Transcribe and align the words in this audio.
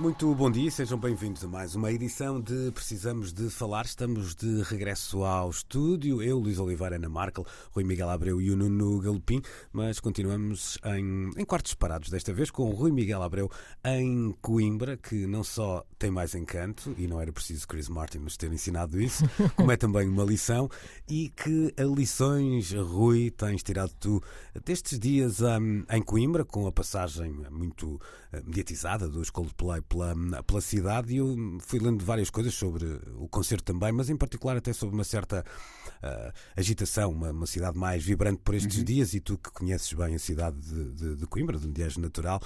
Muito 0.00 0.34
bom 0.34 0.50
dia, 0.50 0.70
sejam 0.70 0.98
bem-vindos 0.98 1.44
a 1.44 1.46
mais 1.46 1.74
uma 1.74 1.92
edição 1.92 2.40
de 2.40 2.72
Precisamos 2.72 3.34
de 3.34 3.50
Falar. 3.50 3.84
Estamos 3.84 4.34
de 4.34 4.62
regresso 4.62 5.22
ao 5.24 5.50
estúdio, 5.50 6.22
eu, 6.22 6.38
Luís 6.38 6.58
Oliveira, 6.58 6.96
Ana 6.96 7.10
Markel, 7.10 7.44
Rui 7.70 7.84
Miguel 7.84 8.08
Abreu 8.08 8.40
e 8.40 8.50
o 8.50 8.56
Nuno 8.56 8.98
Galopim, 8.98 9.42
mas 9.70 10.00
continuamos 10.00 10.78
em, 10.86 11.28
em 11.36 11.44
quartos 11.44 11.72
separados, 11.72 12.08
desta 12.08 12.32
vez 12.32 12.50
com 12.50 12.70
o 12.70 12.72
Rui 12.72 12.90
Miguel 12.90 13.22
Abreu 13.22 13.50
em 13.84 14.34
Coimbra, 14.40 14.96
que 14.96 15.26
não 15.26 15.44
só 15.44 15.84
tem 15.98 16.10
mais 16.10 16.34
encanto, 16.34 16.94
e 16.96 17.06
não 17.06 17.20
era 17.20 17.30
preciso 17.30 17.68
Chris 17.68 17.90
Martin 17.90 18.20
nos 18.20 18.38
ter 18.38 18.50
ensinado 18.50 18.98
isso, 18.98 19.22
como 19.54 19.70
é 19.70 19.76
também 19.76 20.08
uma 20.08 20.24
lição, 20.24 20.70
e 21.06 21.28
que 21.28 21.74
a 21.76 21.82
lições, 21.82 22.72
Rui, 22.72 23.30
tens 23.30 23.62
tirado 23.62 23.92
tu 24.00 24.22
destes 24.64 24.98
dias 24.98 25.42
um, 25.42 25.84
em 25.90 26.00
Coimbra, 26.00 26.42
com 26.42 26.66
a 26.66 26.72
passagem 26.72 27.44
muito 27.50 27.96
uh, 27.96 28.00
mediatizada 28.46 29.06
dos 29.06 29.28
Coldplay 29.28 29.82
pela, 29.90 30.42
pela 30.44 30.60
cidade 30.60 31.12
e 31.12 31.16
eu 31.16 31.36
fui 31.60 31.80
lendo 31.80 32.04
várias 32.04 32.30
coisas 32.30 32.54
sobre 32.54 32.86
o 33.16 33.28
concerto 33.28 33.64
também, 33.64 33.90
mas 33.90 34.08
em 34.08 34.16
particular 34.16 34.56
até 34.56 34.72
sobre 34.72 34.94
uma 34.94 35.02
certa 35.02 35.44
uh, 35.44 36.32
agitação, 36.56 37.10
uma, 37.10 37.32
uma, 37.32 37.46
cidade 37.46 37.76
mais 37.76 38.04
vibrante 38.04 38.40
por 38.44 38.54
estes 38.54 38.78
uhum. 38.78 38.84
dias 38.84 39.12
e 39.14 39.20
tu 39.20 39.36
que 39.36 39.50
conheces 39.50 39.92
bem 39.92 40.14
a 40.14 40.18
cidade 40.18 40.56
de, 40.60 40.92
de, 40.92 41.16
de, 41.16 41.26
Coimbra, 41.26 41.58
de 41.58 41.66
onde 41.66 41.82
és 41.82 41.96
natural, 41.96 42.40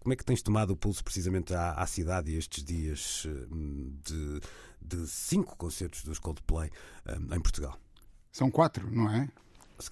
como 0.00 0.14
é 0.14 0.16
que 0.16 0.24
tens 0.24 0.40
tomado 0.40 0.70
o 0.70 0.76
pulso 0.76 1.04
precisamente 1.04 1.52
à, 1.52 1.72
à 1.72 1.86
cidade 1.86 2.32
e 2.32 2.38
estes 2.38 2.64
dias 2.64 3.26
de, 4.02 4.40
de 4.80 5.06
cinco 5.06 5.54
concertos 5.56 6.02
dos 6.02 6.18
Coldplay 6.18 6.70
um, 7.06 7.34
em 7.34 7.40
Portugal? 7.40 7.78
São 8.32 8.50
quatro, 8.50 8.90
não 8.90 9.10
é? 9.10 9.28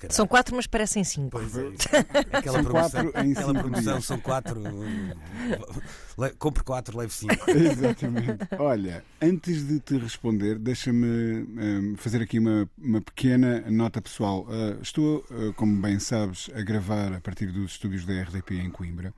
São 0.09 0.27
quatro, 0.27 0.57
mas 0.57 0.67
parecem 0.67 1.05
cinco. 1.05 1.31
Pois 1.31 1.57
é. 1.57 1.69
Aquela 2.33 2.63
são 2.63 2.65
promoção, 2.65 3.05
quatro 3.05 3.27
em 3.27 3.33
aquela 3.33 3.55
promoção 3.55 4.01
são 4.01 4.19
quatro. 4.19 4.63
compre 6.39 6.65
quatro, 6.65 6.97
leve 6.97 7.13
cinco. 7.13 7.35
Exatamente. 7.51 8.49
Olha, 8.59 9.05
antes 9.21 9.67
de 9.67 9.81
te 9.81 9.99
responder, 9.99 10.59
deixa-me 10.59 11.07
um, 11.07 11.97
fazer 11.97 12.23
aqui 12.23 12.39
uma, 12.39 12.69
uma 12.79 13.01
pequena 13.01 13.63
nota 13.71 14.01
pessoal. 14.01 14.47
Uh, 14.49 14.81
estou, 14.81 15.25
uh, 15.31 15.53
como 15.55 15.81
bem 15.81 15.99
sabes, 15.99 16.51
a 16.55 16.63
gravar 16.63 17.13
a 17.13 17.21
partir 17.21 17.53
dos 17.53 17.73
estúdios 17.73 18.07
da 18.07 18.23
RDP 18.23 18.57
em 18.57 18.71
Coimbra, 18.71 19.13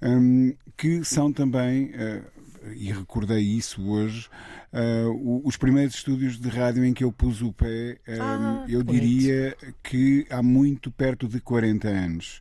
um, 0.00 0.54
que 0.76 1.04
são 1.04 1.32
também. 1.32 1.92
Uh, 1.94 2.38
e 2.74 2.92
recordei 2.92 3.40
isso 3.40 3.88
hoje, 3.88 4.28
uh, 4.72 5.42
os 5.46 5.56
primeiros 5.56 5.94
estúdios 5.94 6.38
de 6.38 6.48
rádio 6.48 6.84
em 6.84 6.92
que 6.92 7.04
eu 7.04 7.12
pus 7.12 7.42
o 7.42 7.52
pé, 7.52 7.98
ah, 8.08 8.64
eu 8.68 8.82
diria 8.82 9.56
que 9.82 10.26
há 10.30 10.42
muito 10.42 10.90
perto 10.90 11.28
de 11.28 11.40
40 11.40 11.88
anos. 11.88 12.40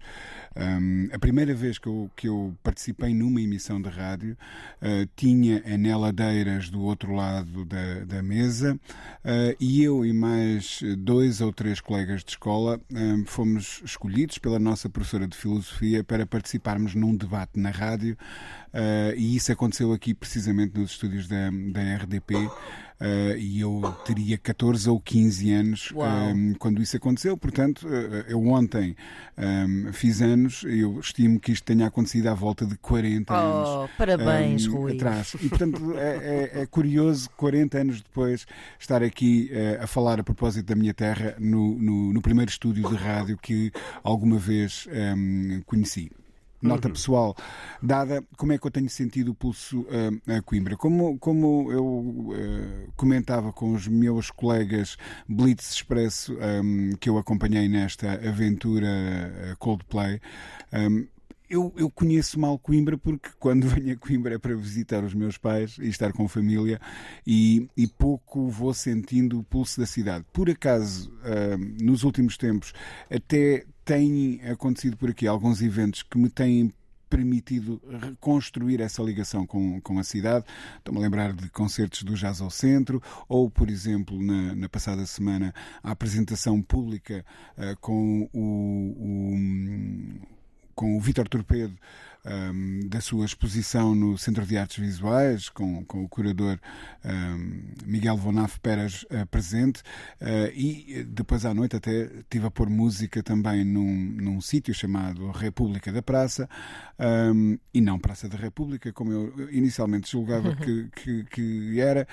Um, 0.59 1.07
a 1.13 1.19
primeira 1.19 1.53
vez 1.53 1.77
que 1.77 1.85
eu, 1.87 2.09
que 2.15 2.27
eu 2.27 2.55
participei 2.63 3.13
numa 3.13 3.39
emissão 3.39 3.79
de 3.79 3.89
rádio 3.89 4.35
uh, 4.81 5.07
tinha 5.15 5.61
a 5.63 5.77
Neladeiras 5.77 6.67
do 6.67 6.81
outro 6.81 7.13
lado 7.13 7.63
da, 7.63 8.03
da 8.05 8.23
mesa 8.23 8.73
uh, 8.73 9.55
e 9.59 9.83
eu 9.83 10.03
e 10.03 10.11
mais 10.11 10.79
dois 10.97 11.41
ou 11.41 11.53
três 11.53 11.79
colegas 11.79 12.23
de 12.23 12.31
escola 12.31 12.81
um, 12.91 13.23
fomos 13.23 13.83
escolhidos 13.85 14.39
pela 14.39 14.57
nossa 14.57 14.89
professora 14.89 15.27
de 15.27 15.37
filosofia 15.37 16.03
para 16.03 16.25
participarmos 16.25 16.95
num 16.95 17.15
debate 17.15 17.59
na 17.59 17.69
rádio 17.69 18.17
uh, 18.73 19.15
e 19.15 19.35
isso 19.35 19.51
aconteceu 19.51 19.93
aqui 19.93 20.11
precisamente 20.11 20.75
nos 20.75 20.91
estúdios 20.91 21.27
da, 21.27 21.51
da 21.71 21.83
Uh, 22.99 23.37
e 23.37 23.59
eu 23.59 23.95
teria 24.03 24.39
14 24.39 24.89
ou 24.89 24.99
15 24.99 25.51
anos 25.53 25.91
um, 25.91 26.03
ehm, 26.03 26.53
quando 26.57 26.81
isso 26.81 26.97
aconteceu. 26.97 27.37
Portanto, 27.37 27.87
uh, 27.87 28.25
eu 28.27 28.43
ontem 28.47 28.95
um, 29.37 29.43
ehm, 29.43 29.91
fiz 29.93 30.19
anos, 30.19 30.63
eu 30.63 30.99
estimo 30.99 31.39
que 31.39 31.51
isto 31.51 31.63
tenha 31.63 31.85
acontecido 31.85 32.25
à 32.27 32.33
volta 32.33 32.65
de 32.65 32.75
40 32.77 33.31
oh, 33.31 33.37
anos. 33.37 33.91
Parabéns, 33.95 34.65
um, 34.65 34.71
ehm, 34.71 34.77
Rui. 34.77 34.95
Atrás. 34.95 35.35
E, 35.39 35.47
portanto, 35.47 35.93
é, 35.95 36.17
é, 36.55 36.61
é, 36.61 36.65
curioso, 36.65 37.29
40 37.37 37.77
anos 37.77 38.01
depois, 38.01 38.47
estar 38.79 39.03
aqui 39.03 39.51
uh, 39.51 39.83
a 39.83 39.87
falar 39.87 40.19
a 40.19 40.23
propósito 40.23 40.65
da 40.65 40.75
minha 40.75 40.93
terra 40.93 41.35
no, 41.37 41.77
no, 41.77 42.13
no 42.13 42.21
primeiro 42.21 42.49
estúdio 42.49 42.89
de 42.89 42.95
rádio 42.95 43.37
que 43.37 43.71
alguma 44.03 44.39
vez 44.39 44.87
conheci 45.65 46.11
nota 46.61 46.87
uhum. 46.87 46.93
pessoal 46.93 47.35
dada, 47.81 48.23
como 48.37 48.53
é 48.53 48.57
que 48.57 48.65
eu 48.65 48.71
tenho 48.71 48.89
sentido 48.89 49.31
o 49.31 49.35
pulso 49.35 49.81
uh, 49.81 50.31
a 50.37 50.41
Coimbra? 50.41 50.75
Como, 50.75 51.17
como 51.19 51.71
eu 51.71 51.85
uh, 51.85 52.91
comentava 52.95 53.51
com 53.53 53.73
os 53.73 53.87
meus 53.87 54.31
colegas 54.31 54.97
Blitz 55.27 55.71
Expresso 55.71 56.37
um, 56.63 56.95
que 56.99 57.09
eu 57.09 57.17
acompanhei 57.17 57.67
nesta 57.67 58.13
aventura 58.13 59.55
Coldplay, 59.59 60.19
um, 60.73 61.07
eu, 61.49 61.73
eu, 61.77 61.89
conheço 61.89 62.39
mal 62.39 62.57
Coimbra 62.59 62.97
porque 62.97 63.29
quando 63.39 63.67
venho 63.67 63.93
a 63.93 63.97
Coimbra 63.97 64.35
é 64.35 64.37
para 64.37 64.55
visitar 64.55 65.03
os 65.03 65.13
meus 65.13 65.37
pais 65.37 65.77
e 65.79 65.87
estar 65.87 66.11
com 66.13 66.27
família 66.27 66.79
e, 67.25 67.67
e 67.75 67.87
pouco 67.87 68.49
vou 68.49 68.73
sentindo 68.73 69.39
o 69.39 69.43
pulso 69.43 69.79
da 69.79 69.85
cidade. 69.85 70.25
Por 70.33 70.49
acaso, 70.49 71.09
uh, 71.09 71.83
nos 71.83 72.03
últimos 72.03 72.37
tempos, 72.37 72.73
até 73.09 73.65
têm 73.85 74.41
acontecido 74.43 74.97
por 74.97 75.09
aqui 75.09 75.27
alguns 75.27 75.61
eventos 75.61 76.03
que 76.03 76.17
me 76.17 76.29
têm 76.29 76.73
permitido 77.09 77.81
reconstruir 78.01 78.81
essa 78.81 79.01
ligação 79.01 79.45
com, 79.45 79.79
com 79.81 79.97
a 79.97 80.03
cidade. 80.03 80.45
Estou-me 80.77 80.99
a 80.99 81.03
lembrar 81.03 81.33
de 81.33 81.49
concertos 81.49 82.03
do 82.03 82.15
Jazz 82.15 82.41
ao 82.41 82.49
Centro, 82.49 83.01
ou, 83.29 83.49
por 83.49 83.69
exemplo, 83.69 84.21
na, 84.21 84.53
na 84.55 84.69
passada 84.69 85.05
semana, 85.05 85.53
a 85.81 85.91
apresentação 85.91 86.61
pública 86.61 87.25
uh, 87.57 87.79
com 87.79 88.29
o, 88.33 88.93
o 88.99 90.36
com 90.77 90.95
o 90.95 91.01
Vítor 91.01 91.27
Torpedo 91.27 91.75
um, 92.23 92.87
da 92.87 93.01
sua 93.01 93.25
exposição 93.25 93.95
no 93.95 94.17
Centro 94.17 94.45
de 94.45 94.57
Artes 94.57 94.77
Visuais, 94.77 95.49
com, 95.49 95.83
com 95.85 96.03
o 96.03 96.09
curador 96.09 96.59
um, 97.03 97.61
Miguel 97.85 98.17
Vonaf 98.17 98.59
Peras 98.59 99.03
uh, 99.03 99.25
presente, 99.31 99.81
uh, 100.21 100.51
e 100.53 101.03
depois 101.07 101.45
à 101.45 101.53
noite 101.53 101.75
até 101.75 102.03
estive 102.03 102.45
a 102.45 102.51
pôr 102.51 102.69
música 102.69 103.23
também 103.23 103.63
num, 103.63 103.95
num 104.21 104.41
sítio 104.41 104.73
chamado 104.73 105.31
República 105.31 105.91
da 105.91 106.01
Praça, 106.01 106.49
um, 107.33 107.57
e 107.73 107.81
não 107.81 107.97
Praça 107.97 108.27
da 108.27 108.37
República, 108.37 108.93
como 108.93 109.11
eu 109.11 109.49
inicialmente 109.51 110.11
julgava 110.11 110.55
que, 110.55 110.89
que, 110.95 111.23
que 111.25 111.79
era, 111.79 112.07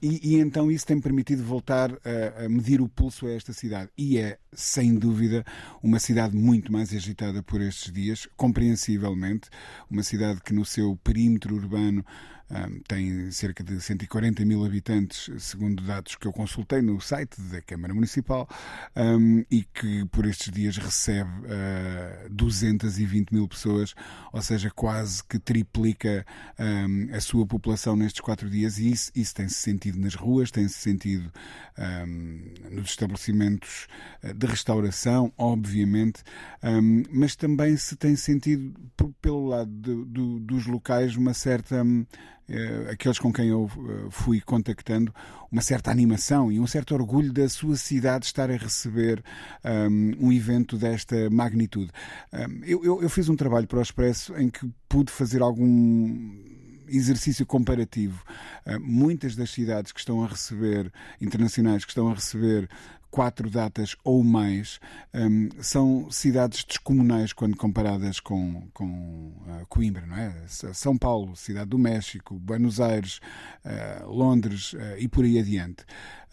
e, 0.00 0.34
e, 0.34 0.40
então 0.40 0.70
isso 0.70 0.86
tem 0.86 1.00
permitido 1.00 1.42
voltar 1.42 1.90
a, 1.92 2.44
a 2.44 2.48
medir 2.48 2.80
o 2.80 2.88
pulso 2.88 3.26
a 3.26 3.32
esta 3.32 3.52
cidade, 3.52 3.90
e 3.96 4.18
é 4.18 4.38
sem 4.52 4.94
dúvida 4.94 5.44
uma 5.82 5.98
cidade 5.98 6.36
muito 6.36 6.72
mais 6.72 6.94
agitada 6.94 7.42
por 7.42 7.60
estes 7.60 7.92
dias, 7.92 8.28
compreensível 8.36 9.08
provavelmente, 9.08 9.48
uma 9.90 10.02
cidade 10.02 10.40
que 10.40 10.52
no 10.52 10.64
seu 10.64 10.96
perímetro 11.02 11.54
urbano 11.54 12.04
tem 12.86 13.30
cerca 13.30 13.62
de 13.62 13.80
140 13.80 14.44
mil 14.44 14.64
habitantes, 14.64 15.30
segundo 15.42 15.82
dados 15.82 16.16
que 16.16 16.26
eu 16.26 16.32
consultei 16.32 16.80
no 16.80 17.00
site 17.00 17.40
da 17.42 17.60
Câmara 17.60 17.92
Municipal, 17.92 18.48
e 19.50 19.64
que 19.64 20.04
por 20.06 20.26
estes 20.26 20.52
dias 20.52 20.76
recebe 20.76 21.30
uh, 21.30 22.28
220 22.30 23.32
mil 23.32 23.46
pessoas, 23.46 23.94
ou 24.32 24.40
seja, 24.40 24.70
quase 24.70 25.22
que 25.24 25.38
triplica 25.38 26.24
a 27.12 27.20
sua 27.20 27.46
população 27.46 27.96
nestes 27.96 28.20
quatro 28.20 28.48
dias, 28.48 28.78
e 28.78 28.90
isso, 28.90 29.10
isso 29.14 29.34
tem-se 29.34 29.54
sentido 29.54 29.98
nas 29.98 30.14
ruas, 30.14 30.50
tem-se 30.50 30.78
sentido 30.78 31.30
nos 32.70 32.90
estabelecimentos 32.90 33.86
ah, 34.22 34.32
de 34.32 34.46
restauração, 34.46 35.32
obviamente, 35.36 36.22
mas 37.12 37.36
também 37.36 37.76
se 37.76 37.96
tem 37.96 38.16
sentido, 38.16 38.74
pelo 39.20 39.46
lado 39.46 39.70
de, 39.70 40.40
dos 40.40 40.66
locais, 40.66 41.16
uma 41.16 41.34
certa 41.34 41.84
aqueles 42.90 43.18
com 43.18 43.32
quem 43.32 43.48
eu 43.48 43.64
uh, 43.64 44.10
fui 44.10 44.40
contactando, 44.40 45.14
uma 45.50 45.60
certa 45.62 45.90
animação 45.90 46.50
e 46.50 46.58
um 46.58 46.66
certo 46.66 46.94
orgulho 46.94 47.32
da 47.32 47.48
sua 47.48 47.76
cidade 47.76 48.26
estar 48.26 48.50
a 48.50 48.56
receber 48.56 49.22
um, 49.90 50.28
um 50.28 50.32
evento 50.32 50.76
desta 50.76 51.28
magnitude. 51.30 51.90
Um, 52.32 52.64
eu, 52.64 52.84
eu, 52.84 53.02
eu 53.02 53.10
fiz 53.10 53.28
um 53.28 53.36
trabalho 53.36 53.66
para 53.66 53.78
o 53.78 53.82
Expresso 53.82 54.36
em 54.36 54.48
que 54.48 54.70
pude 54.88 55.12
fazer 55.12 55.42
algum 55.42 56.46
exercício 56.90 57.44
comparativo. 57.44 58.24
Muitas 58.80 59.36
das 59.36 59.50
cidades 59.50 59.92
que 59.92 60.00
estão 60.00 60.24
a 60.24 60.26
receber, 60.26 60.90
internacionais, 61.20 61.84
que 61.84 61.90
estão 61.90 62.08
a 62.08 62.14
receber 62.14 62.66
quatro 63.10 63.50
datas 63.50 63.96
ou 64.04 64.22
mais, 64.22 64.78
um, 65.14 65.48
são 65.60 66.10
cidades 66.10 66.64
descomunais 66.64 67.32
quando 67.32 67.56
comparadas 67.56 68.20
com, 68.20 68.68
com 68.72 69.32
uh, 69.46 69.66
Coimbra, 69.68 70.06
não 70.06 70.16
é? 70.16 70.34
São 70.46 70.96
Paulo, 70.96 71.34
Cidade 71.36 71.70
do 71.70 71.78
México, 71.78 72.38
Buenos 72.38 72.80
Aires, 72.80 73.20
uh, 73.64 74.08
Londres 74.08 74.72
uh, 74.74 74.98
e 74.98 75.08
por 75.08 75.24
aí 75.24 75.38
adiante. 75.38 75.84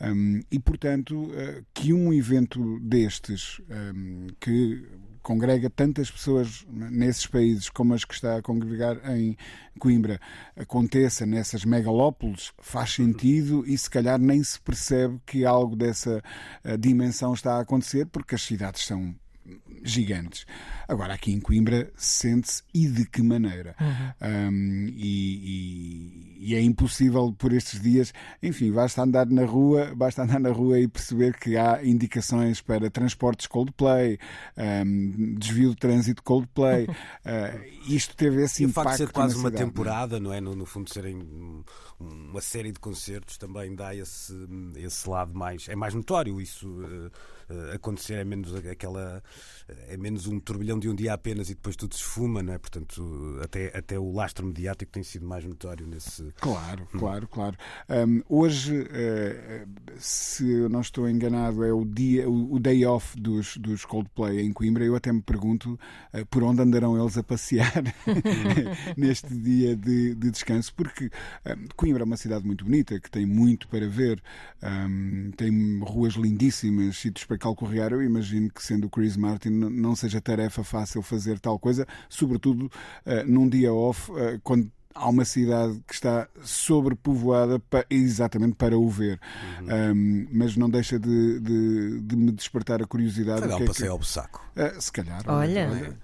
Um, 0.02 0.42
e, 0.52 0.60
portanto, 0.60 1.30
que 1.74 1.94
um 1.94 2.12
evento 2.12 2.80
destes, 2.82 3.62
um, 3.70 4.28
que 4.40 4.86
congrega 5.26 5.72
tantas 5.72 6.12
pessoas 6.12 6.64
nesses 6.70 7.26
países 7.26 7.68
como 7.68 7.96
as 7.96 8.06
que 8.06 8.14
está 8.14 8.38
a 8.38 8.44
congregar 8.44 9.02
em 9.10 9.36
Coimbra. 9.80 10.22
Aconteça 10.56 11.26
nessas 11.26 11.66
megalópolis, 11.66 12.54
faz 12.62 12.92
sentido 12.92 13.66
e 13.66 13.76
se 13.76 13.90
calhar 13.90 14.20
nem 14.20 14.44
se 14.44 14.60
percebe 14.60 15.20
que 15.26 15.44
algo 15.44 15.76
dessa 15.76 16.22
eh, 16.64 16.78
dimensão 16.78 17.34
está 17.34 17.56
a 17.56 17.62
acontecer 17.62 18.06
porque 18.06 18.36
as 18.36 18.44
cidades 18.44 18.86
são 18.86 19.16
gigantes. 19.86 20.46
Agora, 20.88 21.14
aqui 21.14 21.32
em 21.32 21.40
Coimbra, 21.40 21.92
sente-se 21.96 22.64
e 22.74 22.88
de 22.88 23.06
que 23.06 23.22
maneira? 23.22 23.76
Uhum. 23.80 24.50
Um, 24.52 24.88
e, 24.90 26.36
e, 26.40 26.52
e, 26.52 26.56
é 26.56 26.62
impossível 26.62 27.34
por 27.34 27.54
estes 27.54 27.82
dias, 27.82 28.14
enfim, 28.42 28.72
basta 28.72 29.02
andar 29.02 29.26
na 29.26 29.46
rua, 29.46 29.94
basta 29.96 30.24
andar 30.24 30.40
na 30.40 30.52
rua 30.52 30.80
e 30.80 30.88
perceber 30.88 31.38
que 31.38 31.58
há 31.58 31.84
indicações 31.84 32.62
para 32.62 32.90
transportes 32.90 33.48
Coldplay, 33.48 34.20
um, 34.58 35.36
desvio 35.36 35.72
de 35.72 35.78
trânsito 35.78 36.22
Coldplay. 36.22 36.86
uh, 36.86 36.96
isto 37.88 38.16
teve 38.16 38.44
esse 38.44 38.64
e 38.64 38.68
impacto. 38.68 38.88
O 38.88 38.90
facto 38.90 39.00
de 39.00 39.06
ser 39.08 39.14
quase 39.14 39.36
uma 39.36 39.50
cidade, 39.50 39.64
é? 39.64 39.66
temporada, 39.66 40.20
não 40.20 40.32
é? 40.32 40.40
No, 40.40 40.56
no 40.56 40.66
fundo, 40.66 40.94
serem 40.94 41.26
uma 42.00 42.42
série 42.42 42.72
de 42.72 42.80
concertos 42.80 43.38
também 43.38 43.74
dá 43.74 43.96
esse, 43.96 44.34
esse 44.76 45.10
lado 45.10 45.34
mais. 45.34 45.68
É 45.68 45.76
mais 45.76 45.94
notório 45.94 46.40
isso. 46.40 46.70
Uh, 46.70 47.12
acontecer, 47.74 48.16
é 48.16 48.24
menos 48.24 48.54
aquela. 48.56 49.24
É 49.88 49.98
menos 49.98 50.28
um 50.28 50.40
turbilhão 50.40 50.78
de 50.78 50.88
um 50.88 50.96
dia 50.96 51.14
apenas 51.14 51.50
e 51.50 51.56
depois 51.56 51.76
tudo 51.76 51.96
se 51.96 52.02
esfuma, 52.02 52.44
não 52.44 52.54
é? 52.54 52.58
Portanto, 52.58 53.40
até, 53.44 53.76
até 53.76 53.98
o 53.98 54.12
lastro 54.12 54.46
mediático 54.46 54.92
tem 54.92 55.04
sido 55.04 55.26
mais 55.26 55.44
notório 55.44 55.88
nesse. 55.88 56.32
Claro, 56.40 56.88
hum. 56.94 57.00
claro, 57.00 57.28
claro. 57.28 57.58
Um, 57.90 58.22
hoje, 58.30 58.82
uh, 58.82 59.68
se 59.98 60.50
eu 60.50 60.70
não 60.70 60.82
estou 60.82 61.10
enganado, 61.10 61.64
é 61.64 61.74
o 61.74 61.84
dia, 61.84 62.30
o, 62.30 62.54
o, 62.54 62.60
day 62.60 62.86
off 62.86 63.20
dos, 63.20 63.58
dos 63.58 63.86
Coldplay 63.86 64.42
em 64.42 64.54
Coimbra. 64.54 64.84
Eu 64.84 64.96
até 64.96 65.12
me 65.12 65.22
pergunto 65.22 65.80
uh, 66.14 66.26
por 66.28 66.44
onde 66.44 66.62
andarão 66.62 67.00
eles 67.00 67.18
a 67.18 67.24
passear 67.24 67.84
neste 68.96 69.34
dia 69.34 69.76
de, 69.76 70.16
de 70.16 70.32
descanso, 70.32 70.74
porque 70.76 71.10
Coimbra 71.76 72.04
é 72.04 72.06
uma 72.06 72.18
cidade 72.18 72.46
muito 72.46 72.66
bonita, 72.66 73.00
que 73.00 73.10
tem 73.10 73.26
muito 73.26 73.68
para 73.68 73.88
ver, 73.88 74.22
um, 74.62 75.32
tem 75.36 75.80
ruas 75.80 76.14
lindíssimas, 76.14 76.98
sítios 76.98 77.26
para 77.26 77.35
calcorrear. 77.38 77.92
Eu 77.92 78.02
imagino 78.02 78.50
que, 78.50 78.64
sendo 78.64 78.88
o 78.88 78.90
Chris 78.90 79.16
Martin, 79.18 79.50
não 79.50 79.96
seja 79.96 80.22
tarefa 80.22 80.64
fácil 80.64 81.02
fazer 81.02 81.40
tal 81.40 81.60
coisa, 81.60 81.86
sobretudo 82.10 82.66
uh, 82.66 83.26
num 83.26 83.48
dia 83.48 83.74
off, 83.74 84.12
uh, 84.12 84.40
quando 84.44 84.72
há 84.96 85.10
uma 85.10 85.26
cidade 85.26 85.78
que 85.86 85.94
está 85.94 86.28
sobrepovoada 86.42 87.60
para, 87.60 87.86
exatamente 87.90 88.56
para 88.56 88.78
o 88.80 88.90
ver. 88.90 89.20
Uhum. 89.60 89.92
Um, 89.92 90.28
mas 90.32 90.56
não 90.56 90.70
deixa 90.70 90.98
de, 90.98 91.40
de, 91.42 92.00
de, 92.02 92.16
me 92.16 92.32
despertar 92.32 92.82
a 92.82 92.88
curiosidade. 92.88 93.42
Se 93.42 93.48
calhar 93.48 93.62
um 93.62 93.66
passeio 93.66 93.92
ao 93.92 94.04
saco. 94.04 94.46
Uh, 94.56 94.82
se 94.82 94.92
calhar. 94.92 95.22
Olha. 95.28 95.70
olha 95.70 95.98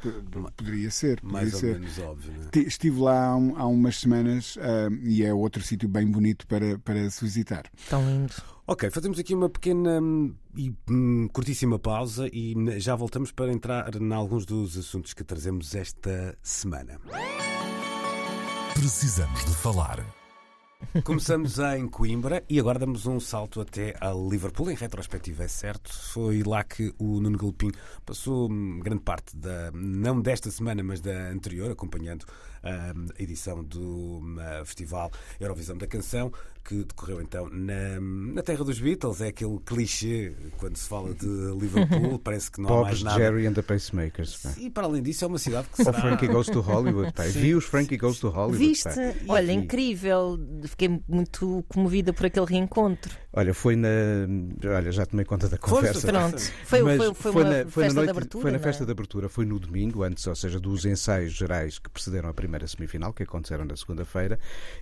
poderia 0.57 0.91
ser. 0.91 1.21
Poderia 1.21 1.41
Mais 1.41 1.55
ser. 1.55 1.73
ou 1.75 1.79
menos 1.79 1.99
óbvio. 1.99 2.33
É? 2.53 2.59
Estive 2.59 2.99
lá 2.99 3.27
há, 3.27 3.35
um, 3.37 3.57
há 3.57 3.65
umas 3.65 3.97
semanas 3.97 4.57
uh, 4.57 4.93
e 5.01 5.23
é 5.23 5.33
outro 5.33 5.63
sítio 5.63 5.87
bem 5.87 6.05
bonito 6.05 6.45
para, 6.45 6.77
para 6.79 7.09
se 7.09 7.23
visitar. 7.23 7.63
Tão 7.89 8.05
lindo. 8.05 8.33
Ok, 8.71 8.89
fazemos 8.89 9.19
aqui 9.19 9.35
uma 9.35 9.49
pequena 9.49 9.99
hum, 9.99 10.33
e 10.55 10.73
hum, 10.89 11.27
curtíssima 11.33 11.77
pausa 11.77 12.29
e 12.31 12.55
já 12.79 12.95
voltamos 12.95 13.29
para 13.29 13.51
entrar 13.51 13.93
em 14.01 14.13
alguns 14.13 14.45
dos 14.45 14.77
assuntos 14.77 15.13
que 15.13 15.25
trazemos 15.25 15.75
esta 15.75 16.37
semana. 16.41 16.97
Precisamos 18.73 19.43
de 19.43 19.53
falar. 19.55 20.20
Começamos 21.03 21.57
em 21.59 21.87
Coimbra 21.87 22.43
e 22.49 22.59
agora 22.59 22.79
damos 22.79 23.05
um 23.05 23.19
salto 23.19 23.61
até 23.61 23.95
a 23.99 24.11
Liverpool. 24.11 24.69
Em 24.71 24.75
retrospectiva, 24.75 25.43
é 25.43 25.47
certo. 25.47 25.93
Foi 25.93 26.43
lá 26.43 26.63
que 26.63 26.93
o 26.97 27.19
Nuno 27.19 27.37
Galpim 27.37 27.71
passou 28.05 28.51
hum, 28.51 28.79
grande 28.79 29.01
parte 29.01 29.35
da, 29.35 29.71
não 29.73 30.21
desta 30.21 30.51
semana, 30.51 30.83
mas 30.83 30.99
da 30.99 31.29
anterior, 31.29 31.71
acompanhando 31.71 32.25
a 32.63 32.93
edição 33.21 33.63
do 33.63 34.21
Festival 34.65 35.11
Eurovisão 35.39 35.77
da 35.77 35.87
Canção, 35.87 36.31
que 36.63 36.83
decorreu 36.83 37.21
então 37.21 37.49
na, 37.49 37.99
na 37.99 38.43
terra 38.43 38.63
dos 38.63 38.79
Beatles. 38.79 39.21
É 39.21 39.29
aquele 39.29 39.59
clichê 39.65 40.33
quando 40.57 40.77
se 40.77 40.87
fala 40.87 41.13
de 41.13 41.25
Liverpool, 41.25 42.19
parece 42.23 42.51
que 42.51 42.61
não 42.61 42.79
há 42.79 42.81
mais 42.83 43.01
nada. 43.01 43.17
Jerry 43.17 43.47
and 43.47 43.53
the 43.53 43.61
Pacemakers. 43.61 44.57
E 44.57 44.69
para 44.69 44.85
além 44.85 45.01
disso, 45.01 45.25
é 45.25 45.27
uma 45.27 45.39
cidade 45.39 45.67
que 45.69 45.83
será... 45.83 45.97
O 45.97 46.01
Frankie 46.01 46.27
Goes 46.27 46.47
to 46.47 46.61
Hollywood. 46.61 47.11
Pá. 47.13 47.23
Vi 47.23 47.55
os 47.55 47.65
Frankie 47.65 47.97
Goes 47.97 48.19
to 48.19 48.29
Hollywood. 48.29 48.57
Viste? 48.57 48.89
Olha, 49.27 49.51
incrível. 49.51 50.37
Fiquei 50.71 51.01
muito 51.05 51.65
comovida 51.67 52.13
por 52.13 52.25
aquele 52.25 52.45
reencontro. 52.45 53.13
Olha, 53.33 53.53
foi 53.53 53.75
na. 53.75 53.89
Olha, 54.65 54.89
já 54.91 55.05
tomei 55.05 55.25
conta 55.25 55.49
da 55.49 55.57
conversa. 55.57 56.07
Pronto, 56.07 56.41
foi, 56.65 56.79
foi, 56.81 57.13
foi, 57.13 57.31
foi, 57.31 57.43
na, 57.43 57.65
foi 57.65 57.83
festa 57.83 57.87
na 57.87 57.93
noite, 57.93 58.05
de 58.05 58.11
abertura. 58.11 58.41
Foi 58.41 58.51
na 58.51 58.57
é? 58.57 58.59
festa 58.59 58.85
de 58.85 58.91
abertura, 58.91 59.29
foi 59.29 59.45
no 59.45 59.59
domingo, 59.59 60.03
antes, 60.03 60.25
ou 60.27 60.35
seja, 60.35 60.59
dos 60.61 60.85
ensaios 60.85 61.33
gerais 61.33 61.77
que 61.77 61.89
precederam 61.89 62.29
a 62.29 62.33
primeira 62.33 62.65
semifinal, 62.67 63.11
que 63.11 63.23
aconteceram 63.23 63.65
na 63.65 63.75
segunda-feira. 63.75 64.39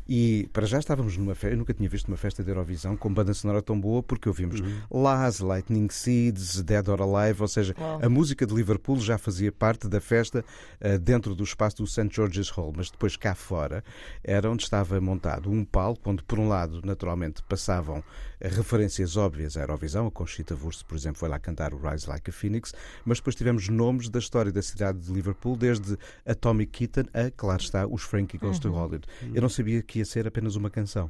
E 0.07 0.47
para 0.53 0.67
já 0.67 0.77
estávamos 0.77 1.17
numa 1.17 1.33
festa, 1.33 1.55
eu 1.55 1.57
nunca 1.57 1.73
tinha 1.73 1.89
visto 1.89 2.07
uma 2.07 2.17
festa 2.17 2.43
de 2.43 2.51
Eurovisão 2.51 2.95
com 2.95 3.11
banda 3.11 3.33
sonora 3.33 3.61
tão 3.61 3.79
boa, 3.79 4.03
porque 4.03 4.29
ouvimos 4.29 4.59
uhum. 4.59 4.79
Laz, 4.91 5.39
Lightning 5.39 5.89
Seeds, 5.89 6.61
Dead 6.61 6.87
or 6.87 7.01
Alive, 7.01 7.41
ou 7.41 7.47
seja, 7.47 7.75
oh. 7.79 8.05
a 8.05 8.09
música 8.09 8.45
de 8.45 8.53
Liverpool 8.53 8.99
já 8.99 9.17
fazia 9.17 9.51
parte 9.51 9.87
da 9.87 9.99
festa 9.99 10.45
uh, 10.81 10.99
dentro 10.99 11.33
do 11.33 11.43
espaço 11.43 11.77
do 11.77 11.87
St. 11.87 12.09
George's 12.11 12.49
Hall, 12.49 12.73
mas 12.75 12.91
depois 12.91 13.15
cá 13.15 13.33
fora 13.33 13.83
era 14.23 14.49
onde 14.49 14.63
estava 14.63 15.01
montado 15.01 15.49
um 15.49 15.63
palco, 15.63 15.78
onde 16.05 16.23
por 16.23 16.39
um 16.39 16.47
lado, 16.47 16.81
naturalmente, 16.83 17.41
passavam 17.43 18.03
referências 18.41 19.17
óbvias 19.17 19.57
à 19.57 19.61
Eurovisão. 19.61 20.07
A 20.07 20.11
Conchita 20.11 20.55
Wurst, 20.55 20.83
por 20.85 20.95
exemplo, 20.95 21.19
foi 21.19 21.29
lá 21.29 21.39
cantar 21.39 21.73
o 21.73 21.77
Rise 21.77 22.07
Like 22.07 22.29
a 22.29 22.33
Phoenix, 22.33 22.73
mas 23.05 23.19
depois 23.19 23.35
tivemos 23.35 23.67
nomes 23.69 24.09
da 24.09 24.19
história 24.19 24.51
da 24.51 24.61
cidade 24.61 24.99
de 24.99 25.11
Liverpool, 25.11 25.55
desde 25.55 25.97
a 26.25 26.33
Tommy 26.33 26.65
Kitten 26.65 27.05
a, 27.13 27.31
claro 27.31 27.61
está, 27.61 27.85
os 27.87 28.03
Frankie 28.03 28.37
Goes 28.37 28.57
uhum. 28.57 28.61
to 28.61 28.71
Hollywood. 28.71 29.07
Eu 29.33 29.41
não 29.41 29.49
sabia 29.49 29.81
que 29.81 29.99
ia 29.99 30.05
ser 30.05 30.27
apenas 30.27 30.55
uma 30.55 30.69
canção, 30.69 31.09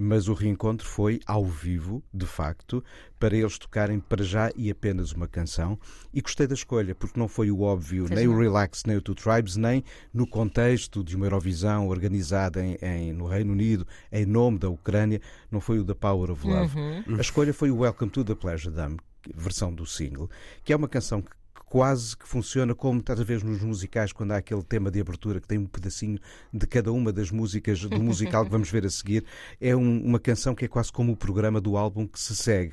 mas 0.00 0.28
o 0.28 0.34
reencontro 0.34 0.86
foi 0.86 1.20
ao 1.26 1.44
vivo, 1.44 2.02
de 2.12 2.26
facto, 2.26 2.82
para 3.18 3.36
eles 3.36 3.58
tocarem 3.58 3.98
para 3.98 4.24
já 4.24 4.50
e 4.56 4.70
apenas 4.70 5.12
uma 5.12 5.26
canção. 5.26 5.78
E 6.12 6.20
gostei 6.20 6.46
da 6.46 6.54
escolha, 6.54 6.94
porque 6.94 7.18
não 7.18 7.28
foi 7.28 7.50
o 7.50 7.60
óbvio, 7.60 8.06
nem 8.08 8.28
o 8.28 8.38
Relax, 8.38 8.82
nem 8.86 8.96
o 8.96 9.02
Two 9.02 9.14
Tribes, 9.14 9.56
nem 9.56 9.82
no 10.12 10.26
contexto 10.26 11.02
de 11.02 11.16
uma 11.16 11.26
Eurovisão 11.26 11.88
organizada 11.88 12.64
em, 12.64 12.76
em, 12.82 13.12
no 13.12 13.26
Reino 13.26 13.52
Unido, 13.52 13.86
em 14.12 14.26
nome 14.26 14.58
da 14.58 14.68
Ucrânia, 14.68 15.20
não 15.50 15.60
foi 15.60 15.78
o 15.78 15.84
da 15.84 15.94
Power 15.94 16.30
of 16.30 16.46
Love. 16.46 16.78
Uhum. 16.78 17.16
A 17.16 17.20
escolha 17.20 17.54
foi 17.54 17.70
o 17.70 17.78
Welcome 17.78 18.10
to 18.10 18.24
the 18.24 18.34
Pleasure 18.34 18.74
Dome, 18.74 18.98
versão 19.34 19.74
do 19.74 19.86
single, 19.86 20.30
que 20.64 20.72
é 20.72 20.76
uma 20.76 20.88
canção 20.88 21.22
que 21.22 21.30
quase 21.76 22.16
que 22.16 22.26
funciona 22.26 22.74
como 22.74 23.00
estás 23.00 23.20
a 23.20 23.22
ver 23.22 23.44
nos 23.44 23.60
musicais 23.60 24.10
quando 24.10 24.32
há 24.32 24.38
aquele 24.38 24.62
tema 24.62 24.90
de 24.90 24.98
abertura 24.98 25.42
que 25.42 25.46
tem 25.46 25.58
um 25.58 25.66
pedacinho 25.66 26.18
de 26.50 26.66
cada 26.66 26.90
uma 26.90 27.12
das 27.12 27.30
músicas 27.30 27.80
do 27.80 28.02
musical 28.02 28.46
que 28.46 28.50
vamos 28.50 28.70
ver 28.70 28.86
a 28.86 28.88
seguir. 28.88 29.26
É 29.60 29.76
um, 29.76 30.02
uma 30.02 30.18
canção 30.18 30.54
que 30.54 30.64
é 30.64 30.68
quase 30.68 30.90
como 30.90 31.12
o 31.12 31.16
programa 31.16 31.60
do 31.60 31.76
álbum 31.76 32.06
que 32.06 32.18
se 32.18 32.34
segue. 32.34 32.72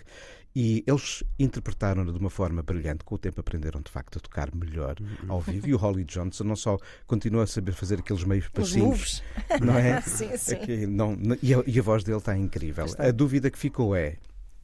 E 0.56 0.86
eles 0.88 1.22
interpretaram-na 1.38 2.14
de 2.14 2.18
uma 2.18 2.30
forma 2.30 2.64
brilhante. 2.64 3.04
Com 3.04 3.16
o 3.16 3.18
tempo 3.18 3.42
aprenderam 3.42 3.82
de 3.82 3.92
facto 3.92 4.20
a 4.20 4.22
tocar 4.22 4.56
melhor 4.56 4.96
ao 5.28 5.42
vivo. 5.42 5.68
E 5.68 5.74
o 5.74 5.78
Holly 5.78 6.06
Johnson 6.06 6.46
não 6.46 6.56
só 6.56 6.78
continua 7.06 7.44
a 7.44 7.48
saber 7.48 7.74
fazer 7.74 8.00
aqueles 8.00 8.24
meios 8.24 8.48
passinhos, 8.48 9.22
não 9.62 9.78
é? 9.78 10.00
sim, 10.08 10.30
sim. 10.38 10.56
É 10.56 10.88
não, 10.88 11.18
e, 11.42 11.54
a, 11.54 11.62
e, 11.68 11.78
a, 11.78 11.82
voz 11.84 12.06
dele 12.06 12.20
está 12.20 12.38
incrível. 12.38 12.86
Está. 12.86 13.04
A 13.04 13.12
dúvida 13.12 13.52
que 13.52 13.60
ficou 13.60 13.98
é: 13.98 14.16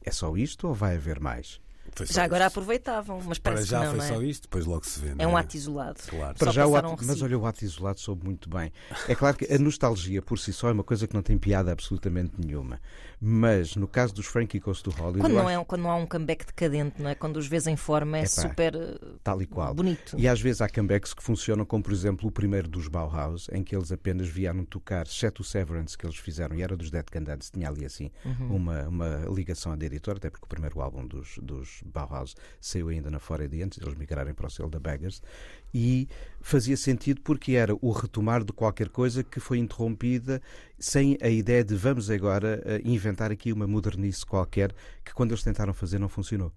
é 0.02 0.10
só 0.10 0.34
isto 0.34 0.66
ou 0.66 0.72
vai 0.72 0.96
haver 0.96 1.20
mais? 1.20 1.60
Já 2.04 2.24
agora 2.24 2.46
aproveitavam, 2.46 3.20
mas 3.26 3.38
parece 3.38 3.68
Para 3.68 3.70
já 3.70 3.78
que 3.80 3.84
não, 3.84 3.90
foi 3.90 3.98
não 3.98 4.04
é? 4.04 4.08
só 4.08 4.22
isto, 4.22 4.42
depois 4.42 4.64
logo 4.64 4.86
se 4.86 5.00
vê. 5.00 5.14
É 5.18 5.26
um 5.26 5.36
é? 5.36 5.40
ato 5.40 5.56
isolado. 5.56 5.98
Claro. 6.06 6.38
Para 6.38 6.52
já 6.52 6.66
o 6.66 6.76
ato, 6.76 6.96
mas 7.04 7.22
olha, 7.22 7.38
o 7.38 7.46
ato 7.46 7.64
isolado 7.64 8.00
soube 8.00 8.24
muito 8.24 8.48
bem. 8.48 8.72
É 9.08 9.14
claro 9.14 9.36
que 9.36 9.52
a 9.52 9.58
nostalgia 9.58 10.22
por 10.22 10.38
si 10.38 10.52
só 10.52 10.68
é 10.68 10.72
uma 10.72 10.84
coisa 10.84 11.06
que 11.06 11.14
não 11.14 11.22
tem 11.22 11.36
piada 11.36 11.72
absolutamente 11.72 12.32
nenhuma. 12.38 12.80
Mas 13.20 13.76
no 13.76 13.86
caso 13.86 14.14
dos 14.14 14.26
Frankie 14.26 14.58
Goes 14.58 14.80
to 14.80 14.90
Hollywood. 14.90 15.20
Quando 15.20 15.34
não, 15.34 15.46
acho... 15.46 15.60
é, 15.60 15.64
quando 15.64 15.82
não 15.82 15.90
há 15.90 15.96
um 15.96 16.06
comeback 16.06 16.46
decadente, 16.46 17.02
não 17.02 17.10
é? 17.10 17.14
quando 17.14 17.36
os 17.36 17.46
vês 17.46 17.66
em 17.66 17.76
forma, 17.76 18.16
é, 18.18 18.24
super 18.24 18.74
tal 19.22 19.42
e 19.42 19.46
qual. 19.46 19.74
bonito. 19.74 20.16
E 20.18 20.26
às 20.26 20.40
vezes 20.40 20.62
há 20.62 20.68
comebacks 20.68 21.12
que 21.12 21.22
funcionam, 21.22 21.66
como 21.66 21.82
por 21.82 21.92
exemplo 21.92 22.28
o 22.28 22.32
primeiro 22.32 22.66
dos 22.66 22.88
Bauhaus, 22.88 23.48
em 23.52 23.62
que 23.62 23.76
eles 23.76 23.92
apenas 23.92 24.26
vieram 24.28 24.64
tocar, 24.64 25.06
exceto 25.06 25.42
o 25.42 25.44
Severance 25.44 25.98
que 25.98 26.06
eles 26.06 26.16
fizeram, 26.16 26.56
e 26.56 26.62
era 26.62 26.76
dos 26.76 26.90
Dead 26.90 27.04
Can 27.10 27.22
Dance, 27.22 27.52
tinha 27.52 27.68
ali 27.68 27.84
assim 27.84 28.10
uhum. 28.24 28.56
uma, 28.56 28.88
uma 28.88 29.16
ligação 29.34 29.72
à 29.72 29.74
editora, 29.74 30.16
até 30.16 30.30
porque 30.30 30.44
o 30.44 30.48
primeiro 30.48 30.80
álbum 30.80 31.06
dos, 31.06 31.38
dos 31.42 31.82
Bauhaus 31.84 32.34
saiu 32.60 32.88
ainda 32.88 33.10
na 33.10 33.18
Fora 33.18 33.46
de 33.46 33.62
antes 33.62 33.78
eles 33.78 33.94
migrarem 33.94 34.32
para 34.32 34.46
o 34.46 34.50
selo 34.50 34.70
da 34.70 34.80
Beggars, 34.80 35.22
e 35.72 36.08
fazia 36.40 36.76
sentido 36.76 37.20
porque 37.20 37.52
era 37.52 37.74
o 37.80 37.92
retomar 37.92 38.44
de 38.44 38.52
qualquer 38.52 38.88
coisa 38.88 39.22
que 39.22 39.40
foi 39.40 39.58
interrompida 39.58 40.40
sem 40.78 41.16
a 41.20 41.28
ideia 41.28 41.62
de 41.62 41.74
vamos 41.74 42.10
agora 42.10 42.62
eh, 42.64 42.80
inventar 42.84 43.30
aqui 43.30 43.52
uma 43.52 43.66
modernice 43.66 44.24
qualquer 44.24 44.74
que 45.04 45.12
quando 45.12 45.32
eles 45.32 45.42
tentaram 45.42 45.74
fazer 45.74 45.98
não 45.98 46.08
funcionou. 46.08 46.52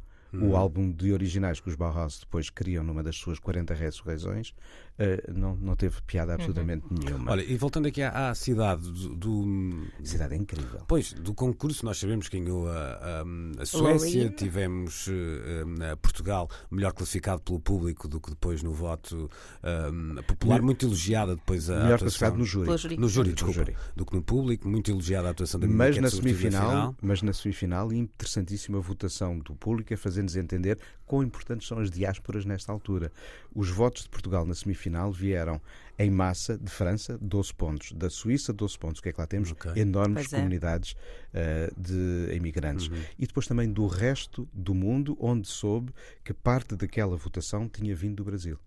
o 0.52 0.56
álbum 0.56 0.92
de 0.92 1.14
originais 1.14 1.60
que 1.60 1.70
os 1.70 1.76
Bauhaus 1.76 2.20
depois 2.20 2.50
criam 2.50 2.84
numa 2.84 3.04
das 3.04 3.16
suas 3.16 3.38
40 3.38 3.72
ressurreições, 3.76 4.54
uh, 5.00 5.34
não, 5.34 5.56
não 5.56 5.76
teve 5.76 6.02
piada 6.02 6.34
absolutamente 6.34 6.86
uhum. 6.90 6.98
nenhuma. 7.00 7.32
Olha, 7.32 7.42
e 7.42 7.56
voltando 7.58 7.88
aqui 7.88 8.02
à, 8.02 8.30
à 8.30 8.36
cidade 8.36 8.82
do, 8.92 9.16
do, 9.16 9.88
cidade 10.04 10.34
é 10.34 10.38
incrível. 10.38 10.82
Pois, 10.88 11.14
do 11.14 11.34
concurso, 11.34 11.86
nós 11.86 11.98
sabemos 11.98 12.30
que 12.30 12.40
ganhou 12.40 12.68
a, 12.68 12.74
a, 12.74 13.62
a 13.62 13.66
Suécia, 13.66 14.30
tivemos 14.30 15.08
uh, 15.08 15.98
Portugal 16.02 16.50
melhor 16.70 16.94
classificado 16.94 17.42
pelo 17.42 17.60
público 17.60 18.08
do 18.08 18.20
que 18.20 18.30
depois 18.30 18.62
no 18.62 18.74
voto 18.74 19.30
uh, 19.64 20.24
popular, 20.24 20.62
muito 20.62 20.86
elogiada 20.86 21.36
depois 21.36 21.70
a 21.70 21.74
melhor 21.74 21.96
atuação. 21.96 22.00
classificado 22.00 22.38
no 22.38 22.46
júri. 22.46 22.78
júri. 22.78 22.98
No 22.98 23.10
júri, 23.10 23.34
desculpa, 23.34 23.60
no 23.60 23.66
júri. 23.66 23.78
do 23.96 24.06
que 24.06 24.16
no 24.16 24.24
público, 24.24 24.68
muito 24.68 24.92
elogiada 24.92 25.28
a 25.28 25.32
atuação 25.32 25.60
da 25.60 25.68
mas 25.68 25.98
na 25.98 26.10
semifinal, 26.10 26.96
mas 27.02 27.22
na 27.22 27.34
semifinal, 27.34 27.92
interessantíssima 27.92 28.80
votação 28.80 29.40
do 29.40 29.56
público 29.56 29.94
a 29.94 29.98
fazer-nos 29.98 30.36
entender 30.36 30.78
quão 31.06 31.24
importantes 31.24 31.68
são 31.68 31.80
as 31.80 31.92
diásporas 31.92 32.46
nesta 32.46 32.72
altura. 32.72 33.12
Os 33.54 33.70
votos 33.70 34.04
de 34.04 34.10
Portugal 34.10 34.46
na 34.46 34.54
semifinal 34.54 34.83
vieram 35.12 35.62
em 35.98 36.10
massa 36.10 36.58
de 36.58 36.70
França, 36.70 37.18
12 37.22 37.54
pontos, 37.54 37.92
da 37.94 38.10
Suíça, 38.10 38.52
12 38.52 38.78
pontos, 38.78 39.00
o 39.00 39.04
que 39.04 39.10
é 39.10 39.14
que 39.14 39.22
lá 39.22 39.28
temos? 39.28 39.52
Okay. 39.52 39.82
Enormes 39.82 40.32
é. 40.32 40.38
comunidades 40.38 40.94
uh, 40.94 41.80
de 41.80 42.36
imigrantes. 42.36 42.88
Uhum. 42.88 43.04
E 43.18 43.28
depois 43.28 43.48
também 43.48 43.72
do 43.72 43.86
resto 43.88 44.48
do 44.54 44.74
mundo, 44.74 45.16
onde 45.20 45.48
soube 45.48 45.94
que 46.24 46.34
parte 46.34 46.76
daquela 46.76 47.16
votação 47.16 47.70
tinha 47.70 47.96
vindo 47.96 48.16
do 48.16 48.24
Brasil. 48.24 48.58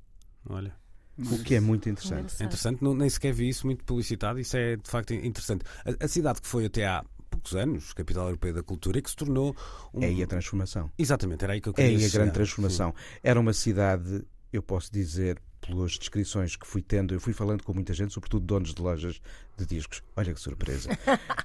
Olha. 0.49 0.75
O 1.19 1.43
que 1.43 1.55
é 1.55 1.61
muito 1.61 1.89
interessante. 1.89 2.35
É 2.41 2.45
interessante, 2.45 2.85
não, 2.85 2.95
nem 2.95 3.09
sequer 3.09 3.33
vi 3.33 3.49
isso 3.49 3.67
muito 3.67 3.83
publicitado, 3.85 4.39
isso 4.39 4.57
é 4.57 4.77
de 4.77 4.89
facto 4.89 5.15
interessante. 5.15 5.65
A, 5.85 6.05
a 6.05 6.09
cidade 6.09 6.43
que 6.43 6.47
foi 6.47 6.67
até 6.67 6.87
há 6.87 7.03
poucos 7.31 7.55
anos, 7.55 7.93
capital 7.93 8.27
europeia 8.27 8.55
da 8.55 8.63
cultura, 8.63 8.99
e 8.99 9.03
que 9.03 9.11
se 9.11 9.17
tornou. 9.17 9.57
Um... 9.95 10.03
É 10.03 10.07
aí 10.07 10.23
a 10.23 10.27
transformação. 10.27 10.91
Exatamente, 10.99 11.43
era 11.43 11.55
aí 11.55 11.61
que 11.61 11.69
eu 11.69 11.75
queria 11.75 11.93
É 11.93 11.97
aí 11.97 12.05
a 12.05 12.09
grande 12.09 12.33
transformação. 12.33 12.91
Sim. 12.91 13.21
Era 13.23 13.41
uma 13.41 13.53
cidade, 13.53 14.23
eu 14.53 14.63
posso 14.63 14.93
dizer, 14.93 15.41
pelas 15.67 15.93
descrições 15.93 16.57
que 16.57 16.67
fui 16.67 16.83
tendo, 16.83 17.15
eu 17.15 17.21
fui 17.21 17.33
falando 17.33 17.63
com 17.63 17.75
muita 17.75 17.93
gente, 17.93 18.13
sobretudo 18.13 18.45
donos 18.45 18.75
de 18.75 18.81
lojas 18.81 19.21
de 19.57 19.67
discos. 19.67 20.03
Olha 20.15 20.33
que 20.33 20.41
surpresa. 20.41 20.91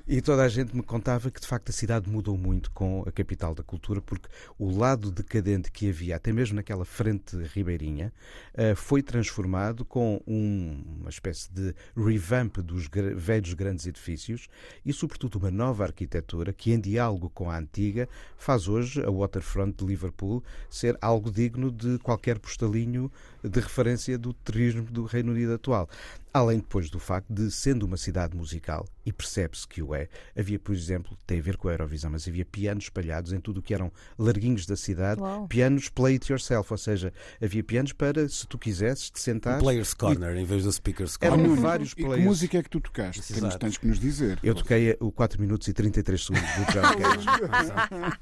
e 0.08 0.22
toda 0.22 0.44
a 0.44 0.50
gente 0.50 0.76
me 0.76 0.84
contava 0.84 1.32
que 1.32 1.40
de 1.40 1.48
facto 1.48 1.70
a 1.70 1.74
cidade 1.74 2.10
mudou 2.10 2.38
muito 2.38 2.72
com 2.72 3.04
a 3.08 3.12
capital 3.12 3.56
da 3.56 3.64
cultura, 3.64 4.02
porque 4.02 4.30
o 4.58 4.76
lado 4.76 5.12
decadente 5.12 5.72
que 5.72 5.90
havia, 5.90 6.16
até 6.16 6.32
mesmo 6.32 6.56
naquela 6.56 6.86
frente 6.86 7.38
ribeirinha, 7.54 8.12
uh, 8.54 8.76
foi 8.76 9.02
transformado 9.02 9.86
com 9.86 10.22
um, 10.28 10.84
uma 11.00 11.10
espécie 11.10 11.52
de 11.52 11.74
revamp 11.96 12.58
dos 12.58 12.90
velhos 13.16 13.54
grandes 13.54 13.88
edifícios 13.88 14.48
e, 14.86 14.92
sobretudo, 14.92 15.38
uma 15.38 15.52
nova 15.52 15.84
arquitetura 15.84 16.54
que, 16.54 16.72
em 16.72 16.80
diálogo 16.80 17.30
com 17.30 17.50
a 17.50 17.58
antiga, 17.58 18.08
faz 18.38 18.68
hoje 18.68 19.04
a 19.04 19.10
waterfront 19.10 19.78
de 19.78 19.86
Liverpool 19.86 20.44
ser 20.70 20.98
algo 21.02 21.32
digno 21.32 21.72
de 21.72 21.98
qualquer 22.00 22.40
postalinho 22.40 23.12
de 23.44 23.60
referência 23.60 24.18
do 24.18 24.34
turismo 24.34 24.84
do 24.84 25.06
Reino 25.06 25.32
Unido 25.32 25.54
atual. 25.54 25.90
Além 26.34 26.58
depois 26.58 26.90
do 26.90 27.00
facto 27.00 27.32
de, 27.32 27.52
sendo 27.52 27.84
uma 27.84 27.98
cidade 27.98 28.36
musical, 28.36 28.88
e 29.06 29.12
percebe-se 29.12 29.68
que 29.68 29.82
o 29.82 29.94
é, 29.94 30.08
havia, 30.38 30.60
por 30.60 30.74
exemplo, 30.74 31.18
tem 31.26 31.40
a 31.40 31.42
ver 31.42 31.58
com 31.58 31.68
a 31.68 31.72
Eurovisão, 31.72 32.12
mas 32.12 32.28
havia 32.28 32.46
pianos 32.46 32.86
espalhados 32.86 33.34
em 33.34 33.40
tudo 33.40 33.60
o 33.60 33.64
que 33.64 33.74
eram 33.74 33.92
larguinhos 34.18 34.66
da 34.66 34.76
cidade, 34.76 35.20
Uau. 35.20 35.48
pianos 35.48 35.90
play 35.90 36.14
it 36.14 36.32
yourself, 36.32 36.72
ou 36.72 36.78
seja, 36.78 37.14
havia 37.42 37.64
pianos 37.64 37.94
para, 37.94 38.28
se 38.30 38.48
tu 38.48 38.58
quisesses, 38.58 39.10
te 39.10 39.20
sentar. 39.20 39.60
Players 39.60 39.94
Corner 39.94 40.36
e... 40.36 40.42
em 40.42 40.46
vez 40.46 40.64
do 40.64 40.72
Speakers 40.72 41.18
Corner. 41.18 41.40
Eram 41.40 41.56
vários 41.56 41.94
players. 41.94 42.16
E 42.16 42.22
que 42.22 42.28
música 42.28 42.58
é 42.60 42.64
que 42.64 42.70
tu 42.70 42.80
tocaste? 42.80 43.34
Temos, 43.34 43.56
tens 43.56 43.78
que 43.78 43.88
nos 43.88 44.00
dizer. 44.00 44.40
Eu 44.44 44.56
toquei 44.56 44.96
o 45.00 45.12
4 45.12 45.42
minutos 45.42 45.68
e 45.68 45.74
33 45.74 46.24
segundos 46.24 46.50
do 46.50 46.72
John 46.72 46.82
Cage. 46.82 47.26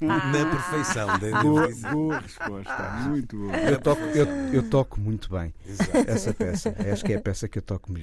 Na 0.00 0.50
perfeição. 0.50 1.10
Boa, 1.42 1.68
boa 1.92 2.18
resposta, 2.18 2.82
muito 3.08 3.36
boa. 3.36 3.56
Eu 3.56 3.78
toco, 3.80 4.02
eu, 4.02 4.26
eu 4.52 4.68
toco 4.68 5.00
muito 5.00 5.30
bem 5.30 5.52
Exato. 5.66 5.96
essa 6.06 6.34
peça. 6.34 6.74
Acho 6.92 7.04
que 7.04 7.12
é 7.12 7.16
a 7.16 7.20
peça 7.20 7.48
que 7.48 7.58
eu 7.58 7.62
toco 7.62 7.92
melhor. 7.92 7.99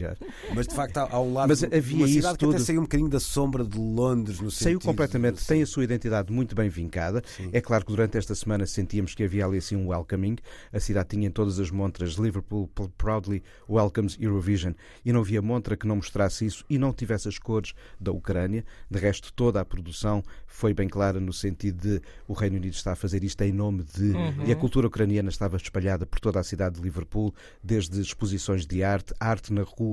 Mas 0.53 0.67
de 0.67 0.75
facto, 0.75 0.97
há 0.97 1.19
um 1.19 1.33
lado. 1.33 1.49
Mas 1.49 1.63
havia 1.63 1.97
uma 1.97 2.07
cidade 2.07 2.33
que 2.33 2.45
tudo. 2.45 2.55
até 2.55 2.63
saiu 2.63 2.79
um 2.79 2.83
bocadinho 2.83 3.09
da 3.09 3.19
sombra 3.19 3.63
de 3.63 3.77
Londres 3.77 4.39
no 4.39 4.51
Saiu 4.51 4.79
completamente, 4.79 5.45
tem 5.45 5.61
a 5.61 5.65
sua 5.65 5.83
identidade 5.83 6.31
muito 6.31 6.55
bem 6.55 6.69
vincada. 6.69 7.21
Sim. 7.25 7.49
É 7.51 7.61
claro 7.61 7.85
que 7.85 7.91
durante 7.91 8.17
esta 8.17 8.35
semana 8.35 8.65
sentíamos 8.65 9.13
que 9.13 9.23
havia 9.23 9.45
ali 9.45 9.57
assim 9.57 9.75
um 9.75 9.87
welcoming. 9.87 10.37
A 10.71 10.79
cidade 10.79 11.09
tinha 11.09 11.27
em 11.27 11.31
todas 11.31 11.59
as 11.59 11.71
montras 11.71 12.13
Liverpool 12.13 12.69
proudly 12.97 13.43
welcomes 13.69 14.17
Eurovision 14.19 14.73
e 15.05 15.11
não 15.11 15.21
havia 15.21 15.41
montra 15.41 15.75
que 15.75 15.87
não 15.87 15.97
mostrasse 15.97 16.45
isso 16.45 16.65
e 16.69 16.77
não 16.77 16.93
tivesse 16.93 17.27
as 17.27 17.37
cores 17.37 17.73
da 17.99 18.11
Ucrânia. 18.11 18.63
De 18.89 18.99
resto, 18.99 19.31
toda 19.33 19.61
a 19.61 19.65
produção 19.65 20.23
foi 20.45 20.73
bem 20.73 20.87
clara 20.87 21.19
no 21.19 21.33
sentido 21.33 21.77
de 21.77 22.01
o 22.27 22.33
Reino 22.33 22.57
Unido 22.57 22.73
está 22.73 22.93
a 22.93 22.95
fazer 22.95 23.23
isto 23.23 23.41
em 23.41 23.51
nome 23.51 23.83
de. 23.83 24.11
Uhum. 24.11 24.45
E 24.45 24.51
a 24.51 24.55
cultura 24.55 24.87
ucraniana 24.87 25.29
estava 25.29 25.57
espalhada 25.57 26.05
por 26.05 26.19
toda 26.19 26.39
a 26.39 26.43
cidade 26.43 26.75
de 26.75 26.81
Liverpool, 26.81 27.33
desde 27.63 28.01
exposições 28.01 28.65
de 28.65 28.83
arte, 28.83 29.13
arte 29.19 29.53
na 29.53 29.63
rua, 29.63 29.86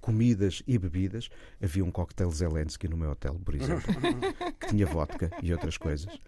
comidas 0.00 0.62
e 0.66 0.78
bebidas. 0.78 1.28
Havia 1.62 1.84
um 1.84 1.90
cocktail 1.90 2.30
Zelensky 2.30 2.88
no 2.88 2.96
meu 2.96 3.10
hotel, 3.10 3.40
por 3.44 3.54
exemplo, 3.54 3.82
que 4.60 4.68
tinha 4.68 4.86
vodka 4.86 5.30
e 5.42 5.52
outras 5.52 5.76
coisas. 5.76 6.20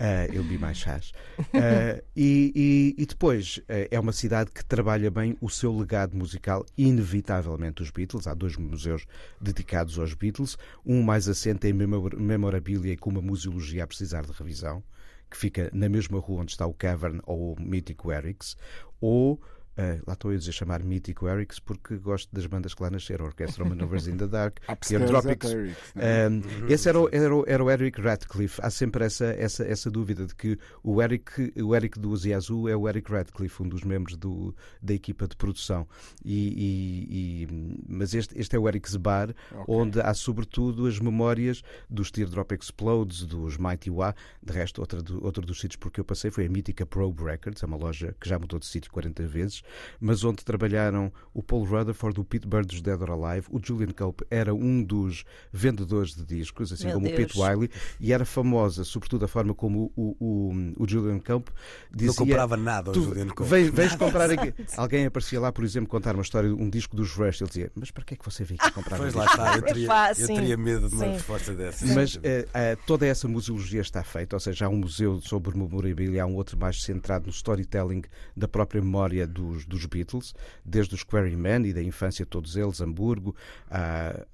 Uh, 0.00 0.32
eu 0.32 0.42
vi 0.42 0.56
mais 0.56 0.78
chás. 0.78 1.12
Uh, 1.38 2.02
e, 2.16 2.94
e, 2.96 3.02
e, 3.02 3.04
depois 3.04 3.58
uh, 3.58 3.86
é 3.90 4.00
uma 4.00 4.12
cidade 4.12 4.50
que 4.50 4.64
trabalha 4.64 5.10
bem 5.10 5.36
o 5.42 5.50
seu 5.50 5.76
legado 5.76 6.16
musical, 6.16 6.64
inevitavelmente 6.76 7.82
os 7.82 7.90
Beatles. 7.90 8.26
Há 8.26 8.32
dois 8.32 8.56
museus 8.56 9.04
dedicados 9.38 9.98
aos 9.98 10.14
Beatles, 10.14 10.56
um 10.86 11.02
mais 11.02 11.28
assente 11.28 11.68
em 11.68 11.74
memorabilia 11.74 12.94
e 12.94 12.96
com 12.96 13.10
uma 13.10 13.20
museologia 13.20 13.84
a 13.84 13.86
precisar 13.86 14.24
de 14.24 14.32
revisão, 14.32 14.82
que 15.30 15.36
fica 15.36 15.68
na 15.70 15.86
mesma 15.86 16.18
rua 16.18 16.40
onde 16.40 16.52
está 16.52 16.66
o 16.66 16.72
Cavern 16.72 17.20
ou 17.26 17.52
o 17.52 17.60
Mítico 17.60 18.10
Eric's, 18.10 18.56
ou 19.02 19.38
Uh, 19.78 20.02
lá 20.06 20.14
estou 20.14 20.32
eu 20.32 20.36
a 20.36 20.38
dizer 20.38 20.52
chamar 20.52 20.82
Mítico 20.82 21.28
Erics 21.28 21.60
porque 21.60 21.96
gosto 21.96 22.28
das 22.34 22.44
bandas 22.44 22.74
que 22.74 22.82
lá 22.82 22.90
nasceram, 22.90 23.24
Orquestra 23.24 23.64
Manovers 23.64 24.08
in 24.08 24.16
the 24.16 24.26
Dark, 24.26 24.58
Teardropics. 24.86 25.52
Uh, 25.52 26.68
esse 26.68 26.88
era 26.88 27.00
o, 27.00 27.08
era, 27.10 27.34
o, 27.34 27.44
era 27.46 27.64
o 27.64 27.70
Eric 27.70 28.00
Radcliffe. 28.00 28.60
Há 28.62 28.68
sempre 28.68 29.04
essa, 29.04 29.26
essa, 29.26 29.64
essa 29.64 29.90
dúvida 29.90 30.26
de 30.26 30.34
que 30.34 30.58
o 30.82 31.00
Eric, 31.00 31.52
o 31.62 31.74
Eric 31.74 31.98
do 31.98 32.12
Azia 32.12 32.36
Azul 32.36 32.68
é 32.68 32.76
o 32.76 32.88
Eric 32.88 33.10
Radcliffe, 33.10 33.62
um 33.62 33.68
dos 33.68 33.82
membros 33.82 34.16
do, 34.16 34.54
da 34.82 34.92
equipa 34.92 35.26
de 35.26 35.36
produção. 35.36 35.86
E, 36.24 36.48
e, 36.48 37.44
e 37.44 37.84
mas 37.88 38.12
este, 38.12 38.38
este 38.38 38.56
é 38.56 38.58
o 38.58 38.68
Eric's 38.68 38.96
Bar, 38.96 39.30
okay. 39.50 39.64
onde 39.68 40.00
há 40.00 40.12
sobretudo 40.12 40.86
as 40.86 40.98
memórias 40.98 41.62
dos 41.88 42.10
Teardrop 42.10 42.52
Explodes, 42.52 43.22
dos 43.22 43.56
Mighty 43.56 43.88
Wah. 43.90 44.14
De 44.42 44.52
resto, 44.52 44.80
outro, 44.80 45.02
do, 45.02 45.24
outro 45.24 45.46
dos 45.46 45.60
sítios 45.60 45.76
porque 45.76 46.00
eu 46.00 46.04
passei 46.04 46.30
foi 46.30 46.46
a 46.46 46.48
mítica 46.48 46.84
Probe 46.84 47.22
Records, 47.22 47.62
é 47.62 47.66
uma 47.66 47.76
loja 47.76 48.14
que 48.20 48.28
já 48.28 48.38
mudou 48.38 48.58
de 48.58 48.66
sítio 48.66 48.90
40 48.90 49.26
vezes 49.26 49.59
mas 50.00 50.24
onde 50.24 50.44
trabalharam 50.44 51.12
o 51.34 51.42
Paul 51.42 51.64
Rutherford, 51.64 52.20
o 52.20 52.24
Pete 52.24 52.46
Bird 52.46 52.66
dos 52.66 52.80
Dead 52.80 53.00
or 53.00 53.10
Alive, 53.10 53.46
o 53.50 53.60
Julian 53.62 53.92
Cope 53.92 54.24
era 54.30 54.54
um 54.54 54.82
dos 54.82 55.24
vendedores 55.52 56.14
de 56.14 56.24
discos, 56.24 56.72
assim 56.72 56.86
Meu 56.86 56.94
como 56.94 57.06
Deus. 57.06 57.18
o 57.18 57.22
Pete 57.22 57.38
Wiley, 57.38 57.70
e 57.98 58.12
era 58.12 58.24
famosa, 58.24 58.84
sobretudo 58.84 59.24
a 59.24 59.28
forma 59.28 59.54
como 59.54 59.92
o, 59.96 60.16
o, 60.20 60.82
o 60.82 60.88
Julian 60.88 61.18
Cope 61.18 61.50
dizia... 61.90 62.08
Não 62.08 62.14
comprava 62.14 62.56
nada 62.56 62.90
ao 62.90 62.94
Julian 62.94 63.28
Cope. 63.28 63.48
Vens, 63.48 63.70
vens 63.70 63.94
comprar 63.96 64.30
aqui. 64.30 64.54
Alguém 64.76 65.06
aparecia 65.06 65.40
lá, 65.40 65.52
por 65.52 65.64
exemplo, 65.64 65.88
contar 65.88 66.14
uma 66.14 66.22
história, 66.22 66.52
um 66.54 66.68
disco 66.68 66.96
dos 66.96 67.12
Rush, 67.12 67.40
ele 67.40 67.48
dizia, 67.48 67.72
mas 67.74 67.90
para 67.90 68.04
que 68.04 68.14
é 68.14 68.16
que 68.16 68.24
você 68.24 68.44
veio 68.44 68.60
aqui 68.60 68.72
comprar 68.72 68.96
pois 68.96 69.14
um 69.14 69.18
lá 69.18 69.24
está, 69.26 69.56
eu 69.56 69.62
teria, 69.62 70.12
eu 70.18 70.26
teria 70.26 70.56
medo 70.56 70.88
de 70.88 70.94
uma 70.94 71.04
Sim. 71.04 71.12
resposta 71.12 71.54
dessa. 71.54 71.86
Mas 71.94 72.14
uh, 72.16 72.18
uh, 72.18 72.82
toda 72.86 73.06
essa 73.06 73.28
museologia 73.28 73.80
está 73.80 74.02
feita, 74.02 74.36
ou 74.36 74.40
seja, 74.40 74.66
há 74.66 74.68
um 74.68 74.76
museu 74.76 75.20
sobre 75.20 75.56
memorabilia, 75.56 76.22
há 76.22 76.26
um 76.26 76.34
outro 76.34 76.58
mais 76.58 76.82
centrado 76.82 77.26
no 77.26 77.32
storytelling 77.32 78.02
da 78.36 78.48
própria 78.48 78.80
memória 78.80 79.26
dos 79.26 79.49
dos, 79.50 79.66
dos 79.66 79.86
Beatles, 79.86 80.34
desde 80.64 80.94
os 80.94 81.02
Quarrymen 81.02 81.66
e 81.66 81.72
da 81.72 81.82
infância 81.82 82.24
todos 82.24 82.56
eles, 82.56 82.80
Hamburgo. 82.80 83.34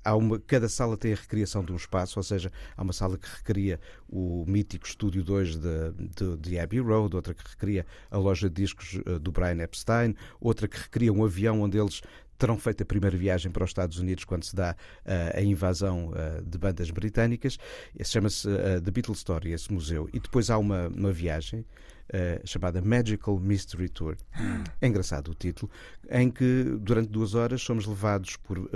Há, 0.04 0.14
uma, 0.14 0.38
cada 0.38 0.68
sala 0.68 0.96
tem 0.96 1.12
a 1.12 1.16
recriação 1.16 1.64
de 1.64 1.72
um 1.72 1.76
espaço, 1.76 2.18
ou 2.18 2.22
seja, 2.22 2.52
há 2.76 2.82
uma 2.82 2.92
sala 2.92 3.18
que 3.18 3.28
recria 3.28 3.80
o 4.08 4.44
mítico 4.46 4.86
Estúdio 4.86 5.24
2 5.24 5.56
de, 5.56 5.92
de, 6.16 6.36
de 6.36 6.58
Abbey 6.58 6.80
Road, 6.80 7.16
outra 7.16 7.34
que 7.34 7.42
recria 7.48 7.86
a 8.10 8.18
loja 8.18 8.48
de 8.48 8.62
discos 8.62 9.00
eh, 9.06 9.18
do 9.18 9.32
Brian 9.32 9.62
Epstein, 9.62 10.14
outra 10.40 10.68
que 10.68 10.76
recria 10.76 11.12
um 11.12 11.24
avião 11.24 11.60
onde 11.60 11.78
eles 11.78 12.02
terão 12.38 12.58
feito 12.58 12.82
a 12.82 12.86
primeira 12.86 13.16
viagem 13.16 13.50
para 13.50 13.64
os 13.64 13.70
Estados 13.70 13.98
Unidos 13.98 14.24
quando 14.24 14.44
se 14.44 14.54
dá 14.54 14.76
uh, 15.04 15.38
a 15.38 15.42
invasão 15.42 16.10
uh, 16.10 16.42
de 16.44 16.58
bandas 16.58 16.90
britânicas. 16.90 17.58
Chama-se 18.04 18.46
uh, 18.46 18.80
The 18.80 18.90
Beatles 18.90 19.18
Story, 19.18 19.52
esse 19.52 19.72
museu. 19.72 20.08
E 20.12 20.20
depois 20.20 20.50
há 20.50 20.58
uma, 20.58 20.88
uma 20.88 21.12
viagem 21.12 21.64
Uh, 22.06 22.46
chamada 22.46 22.80
Magical 22.80 23.36
Mystery 23.40 23.88
Tour. 23.88 24.16
Hum. 24.38 24.62
É 24.80 24.86
engraçado 24.86 25.32
o 25.32 25.34
título, 25.34 25.68
em 26.08 26.30
que 26.30 26.62
durante 26.80 27.08
duas 27.08 27.34
horas 27.34 27.60
somos 27.60 27.84
levados 27.84 28.36
por 28.36 28.58
uh, 28.58 28.68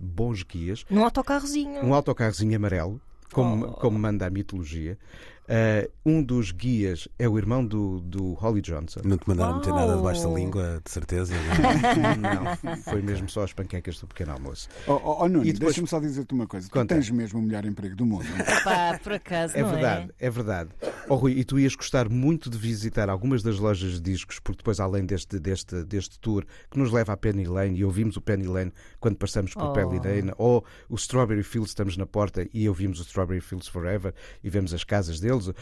bons 0.00 0.42
guias. 0.42 0.86
Num 0.88 1.04
autocarrozinho. 1.04 1.84
Um 1.84 1.92
autocarrozinho 1.92 2.56
amarelo, 2.56 2.98
como, 3.30 3.66
oh. 3.66 3.72
como 3.74 3.98
manda 3.98 4.26
a 4.26 4.30
mitologia. 4.30 4.98
Uh, 5.48 5.90
um 6.04 6.22
dos 6.22 6.52
guias 6.52 7.08
é 7.18 7.26
o 7.26 7.38
irmão 7.38 7.64
do, 7.64 8.00
do 8.00 8.34
Holly 8.34 8.60
Johnson. 8.60 9.00
Não 9.02 9.16
te 9.16 9.26
mandaram 9.26 9.56
meter 9.56 9.72
nada 9.72 9.96
debaixo 9.96 10.20
da 10.22 10.28
Uau. 10.28 10.36
língua, 10.36 10.80
de 10.84 10.90
certeza. 10.90 11.32
Não, 12.62 12.76
foi 12.82 13.00
mesmo 13.02 13.28
só 13.28 13.44
as 13.44 13.52
panquecas 13.52 13.98
do 13.98 14.06
pequeno 14.06 14.32
almoço. 14.32 14.68
Oh, 14.86 14.92
oh, 15.02 15.16
oh, 15.22 15.28
Nuno, 15.28 15.44
E 15.44 15.52
depois- 15.52 15.70
deixa-me 15.74 15.88
só 15.88 15.98
dizer-te 16.00 16.34
uma 16.34 16.46
coisa. 16.46 16.68
Conta. 16.68 16.94
Tu 16.94 16.98
tens 16.98 17.10
mesmo 17.10 17.38
o 17.38 17.42
melhor 17.42 17.64
emprego 17.64 17.96
do 17.96 18.04
mundo. 18.04 18.26
Pá, 18.64 18.98
por 19.02 19.12
acaso, 19.14 19.56
É 19.56 19.62
não 19.62 19.70
verdade, 19.70 20.10
é 20.18 20.30
verdade. 20.30 20.70
Oh, 21.08 21.14
Rui, 21.14 21.32
e 21.32 21.44
tu 21.44 21.58
ias 21.58 21.74
gostar 21.74 22.08
muito 22.08 22.50
de 22.50 22.58
visitar 22.58 23.08
algumas 23.08 23.42
das 23.42 23.58
lojas 23.58 23.92
de 23.94 24.00
discos, 24.00 24.38
porque 24.38 24.58
depois, 24.58 24.78
além 24.80 25.06
deste, 25.06 25.38
deste, 25.38 25.82
deste 25.84 26.18
tour 26.20 26.44
que 26.70 26.78
nos 26.78 26.92
leva 26.92 27.12
à 27.12 27.16
Penny 27.16 27.46
Lane, 27.46 27.78
e 27.78 27.84
ouvimos 27.84 28.16
o 28.16 28.20
Penny 28.20 28.46
Lane 28.46 28.72
quando 29.00 29.16
passamos 29.16 29.54
por 29.54 29.68
Oh. 29.68 29.72
Penny 29.72 29.98
Lane, 29.98 30.32
ou 30.38 30.64
o 30.88 30.94
Strawberry 30.96 31.42
Fields, 31.42 31.70
estamos 31.70 31.96
na 31.96 32.06
porta 32.06 32.46
e 32.52 32.68
ouvimos 32.68 33.00
o 33.00 33.02
Strawberry 33.02 33.40
Fields 33.40 33.68
Forever 33.68 34.14
e 34.42 34.48
vemos 34.50 34.72
as 34.74 34.84
casas 34.84 35.20
deles, 35.38 35.54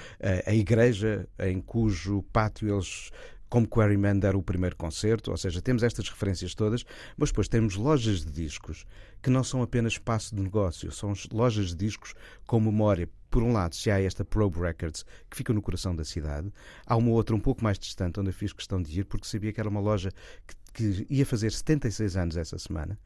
a, 0.47 0.55
igreja 0.55 1.29
em 1.39 1.61
cujo 1.61 2.23
pátio 2.33 2.73
eles. 2.73 3.11
Como 3.49 3.69
Quarryman 3.69 4.19
deram 4.19 4.41
o 4.41 4.43
primeiro 4.43 4.75
concerto, 4.75 5.31
ou 5.31 5.37
seja, 5.37 5.63
temos 5.63 5.85
estas 5.85 6.09
referências 6.09 6.53
todas, 6.53 6.85
mas 7.17 7.31
depois 7.31 7.47
temos 7.47 7.77
lojas 7.77 8.25
de 8.25 8.33
discos 8.33 8.85
que 9.23 9.31
não 9.31 9.45
são 9.45 9.63
apenas 9.63 9.93
espaço 9.93 10.35
de 10.35 10.43
negócio, 10.43 10.91
são 10.91 11.13
lojas 11.33 11.69
de 11.69 11.77
discos 11.77 12.13
com 12.45 12.59
memória. 12.59 13.09
Por 13.31 13.45
um 13.45 13.53
lado, 13.53 13.77
se 13.77 13.89
há 13.89 14.01
esta 14.01 14.25
Probe 14.25 14.59
Records, 14.59 15.05
que 15.31 15.37
fica 15.37 15.53
no 15.53 15.63
coração 15.63 15.95
da 15.95 16.05
cidade, 16.05 16.53
há 16.85 16.97
uma 16.97 17.11
outra 17.11 17.37
um 17.37 17.41
pouco 17.41 17.63
mais 17.63 17.79
distante, 17.79 18.19
onde 18.19 18.31
eu 18.31 18.35
fiz 18.35 18.53
questão 18.53 18.83
de 18.83 19.01
ir, 19.01 19.05
porque 19.05 19.29
sabia 19.29 19.53
que 19.53 19.61
era 19.61 19.69
uma 19.69 19.81
loja 19.81 20.11
que, 20.45 21.05
que 21.05 21.07
ia 21.09 21.25
fazer 21.25 21.53
76 21.53 22.17
anos 22.17 22.37
essa 22.37 22.59
semana. 22.59 22.99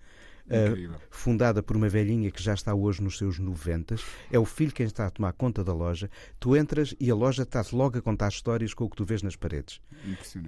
Uh, 0.51 0.93
fundada 1.11 1.63
por 1.63 1.77
uma 1.77 1.89
velhinha 1.89 2.31
que 2.31 2.43
já 2.43 2.55
está 2.55 2.75
hoje 2.75 3.01
nos 3.01 3.17
seus 3.17 3.39
90. 3.39 3.95
É 4.33 4.39
o 4.39 4.45
filho 4.45 4.73
quem 4.73 4.87
está 4.87 5.07
a 5.07 5.11
tomar 5.11 5.33
conta 5.33 5.63
da 5.63 5.73
loja. 5.73 6.11
Tu 6.41 6.57
entras 6.57 6.95
e 6.99 7.09
a 7.11 7.15
loja 7.15 7.45
está-te 7.45 7.75
logo 7.75 7.99
a 7.99 8.03
contar 8.03 8.29
histórias 8.29 8.75
com 8.75 8.85
o 8.85 8.91
que 8.91 8.97
tu 8.97 9.05
vês 9.05 9.23
nas 9.23 9.37
paredes. 9.37 9.81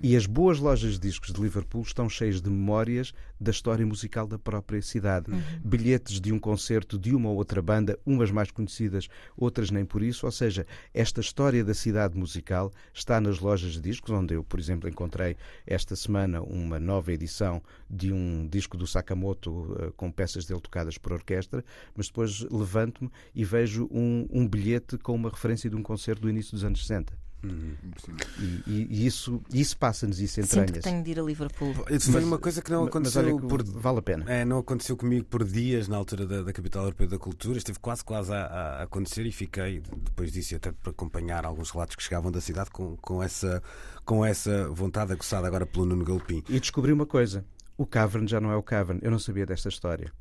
E 0.02 0.16
as 0.16 0.26
boas 0.26 0.58
lojas 0.58 0.94
de 0.94 1.00
discos 1.00 1.32
de 1.32 1.40
Liverpool 1.40 1.82
estão 1.82 2.08
cheias 2.08 2.40
de 2.40 2.50
memórias 2.50 3.12
da 3.40 3.50
história 3.50 3.86
musical 3.86 4.26
da 4.26 4.38
própria 4.38 4.82
cidade. 4.82 5.30
Bilhetes 5.64 6.20
de 6.20 6.32
um 6.32 6.38
concerto 6.38 6.98
de 6.98 7.14
uma 7.14 7.28
ou 7.28 7.36
outra 7.36 7.62
banda, 7.62 7.98
umas 8.04 8.30
mais 8.30 8.50
conhecidas, 8.50 9.08
outras 9.36 9.70
nem 9.70 9.84
por 9.84 10.02
isso. 10.02 10.26
Ou 10.26 10.32
seja, 10.32 10.66
esta 10.92 11.20
história 11.20 11.64
da 11.64 11.74
cidade 11.74 12.18
musical 12.18 12.72
está 12.92 13.20
nas 13.20 13.38
lojas 13.38 13.74
de 13.74 13.80
discos, 13.80 14.10
onde 14.10 14.34
eu, 14.34 14.42
por 14.42 14.58
exemplo, 14.58 14.88
encontrei 14.88 15.36
esta 15.66 15.94
semana 15.94 16.42
uma 16.42 16.80
nova 16.80 17.12
edição 17.12 17.62
de 17.88 18.12
um 18.12 18.48
disco 18.48 18.76
do 18.76 18.86
Sakamoto 18.86 19.76
eh, 19.78 19.91
com 19.96 20.10
peças 20.10 20.44
dele 20.46 20.60
tocadas 20.60 20.98
por 20.98 21.12
orquestra, 21.12 21.64
mas 21.96 22.06
depois 22.06 22.40
levanto-me 22.50 23.10
e 23.34 23.44
vejo 23.44 23.88
um, 23.90 24.26
um 24.30 24.48
bilhete 24.48 24.98
com 24.98 25.14
uma 25.14 25.30
referência 25.30 25.68
de 25.70 25.76
um 25.76 25.82
concerto 25.82 26.22
do 26.22 26.30
início 26.30 26.52
dos 26.52 26.64
anos 26.64 26.80
60. 26.86 27.12
Impressionante. 27.44 28.28
E, 28.38 28.62
e- 28.70 28.86
e 28.90 29.06
isso, 29.06 29.42
isso 29.52 29.76
passa-nos, 29.76 30.20
isso 30.20 30.34
Sinto 30.34 30.44
entranha 30.46 30.66
que 30.72 30.78
tenho 30.80 31.02
de 31.02 31.10
ir 31.10 31.18
a 31.18 31.22
Liverpool. 31.24 31.74
Isso 31.90 32.12
foi 32.12 32.20
Mas- 32.20 32.24
uma 32.30 32.38
coisa 32.38 32.62
que 32.62 32.70
não 32.70 32.80
Mas 32.82 32.88
aconteceu 32.88 33.40
que 33.40 33.46
por. 33.48 33.64
vale 33.64 33.98
a 33.98 34.02
pena. 34.02 34.24
É, 34.32 34.44
não 34.44 34.58
aconteceu 34.58 34.96
comigo 34.96 35.24
por 35.24 35.42
dias 35.42 35.88
na 35.88 35.96
altura 35.96 36.24
da, 36.24 36.42
da 36.42 36.52
Capital 36.52 36.84
Europeia 36.84 37.10
da 37.10 37.18
Cultura. 37.18 37.58
Esteve 37.58 37.80
quase, 37.80 38.04
quase 38.04 38.32
a, 38.32 38.44
a 38.46 38.82
acontecer 38.84 39.26
e 39.26 39.32
fiquei, 39.32 39.80
depois 39.80 40.30
disso, 40.30 40.54
até 40.54 40.70
para 40.70 40.90
acompanhar 40.92 41.44
alguns 41.44 41.70
relatos 41.70 41.96
que 41.96 42.02
chegavam 42.04 42.30
da 42.30 42.40
cidade 42.40 42.70
com, 42.70 42.96
com, 42.98 43.20
essa, 43.20 43.60
com 44.04 44.24
essa 44.24 44.68
vontade 44.68 45.12
aguçada 45.12 45.44
agora 45.44 45.66
pelo 45.66 45.84
Nuno 45.84 46.04
Galpim. 46.04 46.44
E 46.48 46.60
descobri 46.60 46.92
uma 46.92 47.06
coisa: 47.06 47.44
o 47.82 47.86
Cavern 47.86 48.26
já 48.26 48.40
não 48.40 48.50
é 48.50 48.56
o 48.56 48.62
Cavern. 48.62 49.00
Eu 49.02 49.10
não 49.10 49.18
sabia 49.18 49.44
desta 49.46 49.68
história. 49.68 50.12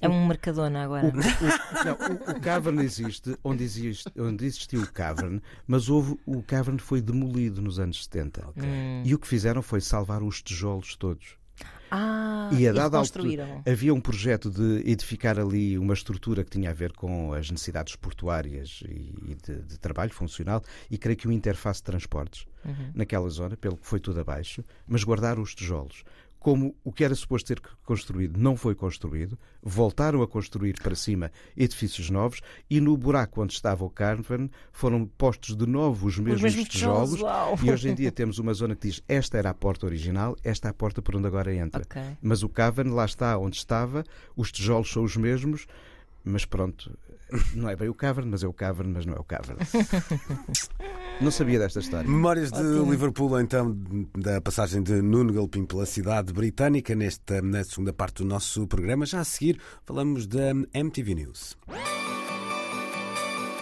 É 0.00 0.08
um 0.08 0.26
Mercadona 0.26 0.80
O, 0.80 0.82
agora. 0.82 1.06
o- 1.06 1.12
não, 1.84 1.94
o- 1.94 2.36
o 2.36 2.40
Cavern 2.40 2.82
existe 2.82 3.36
onde, 3.44 3.62
existe 3.62 4.10
onde 4.18 4.44
existiu 4.44 4.82
o 4.82 4.92
Cavern, 4.92 5.40
mas 5.66 5.88
houve, 5.88 6.18
o 6.26 6.42
Cavern 6.42 6.78
foi 6.78 7.00
demolido 7.00 7.62
nos 7.62 7.78
anos 7.78 8.04
70. 8.04 8.44
Hum. 8.56 9.02
E 9.04 9.14
o 9.14 9.18
que 9.18 9.26
fizeram 9.28 9.62
foi 9.62 9.80
salvar 9.80 10.22
os 10.22 10.42
tijolos 10.42 10.96
todos. 10.96 11.36
Ah, 11.90 12.50
E 12.52 12.66
a 12.66 12.72
dada 12.72 12.98
altura 12.98 13.62
havia 13.64 13.94
um 13.94 14.00
projeto 14.00 14.50
de 14.50 14.82
edificar 14.90 15.38
ali 15.38 15.78
uma 15.78 15.94
estrutura 15.94 16.42
que 16.42 16.50
tinha 16.50 16.70
a 16.70 16.74
ver 16.74 16.92
com 16.92 17.32
as 17.32 17.48
necessidades 17.48 17.94
portuárias 17.94 18.82
e 18.88 19.36
de, 19.46 19.62
de 19.62 19.78
trabalho 19.78 20.12
funcional 20.12 20.60
e 20.90 20.98
creio 20.98 21.16
que 21.16 21.28
uma 21.28 21.34
interface 21.34 21.78
de 21.80 21.84
transportes 21.84 22.46
Uhum. 22.64 22.90
naquela 22.94 23.28
zona, 23.28 23.56
pelo 23.58 23.76
que 23.76 23.86
foi 23.86 24.00
tudo 24.00 24.20
abaixo, 24.20 24.64
mas 24.88 25.04
guardaram 25.04 25.42
os 25.42 25.54
tijolos. 25.54 26.02
Como 26.44 26.76
o 26.84 26.92
que 26.92 27.02
era 27.02 27.14
suposto 27.14 27.48
ser 27.48 27.58
construído 27.82 28.38
não 28.38 28.54
foi 28.54 28.74
construído, 28.74 29.38
voltaram 29.62 30.20
a 30.20 30.28
construir 30.28 30.78
para 30.82 30.94
cima 30.94 31.32
edifícios 31.56 32.10
novos 32.10 32.42
e 32.68 32.82
no 32.82 32.94
buraco 32.98 33.42
onde 33.42 33.54
estava 33.54 33.82
o 33.82 33.88
Carven 33.88 34.50
foram 34.70 35.06
postos 35.06 35.56
de 35.56 35.66
novo 35.66 36.06
os 36.06 36.18
mesmos, 36.18 36.42
mesmos 36.42 36.68
tijolos. 36.68 37.14
tijolos. 37.14 37.62
E 37.62 37.70
hoje 37.70 37.88
em 37.88 37.94
dia 37.94 38.12
temos 38.12 38.38
uma 38.38 38.52
zona 38.52 38.76
que 38.76 38.88
diz 38.88 39.02
esta 39.08 39.38
era 39.38 39.48
a 39.48 39.54
porta 39.54 39.86
original, 39.86 40.36
esta 40.44 40.68
é 40.68 40.70
a 40.70 40.74
porta 40.74 41.00
por 41.00 41.16
onde 41.16 41.26
agora 41.26 41.54
entra. 41.54 41.80
Ok. 41.80 42.02
Mas 42.20 42.42
o 42.42 42.48
Cavern 42.50 42.90
lá 42.90 43.06
está 43.06 43.38
onde 43.38 43.56
estava, 43.56 44.04
os 44.36 44.52
tijolos 44.52 44.92
são 44.92 45.02
os 45.02 45.16
mesmos, 45.16 45.66
mas 46.22 46.44
pronto, 46.44 46.94
não 47.54 47.68
é 47.68 47.76
bem 47.76 47.88
o 47.88 47.94
Cavern, 47.94 48.30
mas 48.30 48.42
é 48.42 48.46
o 48.46 48.52
Cavern, 48.52 48.92
mas 48.92 49.06
não 49.06 49.14
é 49.14 49.18
o 49.18 49.24
Cavern. 49.24 49.58
não 51.20 51.30
sabia 51.30 51.58
desta 51.58 51.80
história. 51.80 52.08
Memórias 52.08 52.50
de 52.50 52.58
Ótimo. 52.58 52.90
Liverpool, 52.90 53.40
então, 53.40 53.76
da 54.16 54.40
passagem 54.40 54.82
de 54.82 55.00
Nuno 55.02 55.32
Galpim 55.32 55.64
pela 55.64 55.86
cidade 55.86 56.32
britânica, 56.32 56.94
nesta, 56.94 57.40
na 57.42 57.64
segunda 57.64 57.92
parte 57.92 58.22
do 58.22 58.24
nosso 58.24 58.66
programa. 58.66 59.06
Já 59.06 59.20
a 59.20 59.24
seguir, 59.24 59.60
falamos 59.84 60.26
da 60.26 60.50
MTV 60.72 61.14
News. 61.14 61.56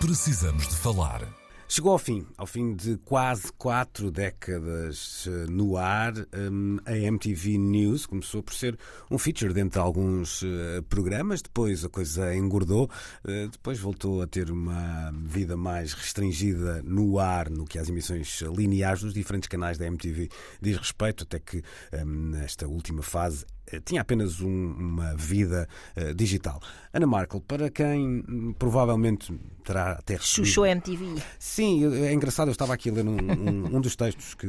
Precisamos 0.00 0.68
de 0.68 0.76
falar. 0.76 1.41
Chegou 1.74 1.92
ao 1.92 1.98
fim, 1.98 2.26
ao 2.36 2.46
fim 2.46 2.74
de 2.74 2.98
quase 2.98 3.50
quatro 3.54 4.10
décadas 4.10 5.26
eh, 5.26 5.50
no 5.50 5.78
ar, 5.78 6.12
hum, 6.36 6.76
a 6.84 6.94
MTV 6.94 7.56
News. 7.56 8.04
Começou 8.04 8.42
por 8.42 8.52
ser 8.52 8.78
um 9.10 9.16
feature 9.16 9.54
dentro 9.54 9.80
de 9.80 9.86
alguns 9.86 10.42
eh, 10.42 10.82
programas, 10.86 11.40
depois 11.40 11.82
a 11.82 11.88
coisa 11.88 12.36
engordou, 12.36 12.90
eh, 13.26 13.48
depois 13.50 13.78
voltou 13.78 14.20
a 14.20 14.26
ter 14.26 14.50
uma 14.50 15.10
vida 15.24 15.56
mais 15.56 15.94
restringida 15.94 16.82
no 16.82 17.18
ar, 17.18 17.48
no 17.48 17.64
que 17.64 17.78
às 17.78 17.88
emissões 17.88 18.42
lineares 18.54 19.00
dos 19.00 19.14
diferentes 19.14 19.48
canais 19.48 19.78
da 19.78 19.86
MTV 19.86 20.28
diz 20.60 20.76
respeito, 20.76 21.24
até 21.24 21.38
que 21.38 21.62
hum, 22.04 22.32
nesta 22.32 22.68
última 22.68 23.02
fase 23.02 23.46
tinha 23.80 24.00
apenas 24.00 24.40
um- 24.40 24.72
uma 24.72 25.14
vida 25.16 25.68
eh, 25.96 26.12
digital. 26.14 26.60
Ana 26.92 27.06
Markel, 27.06 27.40
para 27.40 27.70
quem 27.70 28.22
hum, 28.28 28.54
provavelmente 28.58 29.32
terá 29.64 29.92
até 29.92 30.16
recebido- 30.16 30.46
Xuxou 30.46 30.66
MTV. 30.66 31.22
Sim, 31.38 31.86
é 32.04 32.12
engraçado. 32.12 32.48
Eu 32.48 32.52
estava 32.52 32.74
aqui 32.74 32.90
a 32.90 32.92
ler 32.92 33.06
um, 33.06 33.16
um- 33.16 33.76
um 33.76 33.80
dos 33.80 33.96
textos 33.96 34.34
que, 34.34 34.46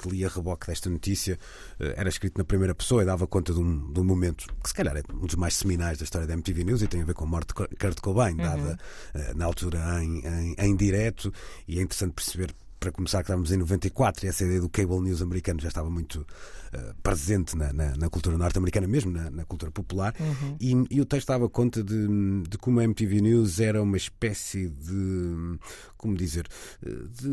que 0.00 0.08
li 0.08 0.24
a 0.24 0.28
reboque 0.28 0.66
desta 0.66 0.90
notícia. 0.90 1.38
Eh, 1.78 1.94
Era 1.96 2.08
escrito 2.08 2.36
na 2.38 2.44
primeira 2.44 2.74
pessoa 2.74 3.02
e 3.02 3.06
dava 3.06 3.26
conta 3.26 3.52
de 3.52 3.60
um, 3.60 3.92
de 3.92 4.00
um 4.00 4.04
momento 4.04 4.46
que, 4.62 4.68
se 4.68 4.74
calhar, 4.74 4.96
é 4.96 5.02
um 5.12 5.26
dos 5.26 5.34
mais 5.36 5.54
seminais 5.54 5.98
da 5.98 6.04
história 6.04 6.26
da 6.26 6.34
MTV 6.34 6.64
News 6.64 6.82
e 6.82 6.86
tem 6.88 7.02
a 7.02 7.04
ver 7.04 7.14
com 7.14 7.24
a 7.24 7.26
morte 7.28 7.48
de 7.48 7.54
Kurt- 7.54 8.00
Cobain, 8.00 8.36
dada 8.36 8.78
eh, 9.14 9.32
na 9.34 9.44
altura 9.46 9.78
em, 10.02 10.20
em, 10.26 10.54
em 10.58 10.76
direto. 10.76 11.32
E 11.66 11.78
é 11.78 11.82
interessante 11.82 12.12
perceber. 12.12 12.54
Para 12.80 12.90
começar, 12.92 13.18
que 13.18 13.24
estávamos 13.24 13.52
em 13.52 13.58
94 13.58 14.24
e 14.24 14.28
essa 14.30 14.42
ideia 14.42 14.58
do 14.58 14.68
cable 14.70 15.00
news 15.02 15.20
americano 15.20 15.60
já 15.60 15.68
estava 15.68 15.90
muito 15.90 16.26
eh, 16.72 16.94
presente 17.02 17.54
na, 17.54 17.70
na- 17.74 17.94
na 17.94 18.08
cultura 18.08 18.38
norte-americana, 18.38 18.86
mesmo 18.88 19.10
na, 19.10 19.30
na 19.30 19.44
cultura 19.44 19.70
popular. 19.70 20.14
E, 20.58 20.72
e 20.90 20.98
o 20.98 21.04
texto 21.04 21.28
dava 21.28 21.46
conta 21.50 21.84
de, 21.84 22.08
de 22.48 22.56
como 22.56 22.80
a 22.80 22.84
MTV 22.84 23.20
News 23.20 23.60
era 23.60 23.82
uma 23.82 23.98
espécie 23.98 24.70
de, 24.70 25.58
como 25.98 26.16
dizer, 26.16 26.48
eh, 26.82 26.90
de 27.20 27.28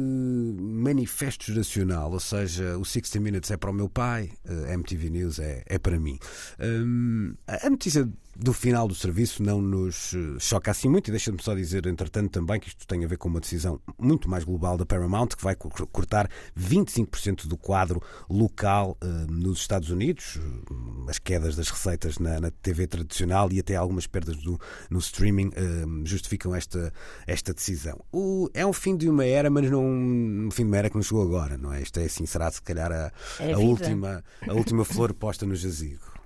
manifesto 0.62 1.46
geracional, 1.46 2.12
ou 2.12 2.20
seja, 2.20 2.78
o 2.78 2.84
60 2.84 3.18
Minutes 3.22 3.50
é 3.50 3.56
para 3.56 3.72
o 3.72 3.74
meu 3.74 3.88
pai, 3.88 4.32
a 4.70 4.74
MTV 4.74 5.10
News 5.10 5.40
é, 5.40 5.64
é 5.66 5.80
para 5.80 5.98
mim. 5.98 6.20
Hum, 6.60 7.34
a 7.48 7.70
notícia 7.70 8.06
do 8.40 8.54
final 8.54 8.88
do 8.88 8.94
serviço 8.96 9.42
não 9.42 9.60
nos 9.62 10.14
eh, 10.14 10.40
choca 10.40 10.70
assim 10.72 10.88
muito, 10.88 11.08
e 11.08 11.12
deixa-me 11.12 11.42
só 11.42 11.56
dizer, 11.56 11.86
entretanto, 11.88 12.32
também 12.32 12.60
que 12.60 12.68
isto 12.70 12.86
tem 12.86 13.04
a 13.04 13.08
ver 13.08 13.18
com 13.18 13.28
uma 13.30 13.40
decisão 13.40 13.80
muito 13.98 14.30
mais 14.30 14.44
global 14.44 14.78
da 14.78 14.86
Paramount, 14.86 15.30
que 15.30 15.44
vai 15.44 15.56
co- 15.56 15.70
cortar 15.88 16.30
25% 16.56 17.48
do 17.48 17.58
quadro 17.58 18.02
local 18.30 18.98
eh, 19.02 19.08
nos 19.30 19.60
Estados 19.60 19.90
Unidos, 19.90 20.38
eh, 20.38 21.10
as 21.10 21.18
quedas 21.20 21.56
das 21.56 21.70
receitas 21.70 22.20
na, 22.20 22.40
na 22.40 22.52
TV 22.52 22.86
tradicional 22.88 23.52
e 23.52 23.60
até 23.60 23.76
algumas 23.76 24.06
perdas 24.08 24.38
do- 24.38 24.60
no 24.90 25.00
streaming 25.00 25.50
eh, 25.56 25.86
justificam 26.06 26.54
esta, 26.54 26.94
esta 27.26 27.54
decisão. 27.54 28.00
O- 28.12 28.50
é 28.54 28.66
um 28.66 28.74
fim 28.74 28.96
de 28.96 29.10
uma 29.10 29.26
era, 29.26 29.50
mas 29.50 29.70
não 29.70 29.84
um 29.86 30.50
fim 30.52 30.64
de 30.64 30.68
uma 30.70 30.78
era 30.78 30.90
que 30.90 30.96
não 30.96 31.04
chegou 31.04 31.24
agora, 31.24 31.58
não 31.58 31.74
é? 31.74 31.82
Isto 31.82 32.00
é 32.00 32.06
assim, 32.06 32.26
será 32.26 32.52
se 32.52 32.62
calhar 32.62 32.92
a, 32.92 33.12
É 33.40 33.54
a 33.54 33.58
última, 33.60 34.24
a 34.48 34.54
última 34.54 34.86
flor 34.86 35.14
posta 35.14 35.46
no 35.46 35.56
jazigo. 35.56 36.17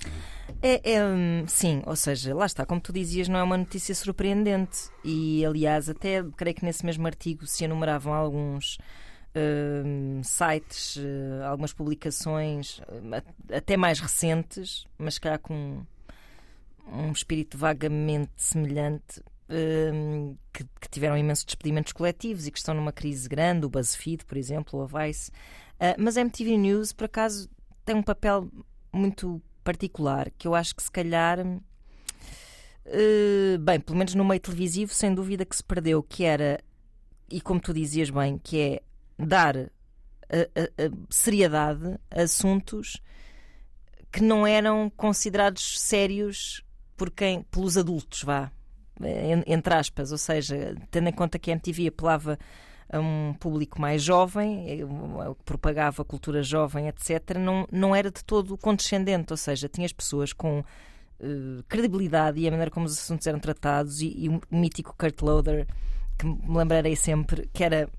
É, 0.61 0.93
é, 0.93 1.03
hum, 1.03 1.45
sim, 1.47 1.81
ou 1.85 1.95
seja, 1.95 2.35
lá 2.35 2.45
está, 2.45 2.65
como 2.65 2.79
tu 2.79 2.93
dizias, 2.93 3.27
não 3.27 3.39
é 3.39 3.43
uma 3.43 3.57
notícia 3.57 3.95
surpreendente. 3.95 4.89
E 5.03 5.43
aliás, 5.45 5.89
até 5.89 6.23
creio 6.37 6.55
que 6.55 6.63
nesse 6.65 6.85
mesmo 6.85 7.05
artigo 7.07 7.47
se 7.47 7.63
enumeravam 7.63 8.13
alguns 8.13 8.77
hum, 9.35 10.21
sites, 10.23 10.97
eh, 10.97 11.43
algumas 11.45 11.73
publicações, 11.73 12.79
a- 13.49 13.57
até 13.57 13.75
mais 13.77 13.99
recentes, 13.99 14.85
mas 14.99 15.17
cá 15.17 15.37
com 15.37 15.81
um 16.91 17.11
espírito 17.11 17.57
vagamente 17.57 18.31
semelhante. 18.37 19.21
que, 20.53 20.63
que 20.79 20.89
tiveram 20.89 21.17
imensos 21.17 21.43
despedimentos 21.43 21.91
coletivos 21.91 22.47
e 22.47 22.51
que 22.51 22.57
estão 22.57 22.73
numa 22.73 22.93
crise 22.93 23.27
grande, 23.27 23.65
o 23.65 23.69
BuzzFeed, 23.69 24.23
por 24.25 24.37
exemplo, 24.37 24.79
ou 24.79 24.85
a 24.85 25.05
Vice. 25.05 25.29
Uh, 25.75 25.95
mas 25.97 26.15
a 26.15 26.21
MTV 26.21 26.55
News, 26.57 26.93
por 26.93 27.03
acaso, 27.03 27.49
tem 27.83 27.93
um 27.95 28.01
papel 28.03 28.49
muito 28.93 29.41
particular 29.61 30.31
que 30.37 30.47
eu 30.47 30.55
acho 30.55 30.75
que 30.75 30.83
se 30.83 30.91
calhar. 30.91 31.39
Uh, 31.39 33.59
bem, 33.59 33.79
pelo 33.79 33.97
menos 33.97 34.15
no 34.15 34.25
meio 34.25 34.39
televisivo, 34.39 34.93
sem 34.93 35.13
dúvida 35.13 35.45
que 35.45 35.55
se 35.55 35.63
perdeu, 35.63 36.01
que 36.01 36.23
era, 36.23 36.59
e 37.29 37.39
como 37.39 37.59
tu 37.59 37.73
dizias 37.73 38.09
bem, 38.09 38.37
que 38.37 38.59
é 38.59 38.81
dar 39.17 39.55
a, 39.57 39.59
a, 39.59 40.85
a 40.85 40.91
seriedade 41.09 41.99
a 42.09 42.23
assuntos 42.23 43.01
que 44.11 44.21
não 44.21 44.45
eram 44.45 44.89
considerados 44.89 45.79
sérios 45.79 46.63
por 46.97 47.09
quem, 47.09 47.43
pelos 47.43 47.77
adultos, 47.77 48.23
vá, 48.23 48.51
entre 49.47 49.73
aspas, 49.73 50.11
ou 50.11 50.17
seja, 50.17 50.75
tendo 50.91 51.09
em 51.09 51.13
conta 51.13 51.39
que 51.39 51.49
a 51.49 51.53
MTV 51.53 51.87
apelava 51.87 52.37
a 52.91 52.99
um 52.99 53.33
público 53.39 53.79
mais 53.79 54.03
jovem, 54.03 54.69
eh, 54.69 54.85
propagava 55.45 56.03
cultura 56.03 56.43
jovem, 56.43 56.87
etc., 56.87 57.37
não, 57.39 57.65
não 57.71 57.95
era 57.95 58.11
de 58.11 58.23
todo 58.23 58.57
condescendente, 58.57 59.31
ou 59.31 59.37
seja, 59.37 59.69
tinhas 59.69 59.93
pessoas 59.93 60.33
com 60.33 60.59
uh, 60.59 61.63
credibilidade 61.69 62.39
e 62.39 62.47
a 62.47 62.51
maneira 62.51 62.69
como 62.69 62.85
os 62.85 62.97
assuntos 62.97 63.25
eram 63.27 63.39
tratados, 63.39 64.01
e, 64.01 64.25
e 64.25 64.29
o 64.29 64.41
mítico 64.51 64.93
Kurt 64.97 65.21
Loder, 65.21 65.67
que 66.17 66.25
me 66.25 66.57
lembrarei 66.57 66.95
sempre, 66.95 67.49
que 67.53 67.63
era 67.63 67.89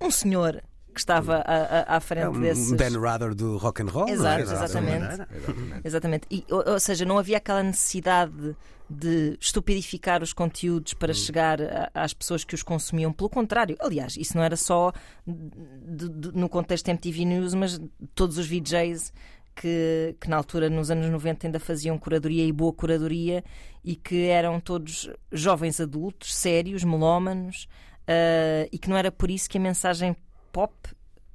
um 0.00 0.10
senhor 0.10 0.62
que 0.92 1.00
estava 1.00 1.38
à, 1.38 1.96
à 1.96 2.00
frente 2.00 2.24
é 2.24 2.28
um 2.28 2.40
desses. 2.40 2.72
Ben 2.72 2.98
Rather 2.98 3.34
do 3.34 3.56
rock 3.56 3.82
and 3.82 3.86
roll. 3.86 4.08
Exato, 4.08 4.44
não 4.44 4.50
é? 4.50 4.54
exatamente. 4.54 5.04
exatamente. 5.04 5.80
exatamente. 5.84 6.26
E, 6.30 6.44
ou, 6.50 6.72
ou, 6.72 6.80
seja, 6.80 7.04
não 7.04 7.18
havia 7.18 7.38
aquela 7.38 7.62
necessidade 7.62 8.56
de 8.88 9.36
estupidificar 9.40 10.22
os 10.22 10.32
conteúdos 10.32 10.94
para 10.94 11.12
hum. 11.12 11.14
chegar 11.14 11.60
a, 11.62 11.90
às 11.94 12.12
pessoas 12.12 12.44
que 12.44 12.54
os 12.54 12.62
consumiam. 12.62 13.12
Pelo 13.12 13.30
contrário, 13.30 13.76
aliás, 13.80 14.16
isso 14.16 14.36
não 14.36 14.44
era 14.44 14.56
só 14.56 14.92
de, 15.26 16.08
de, 16.08 16.32
no 16.32 16.48
contexto 16.48 16.88
MTV 16.88 17.24
News, 17.24 17.54
mas 17.54 17.80
todos 18.14 18.38
os 18.38 18.46
VJs 18.46 19.12
que, 19.54 20.16
que, 20.20 20.28
na 20.28 20.36
altura, 20.36 20.70
nos 20.70 20.90
anos 20.90 21.10
90, 21.10 21.46
ainda 21.46 21.60
faziam 21.60 21.98
curadoria 21.98 22.44
e 22.44 22.52
boa 22.52 22.72
curadoria 22.72 23.44
e 23.84 23.96
que 23.96 24.26
eram 24.26 24.60
todos 24.60 25.10
jovens 25.30 25.80
adultos, 25.80 26.34
sérios, 26.34 26.84
melómanos, 26.84 27.68
uh, 28.02 28.68
e 28.70 28.78
que 28.78 28.88
não 28.88 28.96
era 28.96 29.10
por 29.10 29.30
isso 29.30 29.48
que 29.48 29.58
a 29.58 29.60
mensagem 29.60 30.16
pop, 30.52 30.74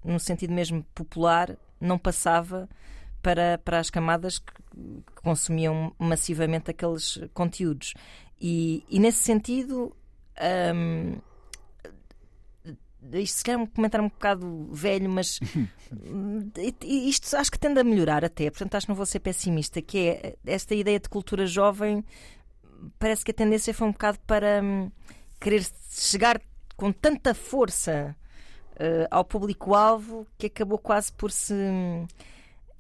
no 0.04 0.20
sentido 0.20 0.54
mesmo 0.54 0.84
popular, 0.96 1.58
não 1.80 1.98
passava 1.98 2.70
para, 3.22 3.58
para 3.58 3.80
as 3.80 3.90
camadas 3.90 4.40
que, 4.40 4.54
consumiam 5.24 5.94
massivamente 5.98 6.72
aqueles 6.72 7.20
conteúdos. 7.34 7.94
E, 8.40 8.86
e 8.90 9.00
nesse 9.00 9.20
sentido. 9.20 9.96
Um, 10.74 11.18
isto 13.14 13.38
se 13.38 13.44
calhar 13.44 13.62
é 13.62 13.64
um 13.64 13.68
comentário 13.68 14.06
um 14.06 14.10
bocado 14.10 14.70
velho, 14.72 15.10
mas 15.10 15.40
isto 16.84 17.36
acho 17.38 17.52
que 17.52 17.60
tende 17.60 17.80
a 17.80 17.84
melhorar 17.84 18.26
até, 18.26 18.50
portanto 18.50 18.76
acho 18.76 18.86
que 18.86 18.90
não 18.90 18.96
vou 18.96 19.06
ser 19.06 19.20
pessimista, 19.20 19.82
que 19.82 19.98
é 20.10 20.36
esta 20.46 20.76
ideia 20.76 21.00
de 21.00 21.08
cultura 21.08 21.46
jovem, 21.46 22.04
parece 23.00 23.24
que 23.24 23.32
a 23.32 23.34
tendência 23.34 23.74
foi 23.74 23.88
um 23.88 23.92
bocado 23.92 24.20
para 24.28 24.62
hum, 24.62 24.92
querer 25.40 25.66
chegar 25.90 26.42
com 26.76 26.92
tanta 26.92 27.34
força 27.34 28.16
uh, 28.78 29.08
ao 29.10 29.26
público-alvo 29.26 30.26
que 30.38 30.48
acabou 30.48 30.78
quase 30.78 31.12
por 31.12 31.32
se. 31.32 31.54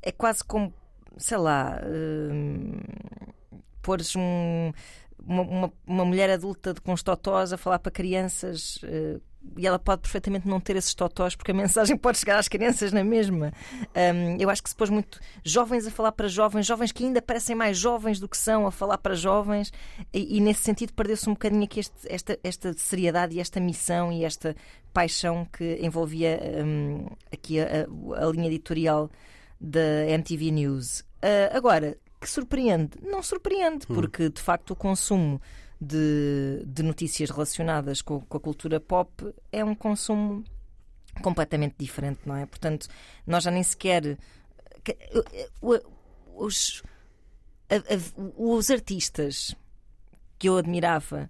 É 0.01 0.11
quase 0.11 0.43
como, 0.43 0.73
sei 1.17 1.37
lá, 1.37 1.79
uh, 1.83 3.61
pôres 3.81 4.15
um, 4.15 4.71
uma, 5.19 5.71
uma, 5.85 6.05
mulher 6.05 6.29
adulta 6.29 6.73
com 6.83 6.93
os 6.93 7.03
totós 7.03 7.51
a 7.51 7.57
falar 7.57 7.79
para 7.79 7.91
crianças. 7.91 8.77
Uh, 8.77 9.21
e 9.55 9.65
ela 9.65 9.79
pode 9.79 10.01
perfeitamente 10.01 10.47
não 10.47 10.59
ter 10.59 10.75
esses 10.75 10.93
totós 10.93 11.35
porque 11.35 11.51
a 11.51 11.53
mensagem 11.53 11.95
pode 11.97 12.17
chegar 12.17 12.37
às 12.37 12.47
crianças 12.47 12.91
na 12.91 13.03
mesma. 13.03 13.51
Um, 13.95 14.37
eu 14.39 14.49
acho 14.49 14.63
que 14.63 14.69
se 14.69 14.75
pôs 14.75 14.89
muito 14.89 15.19
jovens 15.43 15.85
a 15.87 15.91
falar 15.91 16.11
para 16.11 16.27
jovens, 16.27 16.65
jovens 16.65 16.91
que 16.91 17.03
ainda 17.03 17.21
parecem 17.21 17.55
mais 17.55 17.77
jovens 17.77 18.19
do 18.19 18.27
que 18.27 18.37
são 18.37 18.67
a 18.67 18.71
falar 18.71 18.97
para 18.97 19.15
jovens, 19.15 19.71
e, 20.13 20.37
e 20.37 20.41
nesse 20.41 20.63
sentido 20.63 20.93
perdeu-se 20.93 21.29
um 21.29 21.33
bocadinho 21.33 21.63
aqui 21.63 21.79
este, 21.79 21.95
esta, 22.07 22.39
esta 22.43 22.73
seriedade 22.73 23.35
e 23.35 23.39
esta 23.39 23.59
missão 23.59 24.11
e 24.11 24.23
esta 24.23 24.55
paixão 24.93 25.45
que 25.45 25.77
envolvia 25.81 26.39
um, 26.65 27.07
aqui 27.31 27.59
a, 27.59 27.65
a, 27.65 28.25
a, 28.25 28.31
linha 28.31 28.47
editorial 28.47 29.09
da 29.59 30.05
MTV 30.09 30.51
News. 30.51 31.01
Uh, 31.21 31.55
agora, 31.55 31.97
que 32.19 32.29
surpreende? 32.29 32.97
Não 33.01 33.21
surpreende, 33.21 33.85
hum. 33.89 33.93
porque 33.93 34.29
de 34.29 34.41
facto 34.41 34.71
o 34.71 34.75
consumo 34.75 35.41
de, 35.79 36.63
de 36.65 36.83
notícias 36.83 37.29
relacionadas 37.29 38.01
com, 38.01 38.19
com, 38.21 38.37
a 38.37 38.39
cultura 38.39 38.79
pop 38.79 39.33
é 39.51 39.63
um 39.63 39.75
consumo 39.75 40.43
completamente 41.21 41.75
diferente, 41.77 42.21
não 42.25 42.35
é? 42.35 42.45
Portanto, 42.45 42.87
nós 43.25 43.43
já 43.43 43.51
nem 43.51 43.63
sequer. 43.63 44.17
Os, 46.35 46.83
os 48.37 48.71
artistas 48.71 49.55
que 50.37 50.47
eu 50.49 50.57
admirava, 50.57 51.29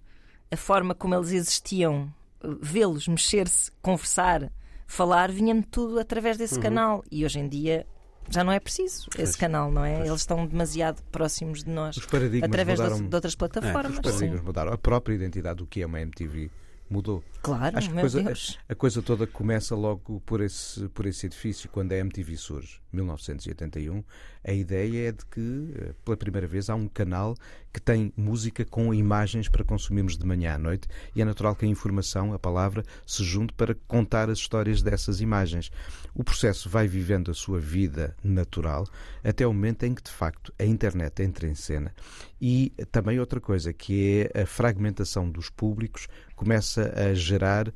a 0.50 0.56
forma 0.56 0.94
como 0.94 1.14
eles 1.14 1.32
existiam, 1.32 2.12
vê-los 2.60 3.08
mexer-se, 3.08 3.70
conversar, 3.82 4.52
falar, 4.86 5.30
vinha-me 5.30 5.62
tudo 5.62 5.98
através 5.98 6.36
desse 6.36 6.56
uhum. 6.56 6.62
canal. 6.62 7.04
E 7.10 7.24
hoje 7.24 7.38
em 7.38 7.48
dia 7.48 7.86
já 8.30 8.44
não 8.44 8.52
é 8.52 8.60
preciso 8.60 9.08
esse 9.18 9.36
canal, 9.36 9.70
não 9.70 9.84
é? 9.84 10.06
Eles 10.06 10.20
estão 10.20 10.46
demasiado 10.46 11.02
próximos 11.10 11.64
de 11.64 11.70
nós 11.70 11.96
através 12.42 12.80
mudaram, 12.80 13.08
de, 13.08 13.14
outras 13.14 13.34
plataformas. 13.34 13.84
É, 13.84 13.94
os 13.94 14.00
paradigmas 14.00 14.40
sim. 14.40 14.46
mudaram. 14.46 14.72
A 14.72 14.78
própria 14.78 15.14
identidade 15.14 15.58
do 15.58 15.66
que 15.66 15.82
é 15.82 15.86
uma 15.86 16.00
MTV 16.00 16.50
mudou. 16.90 17.22
Claro, 17.42 17.78
Acho 17.78 17.90
que 17.90 17.98
a 17.98 18.00
coisa, 18.00 18.30
a, 18.68 18.72
a, 18.72 18.74
coisa 18.74 19.02
toda 19.02 19.26
começa 19.26 19.74
logo 19.74 20.20
por 20.20 20.40
esse, 20.40 20.88
por 20.88 21.06
esse 21.06 21.26
edifício, 21.26 21.68
quando 21.68 21.92
a 21.92 21.96
MTV 21.96 22.36
surge, 22.36 22.80
1981. 22.92 24.02
A 24.44 24.52
ideia 24.52 25.08
é 25.08 25.12
de 25.12 25.24
que, 25.26 25.74
eh, 25.76 25.94
pela 26.04 26.16
primeira 26.16 26.46
vez, 26.46 26.68
há 26.68 26.74
um 26.74 26.88
canal 26.88 27.34
que 27.72 27.80
tem 27.80 28.12
música 28.16 28.64
com 28.64 28.92
imagens 28.92 29.48
para 29.48 29.64
consumirmos 29.64 30.16
de 30.16 30.26
manhã 30.26 30.54
à 30.54 30.58
noite 30.58 30.88
e 31.14 31.22
é 31.22 31.24
natural 31.24 31.54
que 31.54 31.64
a 31.64 31.68
informação, 31.68 32.32
a 32.32 32.38
palavra, 32.38 32.82
se 33.06 33.22
junte 33.22 33.52
para 33.52 33.74
contar 33.86 34.30
as 34.30 34.38
histórias 34.38 34.82
dessas 34.82 35.20
imagens. 35.20 35.70
O 36.14 36.24
processo 36.24 36.68
vai 36.68 36.88
vivendo 36.88 37.30
a 37.30 37.34
sua 37.34 37.60
vida 37.60 38.16
natural 38.24 38.86
até 39.22 39.46
o 39.46 39.52
momento 39.52 39.84
em 39.84 39.94
que, 39.94 40.02
de 40.02 40.10
facto, 40.10 40.52
a 40.58 40.64
internet 40.64 41.22
entra 41.22 41.46
em 41.46 41.54
cena. 41.54 41.94
E 42.40 42.72
também 42.92 43.18
outra 43.18 43.40
coisa, 43.40 43.72
que 43.72 44.30
é 44.34 44.42
a 44.42 44.46
fragmentação 44.46 45.28
dos 45.28 45.50
públicos, 45.50 46.06
começa 46.36 46.92
a 46.96 47.12
gerar 47.12 47.68
uh, 47.68 47.72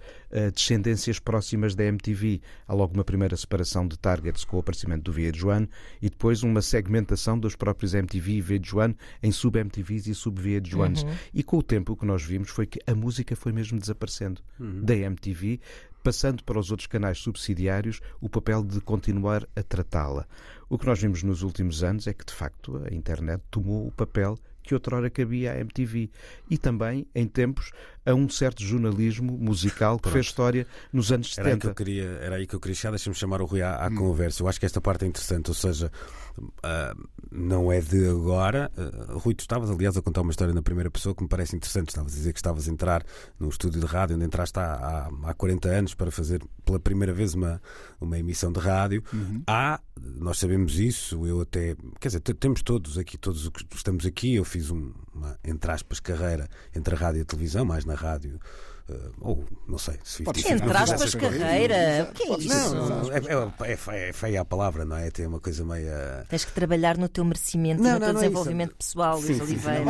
descendências 0.55 1.19
próximas 1.19 1.75
da 1.75 1.85
MTV. 1.85 2.41
Há 2.67 2.73
logo 2.73 2.95
uma 2.95 3.05
primeira 3.05 3.37
separação 3.37 3.89
de 3.89 3.99
targets 3.99 4.45
com 4.45 4.57
o 4.57 4.61
aparecimento 4.61 5.11
do 5.11 5.13
VH1 5.13 5.69
e 6.01 6.09
depois 6.09 6.45
uma 6.45 6.63
segmentação 6.63 7.37
dos 7.37 7.57
próprios 7.57 7.93
MTV 7.93 8.33
e 8.35 8.43
VH1 8.43 8.97
em 9.23 9.33
sub-MTVs 9.33 10.07
e 10.07 10.15
sub-VH1s. 10.15 11.05
Uhum. 11.05 11.15
E 11.35 11.43
com 11.43 11.59
o 11.59 11.63
tempo 11.63 11.95
o 11.95 11.97
que 11.97 12.07
nós 12.07 12.23
vimos 12.23 12.51
foi 12.51 12.67
que 12.67 12.81
a 12.87 12.95
música 12.95 13.35
foi 13.35 13.51
mesmo 13.51 13.81
desaparecendo 13.81 14.41
uhum. 14.61 14.85
da 14.85 14.95
MTV, 14.95 15.59
passando 16.03 16.43
para 16.45 16.59
os 16.59 16.71
outros 16.71 16.87
canais 16.87 17.19
subsidiários 17.19 18.01
o 18.21 18.29
papel 18.29 18.63
de 18.63 18.81
continuar 18.81 19.47
a 19.57 19.63
tratá-la. 19.63 20.27
O 20.69 20.79
que 20.79 20.87
nós 20.87 21.01
vimos 21.01 21.23
nos 21.23 21.43
últimos 21.43 21.83
anos 21.83 22.07
é 22.07 22.15
que, 22.15 22.25
de 22.25 22.33
facto, 22.33 22.83
a 22.89 22.95
internet 22.95 23.43
tomou 23.51 23.87
o 23.87 23.93
papel 23.93 24.39
que 24.63 24.75
outrora 24.75 25.11
cabia 25.11 25.53
à 25.53 25.59
MTV. 25.59 26.11
E 26.51 26.59
também, 26.59 27.07
em 27.15 27.27
tempos, 27.27 27.73
a 28.05 28.15
um 28.15 28.29
certo 28.29 28.63
jornalismo 28.63 29.37
musical 29.39 29.97
que 29.97 30.03
Pronto. 30.03 30.13
fez 30.15 30.27
história 30.27 30.67
nos 30.93 31.13
anos 31.13 31.35
70. 31.35 31.49
Era 31.49 31.55
aí 31.55 31.61
que 31.61 31.67
eu 31.67 31.75
queria, 31.75 32.05
era 32.05 32.37
aí 32.37 32.47
que 32.47 32.55
eu 32.55 32.61
queria 32.61 32.75
chegar, 32.75 32.91
deixa-me 32.91 33.15
chamar 33.15 33.41
o 33.41 33.47
Rui 33.47 33.63
à, 33.63 33.85
à 33.85 33.89
hum. 33.89 33.95
conversa. 33.95 34.43
Eu 34.43 34.49
acho 34.49 34.59
que 34.59 34.67
esta 34.67 34.81
parte 34.81 35.05
é 35.05 35.09
interessante, 35.09 35.49
ou 35.51 35.55
seja, 35.55 35.91
uh, 36.39 37.09
não 37.31 37.71
é 37.71 37.81
de 37.81 38.09
agora. 38.09 38.71
Uh, 38.77 39.19
Rui, 39.19 39.35
tu 39.35 39.41
estavas, 39.41 39.71
aliás, 39.71 39.97
a 39.97 40.03
contar 40.03 40.23
uma 40.23 40.31
história 40.31 40.53
na 40.53 40.63
primeira 40.63 40.91
pessoa 40.91 41.15
que 41.15 41.23
me 41.23 41.29
parece 41.29 41.55
interessante. 41.55 41.89
Estavas 41.91 42.13
a 42.13 42.17
dizer 42.17 42.33
que 42.33 42.39
estavas 42.39 42.69
a 42.69 42.73
entrar 42.73 43.05
num 43.39 43.49
estúdio 43.49 43.81
de 43.81 43.87
rádio 43.87 44.17
onde 44.17 44.25
entraste 44.25 44.59
há, 44.59 45.09
há, 45.23 45.31
há 45.31 45.35
40 45.35 45.69
anos 45.69 45.95
para 45.95 46.11
fazer 46.11 46.43
pela 46.65 46.81
primeira 46.81 47.13
vez 47.13 47.35
uma, 47.35 47.61
uma 48.01 48.19
emissão 48.19 48.53
de 48.53 48.61
rádio. 48.61 49.03
Uhum. 49.13 49.43
Há, 49.47 49.81
nós 50.01 50.39
sabemos 50.39 50.79
isso, 50.79 51.27
eu 51.27 51.41
até, 51.41 51.77
quer 52.01 52.09
dizer, 52.09 52.21
temos 52.21 52.63
todos 52.63 52.99
aqui, 52.99 53.17
todos 53.19 53.49
que 53.49 53.77
estamos 53.77 54.07
aqui, 54.07 54.35
eu 54.35 54.45
fiz 54.45 54.71
um, 54.71 54.93
uma, 55.15 55.39
entre 55.45 55.71
aspas, 55.71 56.01
carreira 56.01 56.49
entre 56.75 56.95
a 56.95 56.99
rádio 56.99 57.21
e 57.21 57.23
a 57.23 57.25
televisão, 57.25 57.65
mais 57.65 57.85
na 57.85 57.95
rádio. 57.95 58.41
Uh, 58.89 59.13
ou 59.21 59.45
não 59.69 59.79
sei 59.79 59.95
se 60.03 60.23
Entre 60.23 60.77
aspas, 60.77 61.15
carreira. 61.15 62.09
O 62.11 62.15
que 62.15 62.23
é 62.25 62.39
isso? 62.39 62.75
Não, 62.75 62.89
não, 62.89 63.13
é, 63.13 63.19
é, 63.19 63.73
é, 63.73 64.09
é, 64.09 64.13
feia 64.13 64.41
a 64.41 64.45
palavra, 64.45 64.85
não 64.85 64.97
é? 64.97 65.09
Tem 65.11 65.25
uma 65.25 65.39
coisa 65.39 65.65
meia. 65.65 66.27
Tens 66.29 66.45
que 66.45 66.53
trabalhar 66.53 66.99
no 66.99 67.09
teu 67.09 67.25
merecimento 67.25 67.81
não, 67.81 67.91
e 67.91 67.93
no 67.95 68.01
teu 68.01 68.09
é 68.09 68.13
desenvolvimento 68.15 68.75
pessoal, 68.75 69.21
Luís 69.21 69.41
Oliveira. 69.41 69.85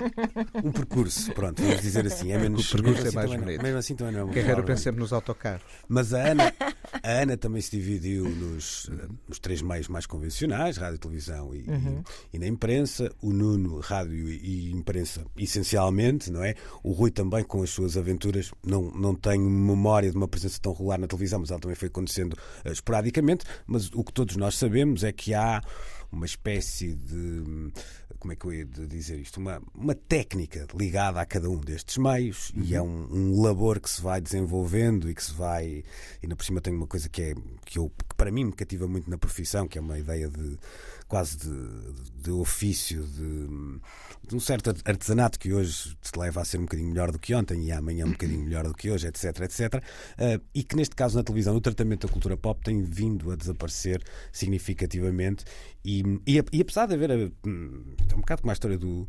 Um 0.64 0.72
percurso, 0.72 1.32
pronto, 1.32 1.62
vamos 1.62 1.80
dizer 1.82 2.06
assim. 2.06 2.32
É 2.32 2.38
menos, 2.38 2.68
o 2.72 2.76
percurso 2.76 3.06
é 3.06 3.10
mais 3.12 3.30
bonito. 3.30 3.62
Mesmo 3.62 3.78
assim 3.78 3.94
também 3.94 4.14
não 4.14 4.30
é 4.30 4.34
Carreira 4.34 4.62
pensa 4.62 4.82
sempre 4.84 5.00
nos 5.00 5.12
autocarros. 5.12 5.62
Mas 5.88 6.12
a 6.14 6.28
Ana, 6.30 6.52
A 7.02 7.10
Ana 7.22 7.36
também 7.36 7.62
se 7.62 7.70
dividiu 7.70 8.28
nos, 8.28 8.90
nos 9.28 9.38
três 9.38 9.62
meios 9.62 9.88
mais 9.88 10.06
convencionais, 10.06 10.76
rádio, 10.76 10.98
televisão 10.98 11.54
e, 11.54 11.60
Uhum. 11.70 12.02
e, 12.32 12.36
e 12.36 12.38
na 12.38 12.46
imprensa. 12.46 13.10
O 13.22 13.32
Nuno, 13.32 13.78
rádio 13.80 14.28
e, 14.28 14.68
e 14.68 14.72
imprensa, 14.72 15.24
essencialmente, 15.36 16.30
não 16.30 16.42
é? 16.42 16.54
O 16.82 16.92
Rui 16.92 17.10
também 17.10 17.44
com 17.44 17.62
as 17.62 17.70
suas 17.70 17.96
aventuras. 17.96 18.50
Não, 18.64 18.90
não 18.90 19.14
tenho 19.14 19.48
memória 19.48 20.10
de 20.10 20.16
uma 20.16 20.28
presença 20.28 20.58
tão 20.60 20.72
regular 20.72 20.98
na 20.98 21.06
televisão, 21.06 21.40
mas 21.40 21.50
ela 21.50 21.60
também 21.60 21.76
foi 21.76 21.88
acontecendo 21.88 22.36
eh, 22.64 22.72
esporadicamente. 22.72 23.44
Mas 23.66 23.90
o 23.94 24.02
que 24.04 24.12
todos 24.12 24.36
nós 24.36 24.56
sabemos 24.56 25.04
é 25.04 25.12
que 25.12 25.32
há 25.34 25.62
uma 26.12 26.26
espécie 26.26 26.94
de. 26.94 27.72
Como 28.18 28.32
é 28.32 28.36
que 28.36 28.44
eu 28.44 28.52
ia 28.52 28.64
de 28.66 28.86
dizer 28.86 29.18
isto? 29.18 29.38
Uma, 29.38 29.62
uma 29.74 29.94
técnica 29.94 30.66
ligada 30.74 31.20
a 31.20 31.26
cada 31.26 31.48
um 31.48 31.58
destes 31.58 31.96
meios 31.96 32.52
e 32.54 32.74
é 32.74 32.82
um, 32.82 33.08
um 33.10 33.40
labor 33.40 33.80
que 33.80 33.88
se 33.88 34.02
vai 34.02 34.20
desenvolvendo 34.20 35.08
e 35.08 35.14
que 35.14 35.24
se 35.24 35.32
vai. 35.32 35.66
E 35.66 35.84
ainda 36.22 36.36
por 36.36 36.44
cima 36.44 36.60
tem 36.60 36.74
uma 36.74 36.86
coisa 36.86 37.08
que, 37.08 37.22
é, 37.22 37.34
que, 37.64 37.78
eu, 37.78 37.90
que 38.08 38.14
para 38.16 38.30
mim 38.30 38.44
me 38.44 38.52
cativa 38.52 38.86
muito 38.86 39.08
na 39.08 39.16
profissão, 39.16 39.66
que 39.66 39.78
é 39.78 39.80
uma 39.80 39.98
ideia 39.98 40.28
de 40.28 40.58
quase 41.10 41.36
de, 41.36 42.22
de 42.22 42.30
ofício, 42.30 43.02
de, 43.02 43.48
de 44.28 44.36
um 44.36 44.38
certo 44.38 44.72
artesanato 44.84 45.40
que 45.40 45.52
hoje 45.52 45.96
te 46.00 46.16
leva 46.16 46.40
a 46.40 46.44
ser 46.44 46.58
um 46.58 46.62
bocadinho 46.62 46.88
melhor 46.88 47.10
do 47.10 47.18
que 47.18 47.34
ontem 47.34 47.64
e 47.64 47.72
amanhã 47.72 48.06
um 48.06 48.12
bocadinho 48.12 48.44
melhor 48.44 48.64
do 48.64 48.72
que 48.72 48.88
hoje, 48.88 49.08
etc, 49.08 49.40
etc. 49.40 49.74
Uh, 49.74 50.40
e 50.54 50.62
que 50.62 50.76
neste 50.76 50.94
caso 50.94 51.16
na 51.16 51.24
televisão 51.24 51.56
o 51.56 51.60
tratamento 51.60 52.06
da 52.06 52.12
cultura 52.12 52.36
pop 52.36 52.62
tem 52.62 52.80
vindo 52.84 53.32
a 53.32 53.36
desaparecer 53.36 54.00
significativamente 54.32 55.44
e, 55.84 56.02
e, 56.24 56.40
e 56.52 56.60
apesar 56.60 56.86
de 56.86 56.94
haver 56.94 57.32
hum, 57.44 57.82
é 58.08 58.14
um 58.14 58.20
bocado 58.20 58.42
como 58.42 58.52
a 58.52 58.54
história 58.54 58.78
do 58.78 59.08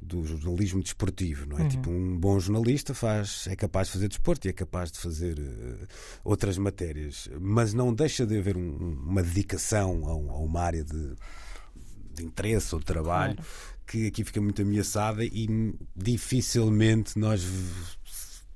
do 0.00 0.24
jornalismo 0.24 0.82
desportivo, 0.82 1.46
não 1.46 1.58
é? 1.58 1.62
Uhum. 1.62 1.68
Tipo, 1.68 1.90
um 1.90 2.18
bom 2.18 2.38
jornalista 2.38 2.94
faz, 2.94 3.46
é 3.48 3.56
capaz 3.56 3.88
de 3.88 3.94
fazer 3.94 4.08
desporto 4.08 4.46
e 4.46 4.50
é 4.50 4.52
capaz 4.52 4.92
de 4.92 4.98
fazer 4.98 5.38
uh, 5.38 5.86
outras 6.24 6.56
matérias, 6.56 7.28
mas 7.40 7.74
não 7.74 7.92
deixa 7.92 8.24
de 8.24 8.38
haver 8.38 8.56
um, 8.56 8.76
uma 9.06 9.22
dedicação 9.22 10.06
a, 10.06 10.16
um, 10.16 10.30
a, 10.30 10.38
uma 10.38 10.60
área 10.60 10.84
de, 10.84 11.14
de 12.14 12.24
interesse 12.24 12.74
ou 12.74 12.80
de 12.80 12.86
trabalho 12.86 13.34
claro. 13.34 13.50
que 13.86 14.06
aqui 14.06 14.24
fica 14.24 14.40
muito 14.40 14.62
ameaçada 14.62 15.24
e 15.24 15.74
dificilmente 15.96 17.18
nós 17.18 17.44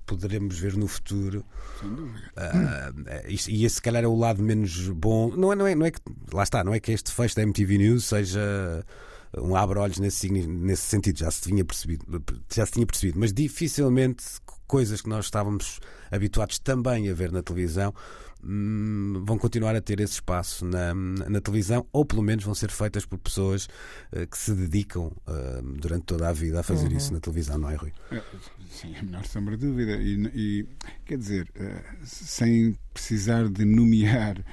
poderemos 0.07 0.59
ver 0.59 0.77
no 0.77 0.87
futuro. 0.87 1.45
Uh, 1.83 3.29
isto, 3.29 3.51
e 3.51 3.65
esse, 3.65 3.77
se 3.77 3.83
calhar, 3.83 4.05
é 4.05 4.07
o 4.07 4.15
lado 4.15 4.43
menos 4.43 4.89
bom. 4.89 5.35
Não 5.37 5.53
é, 5.53 5.57
não, 5.57 5.67
é, 5.67 5.75
não 5.75 5.87
é 5.87 5.91
que. 5.91 6.01
Lá 6.33 6.43
está, 6.43 6.63
não 6.63 6.75
é 6.75 6.81
que 6.81 6.93
este 6.93 7.11
fecho 7.11 7.35
da 7.35 7.43
MTV 7.43 7.79
News 7.79 8.05
seja 8.05 8.85
um 9.39 9.57
abre-olhos 9.57 9.99
nesse, 9.99 10.29
nesse 10.31 10.83
sentido, 10.83 11.19
já 11.19 11.31
se 11.31 11.43
tinha 11.43 11.65
percebido, 11.65 12.05
já 12.53 12.67
se 12.67 12.73
tinha 12.73 12.87
percebido, 12.87 13.19
mas 13.19 13.33
dificilmente 13.33 14.25
coisas 14.67 15.01
que 15.01 15.09
nós 15.09 15.27
estávamos 15.27 15.81
habituados 16.11 16.59
também 16.59 17.11
a 17.11 17.15
ver 17.15 17.33
na 17.33 17.43
televisão 17.43 17.95
hum, 18.45 19.23
vão 19.25 19.39
continuar 19.39 19.75
a 19.75 19.81
ter 19.81 20.01
esse 20.01 20.15
espaço 20.15 20.65
na, 20.65 20.95
na, 20.95 21.41
televisão, 21.41 21.87
ou 21.93 22.05
pelo 22.05 22.23
menos 22.23 22.45
vão 22.45 22.55
ser 22.55 22.71
feitas 22.71 23.05
por 23.05 23.19
pessoas 23.19 23.69
uh, 24.13 24.27
que 24.27 24.37
se 24.37 24.53
dedicam 24.55 25.13
uh, 25.27 25.63
durante 25.79 26.05
toda 26.05 26.29
a 26.29 26.33
vida 26.33 26.61
a 26.61 26.63
fazer 26.63 26.89
uhum. 26.89 26.97
isso 26.97 27.13
na 27.13 27.21
televisão, 27.21 27.59
não 27.59 27.71
é, 27.71 27.77
Rui? 27.77 27.93
Sim, 28.71 28.95
a 28.97 29.03
menor 29.03 29.25
sombra 29.27 29.57
de 29.57 29.67
dúvida. 29.67 29.93
E, 29.97 30.31
e 30.35 30.69
quer 31.05 31.19
dizer, 31.19 31.49
uh, 31.57 32.05
sem 32.05 32.77
precisar 32.93 33.49
de 33.49 33.65
nomear 33.65 34.45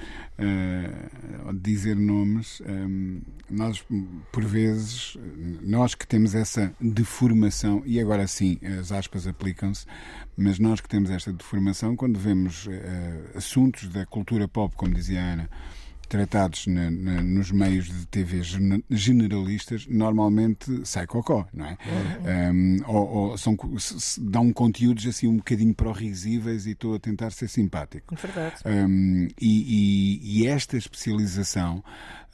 ou 1.44 1.52
de 1.52 1.60
dizer 1.60 1.94
nomes, 1.94 2.62
um, 2.66 3.20
nós, 3.50 3.84
por 4.32 4.42
vezes, 4.42 5.14
nós 5.60 5.94
que 5.94 6.06
temos 6.06 6.34
essa 6.34 6.72
deformação, 6.80 7.82
e 7.84 8.00
agora 8.00 8.26
sim, 8.26 8.58
as 8.80 8.90
aspas 8.90 9.26
aplicam-se, 9.26 9.84
mas 10.40 10.58
nós 10.58 10.80
que 10.80 10.88
temos 10.88 11.10
esta 11.10 11.32
deformação, 11.32 11.94
quando 11.94 12.18
vemos 12.18 12.66
assuntos 13.34 13.88
da 13.88 14.06
cultura 14.06 14.48
pop, 14.48 14.74
como 14.74 14.94
dizia 14.94 15.20
a 15.20 15.32
Ana, 15.32 15.50
tratados 16.10 16.66
na, 16.66 16.90
na, 16.90 17.22
nos 17.22 17.52
meios 17.52 17.86
de 17.86 18.04
TV 18.06 18.42
generalistas, 18.90 19.86
normalmente 19.86 20.84
sai 20.84 21.06
cocó, 21.06 21.46
não 21.54 21.66
é? 21.66 21.78
Um, 22.52 22.78
ou, 22.84 23.08
ou 23.08 23.38
são, 23.38 23.56
dão 24.18 24.52
conteúdos 24.52 25.06
assim 25.06 25.28
um 25.28 25.36
bocadinho 25.36 25.72
pró-risíveis 25.72 26.66
e 26.66 26.72
estou 26.72 26.96
a 26.96 26.98
tentar 26.98 27.30
ser 27.30 27.46
simpático. 27.46 28.12
Verdade. 28.16 28.56
Um, 28.66 29.28
e, 29.40 30.18
e, 30.20 30.42
e, 30.42 30.46
esta 30.48 30.76
especialização. 30.76 31.82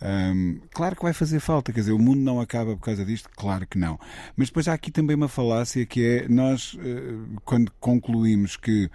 Um, 0.00 0.58
claro 0.72 0.96
que 0.96 1.02
vai 1.02 1.12
fazer 1.12 1.38
falta, 1.40 1.70
quer 1.70 1.80
dizer, 1.80 1.92
o 1.92 1.98
mundo 1.98 2.20
não 2.20 2.40
acaba 2.40 2.74
por 2.76 2.82
causa 2.82 3.04
disto, 3.04 3.28
claro 3.36 3.66
que 3.66 3.78
não. 3.78 4.00
Mas 4.34 4.48
depois 4.48 4.68
há 4.68 4.72
aqui 4.72 4.90
também 4.90 5.14
uma 5.14 5.28
falácia 5.28 5.84
que 5.84 6.02
é 6.02 6.28
nós, 6.28 6.78
quando 7.44 7.70
concluímos 7.78 8.56
que 8.56 8.90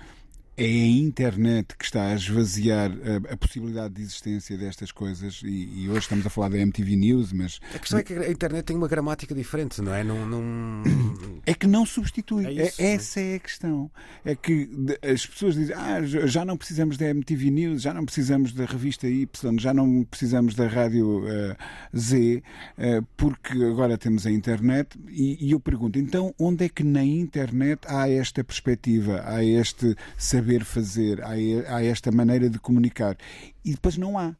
é 0.57 0.65
a 0.65 0.87
internet 0.87 1.75
que 1.77 1.85
está 1.85 2.07
a 2.07 2.13
esvaziar 2.13 2.91
a, 2.91 3.33
a, 3.33 3.37
possibilidade 3.37 3.93
de 3.93 4.01
existência 4.01 4.57
destas 4.57 4.91
coisas 4.91 5.41
e, 5.43 5.83
e, 5.83 5.89
hoje 5.89 5.99
estamos 5.99 6.25
a 6.25 6.29
falar 6.29 6.49
da 6.49 6.57
MTV 6.57 6.95
News, 6.97 7.31
mas... 7.31 7.59
A 7.73 7.79
questão 7.79 7.99
é 7.99 8.03
que 8.03 8.13
a 8.13 8.29
internet 8.29 8.65
tem 8.65 8.75
uma 8.75 8.87
gramática 8.87 9.33
diferente, 9.33 9.81
não 9.81 9.93
é? 9.93 10.03
Não, 10.03 10.25
não... 10.25 10.83
É 11.45 11.55
que 11.55 11.65
não 11.65 11.85
substitui. 11.85 12.45
É 12.45 12.67
isso, 12.67 12.81
é, 12.81 12.93
essa 12.93 13.19
é 13.19 13.35
a 13.35 13.39
questão. 13.39 13.89
É 14.23 14.35
que 14.35 14.69
as 15.01 15.25
pessoas 15.25 15.55
dizem, 15.55 15.75
ah, 15.75 15.99
já 16.03 16.45
não 16.45 16.55
precisamos 16.55 16.97
da 16.97 17.07
MTV 17.07 17.49
News, 17.49 17.81
já 17.81 17.93
não 17.93 18.05
precisamos 18.05 18.53
da 18.53 18.65
revista 18.65 19.07
Y, 19.07 19.57
já 19.57 19.73
não 19.73 20.03
precisamos 20.03 20.53
da 20.53 20.67
rádio 20.67 21.23
uh, 21.25 21.97
Z, 21.97 22.43
uh, 22.77 23.07
porque 23.17 23.53
agora 23.53 23.97
temos 23.97 24.27
a 24.27 24.31
internet 24.31 24.99
e, 25.09 25.47
e 25.47 25.51
eu 25.51 25.59
pergunto, 25.59 25.97
então 25.97 26.35
onde 26.37 26.65
é 26.65 26.69
que 26.69 26.83
na 26.83 27.03
internet 27.03 27.81
há 27.87 28.07
esta 28.07 28.43
perspectiva, 28.43 29.23
há 29.25 29.43
este 29.43 29.95
saber 30.15 30.40
saber 30.41 30.65
fazer, 30.65 31.21
há, 31.21 31.75
há 31.75 31.83
esta 31.83 32.11
maneira 32.11 32.49
de 32.49 32.57
comunicar. 32.57 33.15
E 33.63 33.71
depois 33.71 33.95
não 33.95 34.17
há. 34.17 34.35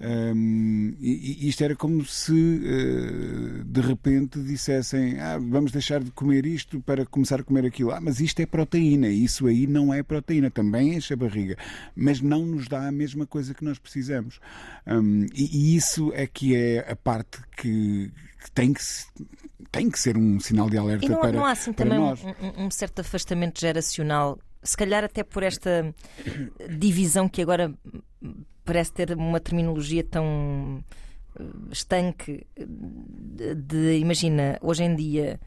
Um, 0.00 0.94
e, 1.00 1.48
isto 1.48 1.64
era 1.64 1.74
como 1.74 2.04
se 2.04 2.32
uh, 2.32 3.64
de 3.64 3.80
repente 3.80 4.38
dissessem 4.38 5.18
ah, 5.18 5.38
vamos 5.38 5.72
deixar 5.72 6.04
de 6.04 6.10
comer 6.10 6.44
isto 6.44 6.78
para 6.82 7.06
começar 7.06 7.40
a 7.40 7.42
comer 7.42 7.64
aquilo. 7.64 7.92
Ah, 7.92 8.00
mas 8.00 8.20
isto 8.20 8.40
é 8.40 8.44
proteína, 8.44 9.08
isso 9.08 9.46
aí 9.46 9.66
não 9.66 9.92
é 9.92 10.02
proteína, 10.02 10.50
também 10.50 10.94
enche 10.94 11.14
a 11.14 11.16
barriga, 11.16 11.56
mas 11.96 12.20
não 12.20 12.44
nos 12.44 12.68
dá 12.68 12.86
a 12.86 12.92
mesma 12.92 13.26
coisa 13.26 13.54
que 13.54 13.64
nós 13.64 13.78
precisamos. 13.78 14.40
Um, 14.86 15.24
e, 15.34 15.72
e, 15.72 15.76
isso 15.76 16.12
é 16.14 16.26
que 16.26 16.54
é 16.54 16.80
a 16.86 16.94
parte 16.94 17.40
que, 17.56 18.12
que 18.44 18.50
tem 18.50 18.74
que 18.74 18.82
tem 19.72 19.90
que 19.90 19.98
ser 19.98 20.16
um 20.18 20.38
sinal 20.38 20.68
de 20.68 20.76
alerta 20.76 21.06
e 21.06 21.08
não, 21.08 21.20
para, 21.20 21.32
não 21.32 21.46
há 21.46 21.52
assim 21.52 21.72
para 21.72 21.86
também 21.86 21.98
nós. 21.98 22.20
Um, 22.22 22.66
um 22.66 22.70
certo 22.70 23.00
afastamento 23.00 23.58
geracional 23.58 24.38
se 24.62 24.76
calhar 24.76 25.04
até 25.04 25.22
por 25.22 25.42
esta 25.42 25.94
divisão 26.78 27.28
que 27.28 27.42
agora 27.42 27.72
parece 28.64 28.92
ter 28.92 29.16
uma 29.16 29.40
terminologia 29.40 30.04
tão 30.04 30.84
estanque 31.70 32.46
de, 32.56 33.54
de, 33.54 33.98
imagina, 33.98 34.58
hoje 34.60 34.84
em 34.84 34.94
dia 34.94 35.40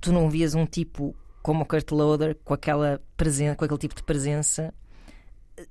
tu 0.00 0.12
não 0.12 0.30
vias 0.30 0.54
um 0.54 0.64
tipo 0.64 1.14
como 1.42 1.62
o 1.62 1.66
Kurt 1.66 1.90
Loder 1.90 2.36
com 2.44 2.54
aquela 2.54 3.00
presença, 3.16 3.56
com 3.56 3.64
aquele 3.64 3.80
tipo 3.80 3.94
de 3.94 4.02
presença 4.02 4.72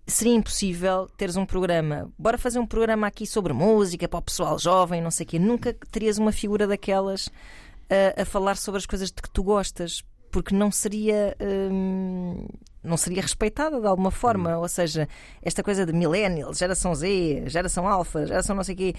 seria 0.07 0.33
impossível 0.33 1.07
teres 1.17 1.35
um 1.35 1.45
programa. 1.45 2.11
Bora 2.17 2.37
fazer 2.37 2.59
um 2.59 2.65
programa 2.65 3.07
aqui 3.07 3.25
sobre 3.25 3.53
música 3.53 4.07
para 4.07 4.19
o 4.19 4.21
pessoal 4.21 4.57
jovem, 4.57 5.01
não 5.01 5.11
sei 5.11 5.25
o 5.25 5.29
quê. 5.29 5.39
Nunca 5.39 5.73
terias 5.91 6.17
uma 6.17 6.31
figura 6.31 6.65
daquelas 6.67 7.29
a, 7.89 8.21
a 8.21 8.25
falar 8.25 8.57
sobre 8.57 8.79
as 8.79 8.85
coisas 8.85 9.09
de 9.09 9.21
que 9.21 9.29
tu 9.29 9.43
gostas 9.43 10.03
porque 10.35 10.53
não 10.53 10.69
seria 10.69 11.33
hum, 11.39 12.45
não 12.83 12.97
seria 12.97 13.21
respeitada 13.21 13.79
de 13.79 13.87
alguma 13.87 14.11
forma. 14.11 14.57
Hum. 14.57 14.63
Ou 14.63 14.67
seja, 14.67 15.07
esta 15.41 15.63
coisa 15.63 15.85
de 15.85 15.93
millennials, 15.93 16.57
geração 16.57 16.93
Z, 16.93 17.45
geração 17.47 17.87
alfa, 17.87 18.27
geração 18.27 18.53
não 18.53 18.61
sei 18.61 18.75
o 18.75 18.77
quê, 18.77 18.95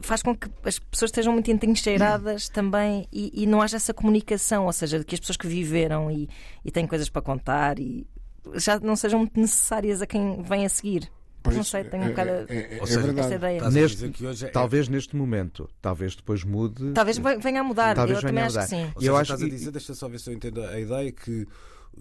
faz 0.00 0.22
com 0.22 0.34
que 0.34 0.48
as 0.64 0.78
pessoas 0.78 1.10
estejam 1.10 1.34
muito 1.34 1.50
entrincheiradas 1.50 2.48
hum. 2.48 2.52
também 2.54 3.06
e, 3.12 3.42
e, 3.42 3.46
não 3.46 3.60
haja 3.60 3.76
essa 3.76 3.92
comunicação, 3.92 4.64
ou 4.64 4.72
seja, 4.72 5.04
que 5.04 5.14
as 5.14 5.20
pessoas 5.20 5.36
que 5.36 5.46
viveram 5.46 6.10
e, 6.10 6.30
e 6.64 6.70
têm 6.70 6.86
coisas 6.86 7.10
para 7.10 7.20
contar 7.20 7.78
e 7.78 8.06
já 8.54 8.80
não 8.80 8.96
sejam 8.96 9.18
muito 9.18 9.38
necessárias 9.38 10.00
a 10.00 10.06
quem 10.06 10.40
vem 10.40 10.64
a 10.64 10.68
seguir. 10.70 11.12
Pois, 11.42 11.56
não 11.56 11.64
sei, 11.64 11.84
tenho 11.84 12.04
um 12.04 12.08
bocado 12.08 12.30
é, 12.30 12.44
é, 12.48 12.78
é, 12.82 12.86
seja, 12.86 13.20
essa 13.20 13.34
ideia. 13.34 13.70
Neste, 13.70 14.10
talvez 14.52 14.88
neste 14.88 15.16
momento, 15.16 15.68
talvez 15.80 16.14
depois 16.14 16.44
mude. 16.44 16.92
Talvez 16.92 17.18
venha 17.18 17.60
a 17.60 17.64
mudar. 17.64 17.94
Talvez 17.94 18.18
eu 18.22 18.28
também 18.28 18.44
acho 18.44 18.58
que 18.58 18.66
sim. 18.66 18.84
Ou 18.94 19.00
seja, 19.00 19.10
eu 19.10 19.16
acho 19.16 19.32
estás 19.32 19.40
que... 19.40 19.46
a 19.46 19.58
dizer, 19.58 19.70
deixa 19.70 19.94
só 19.94 20.08
ver 20.08 20.20
se 20.20 20.28
eu 20.28 20.34
entendo 20.34 20.62
a 20.62 20.78
ideia 20.78 21.10
que 21.10 21.46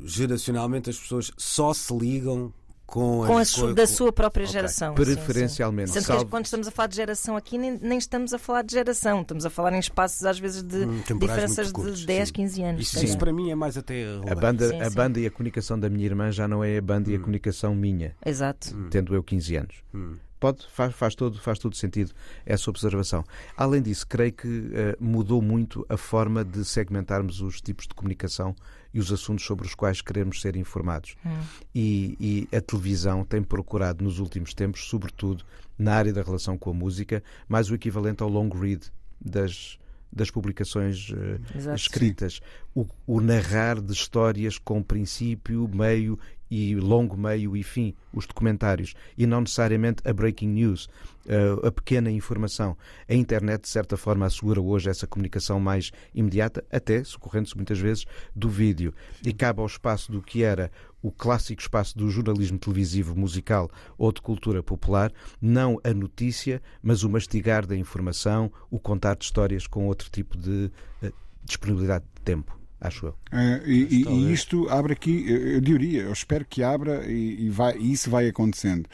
geracionalmente 0.03 0.89
as 0.89 0.97
pessoas 0.97 1.31
só 1.37 1.73
se 1.73 1.93
ligam 1.97 2.53
com, 2.89 3.25
com 3.25 3.37
as, 3.37 3.57
a, 3.57 3.71
da 3.73 3.85
sua 3.85 4.11
própria 4.11 4.43
okay. 4.43 4.53
geração. 4.53 4.95
Preferencialmente. 4.95 5.91
Sim, 5.91 5.99
sim. 5.99 6.05
Sendo 6.07 6.25
que 6.25 6.25
quando 6.25 6.45
estamos 6.45 6.67
a 6.67 6.71
falar 6.71 6.87
de 6.87 6.95
geração 6.95 7.37
aqui, 7.37 7.57
nem, 7.57 7.77
nem, 7.79 7.97
estamos 7.97 8.33
a 8.33 8.39
falar 8.39 8.63
de 8.63 8.73
geração, 8.73 9.21
estamos 9.21 9.45
a 9.45 9.49
falar 9.49 9.73
em 9.73 9.79
espaços 9.79 10.25
às 10.25 10.39
vezes 10.39 10.63
de 10.63 10.77
hum, 10.77 11.01
diferenças 11.19 11.71
curtos, 11.71 11.99
de 11.99 12.07
10, 12.07 12.27
sim. 12.27 12.33
15 12.33 12.63
anos. 12.63 12.81
Isso, 12.81 13.05
isso, 13.05 13.17
para 13.17 13.31
mim 13.31 13.51
é 13.51 13.55
mais 13.55 13.77
até 13.77 14.05
a 14.29 14.35
banda, 14.35 14.69
sim, 14.69 14.81
a 14.81 14.89
banda 14.89 15.19
e 15.19 15.27
a 15.27 15.31
comunicação 15.31 15.79
da 15.79 15.89
minha 15.89 16.05
irmã 16.05 16.31
já 16.31 16.47
não 16.47 16.63
é 16.63 16.77
a 16.77 16.81
banda 16.81 17.09
hum. 17.09 17.13
e 17.13 17.15
a 17.15 17.19
Hum. 17.19 17.21
comunicação 17.21 17.75
minha. 17.75 18.15
Exato. 18.25 18.75
Hum. 18.75 18.87
Tendo 18.89 19.13
eu 19.13 19.23
15 19.23 19.55
anos. 19.55 19.75
Hum. 19.93 20.15
Pode, 20.39 20.65
faz, 20.67 20.95
faz, 20.95 21.15
todo, 21.15 21.39
faz 21.39 21.59
todo 21.59 21.75
sentido 21.75 22.13
essa 22.45 22.69
observação. 22.69 23.25
Além 23.57 23.81
disso, 23.81 24.07
creio 24.07 24.31
que 24.31 24.47
uh, 24.47 24.71
mudou 24.99 25.41
muito 25.41 25.85
a 25.89 25.97
forma 25.97 26.45
de 26.45 26.63
segmentarmos 26.63 27.41
os 27.41 27.59
tipos 27.59 27.87
de 27.87 27.93
comunicação 27.93 28.55
e 28.93 28.99
os 28.99 29.11
assuntos 29.11 29.45
sobre 29.45 29.67
os 29.67 29.75
quais 29.75 30.01
queremos 30.01 30.41
ser 30.41 30.55
informados. 30.55 31.15
Hum. 31.25 31.39
E, 31.75 32.47
e, 32.51 32.55
a 32.55 32.61
televisão 32.61 33.23
tem 33.25 33.43
procurado, 33.43 34.03
nos 34.03 34.19
últimos 34.19 34.53
tempos, 34.53 34.87
sobretudo 34.87 35.43
na 35.77 35.93
área 35.93 36.13
da 36.13 36.21
relação 36.21 36.57
com 36.57 36.69
a 36.69 36.73
música, 36.73 37.23
mais 37.47 37.69
o 37.69 37.75
equivalente 37.75 38.23
ao 38.23 38.29
long 38.29 38.49
read 38.49 38.91
das, 39.19 39.77
das 40.11 40.31
publicações 40.31 41.09
uh, 41.09 41.73
escritas. 41.75 42.41
O, 42.73 42.85
o, 43.05 43.21
narrar 43.21 43.79
de 43.79 43.93
histórias 43.93 44.57
com 44.57 44.81
princípio, 44.81 45.67
meio 45.67 46.17
e 46.49 46.75
longo, 46.75 47.17
meio 47.17 47.55
e 47.55 47.63
fim, 47.63 47.93
os 48.13 48.25
documentários, 48.25 48.93
e 49.17 49.25
não 49.25 49.41
necessariamente 49.41 50.01
a 50.07 50.13
breaking 50.13 50.49
news, 50.49 50.89
uh, 51.25 51.67
a 51.67 51.71
pequena 51.71 52.09
informação. 52.09 52.75
A 53.07 53.13
internet, 53.13 53.61
de 53.63 53.69
certa 53.69 53.95
forma, 53.97 54.25
assegura 54.25 54.61
hoje 54.61 54.89
essa 54.89 55.07
comunicação 55.07 55.59
mais 55.59 55.91
imediata, 56.13 56.63
até 56.71 57.03
socorrendo-se 57.03 57.55
muitas 57.55 57.79
vezes 57.79 58.05
do 58.35 58.49
vídeo. 58.49 58.93
E 59.25 59.33
cabe 59.33 59.59
ao 59.61 59.67
espaço 59.67 60.11
do 60.11 60.21
que 60.21 60.43
era 60.43 60.71
o 61.01 61.11
clássico 61.11 61.61
espaço 61.61 61.97
do 61.97 62.09
jornalismo 62.09 62.57
televisivo, 62.57 63.15
musical 63.15 63.69
ou 63.97 64.11
de 64.11 64.21
cultura 64.21 64.61
popular, 64.61 65.11
não 65.41 65.79
a 65.83 65.93
notícia, 65.93 66.61
mas 66.81 67.03
o 67.03 67.09
mastigar 67.09 67.65
da 67.65 67.75
informação, 67.75 68.51
o 68.69 68.79
contar 68.79 69.15
de 69.15 69.23
histórias 69.23 69.65
com 69.65 69.87
outro 69.87 70.09
tipo 70.09 70.37
de 70.37 70.71
uh, 71.03 71.13
disponibilidade 71.45 72.05
de 72.15 72.21
tempo 72.21 72.58
acho 72.79 73.07
eu. 73.07 73.15
Uh, 73.31 73.67
e, 73.67 74.03
e, 74.07 74.33
isto 74.33 74.69
abre 74.69 74.93
aqui, 74.93 75.25
eu 75.29 75.61
diria, 75.61 76.03
eu 76.03 76.13
espero 76.13 76.45
que 76.45 76.63
abra 76.63 77.05
e, 77.05 77.45
e, 77.45 77.49
vai, 77.49 77.77
e 77.77 77.91
isso 77.91 78.09
vai 78.09 78.27
acontecendo. 78.27 78.87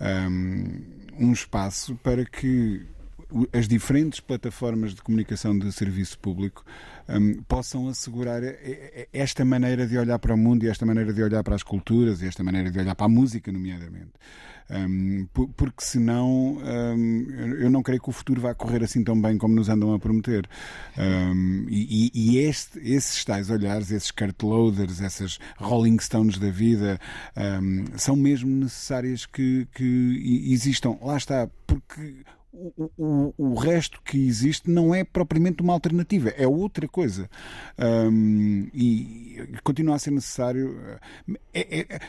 Um, 0.00 0.80
um 1.18 1.32
espaço 1.32 1.94
para 2.02 2.24
que 2.24 2.86
as 3.52 3.68
diferentes 3.68 4.20
plataformas 4.20 4.94
de 4.94 5.02
comunicação 5.02 5.58
de 5.58 5.70
serviço 5.72 6.18
público 6.18 6.64
um, 7.08 7.42
possam 7.42 7.88
assegurar 7.88 8.42
esta 9.12 9.44
maneira 9.44 9.86
de 9.86 9.98
olhar 9.98 10.18
para 10.18 10.34
o 10.34 10.38
mundo 10.38 10.64
e 10.64 10.68
esta 10.68 10.86
maneira 10.86 11.12
de 11.12 11.22
olhar 11.22 11.42
para 11.42 11.54
as 11.54 11.62
culturas 11.62 12.22
e 12.22 12.26
esta 12.26 12.42
maneira 12.42 12.70
de 12.70 12.78
olhar 12.78 12.94
para 12.94 13.06
a 13.06 13.08
música, 13.08 13.50
nomeadamente. 13.50 14.12
Um, 14.70 15.26
porque 15.34 15.84
senão 15.84 16.56
um, 16.56 17.26
eu 17.58 17.68
não 17.68 17.82
creio 17.82 18.00
que 18.00 18.08
o 18.08 18.12
futuro 18.12 18.40
vá 18.40 18.54
correr 18.54 18.82
assim 18.82 19.04
tão 19.04 19.20
bem 19.20 19.36
como 19.36 19.54
nos 19.54 19.68
andam 19.68 19.92
a 19.92 19.98
prometer. 19.98 20.48
Um, 20.96 21.66
e, 21.68 22.10
e 22.14 22.38
este, 22.38 22.78
esses 22.78 23.24
tais 23.24 23.50
olhares, 23.50 23.90
esses 23.90 24.10
cart 24.10 24.40
loaders, 24.42 25.00
essas 25.00 25.38
Rolling 25.58 25.98
Stones 25.98 26.38
da 26.38 26.50
vida, 26.50 26.98
são 27.98 28.16
mesmo 28.16 28.48
necessárias 28.48 29.26
que, 29.26 29.66
que 29.74 30.50
existam. 30.52 30.96
Lá 31.02 31.16
está, 31.16 31.50
porque 31.66 32.24
o, 32.52 32.90
o, 32.98 33.34
o, 33.38 33.54
resto 33.54 34.00
que 34.02 34.18
existe 34.18 34.70
não 34.70 34.94
é 34.94 35.04
propriamente 35.04 35.62
uma 35.62 35.72
alternativa, 35.72 36.28
é 36.30 36.46
outra 36.46 36.86
coisa. 36.86 37.28
Um, 37.78 38.68
e 38.74 39.56
continua 39.64 39.96
a 39.96 39.98
ser 39.98 40.10
necessário. 40.10 40.76
É, 41.54 41.80
é, 41.80 42.00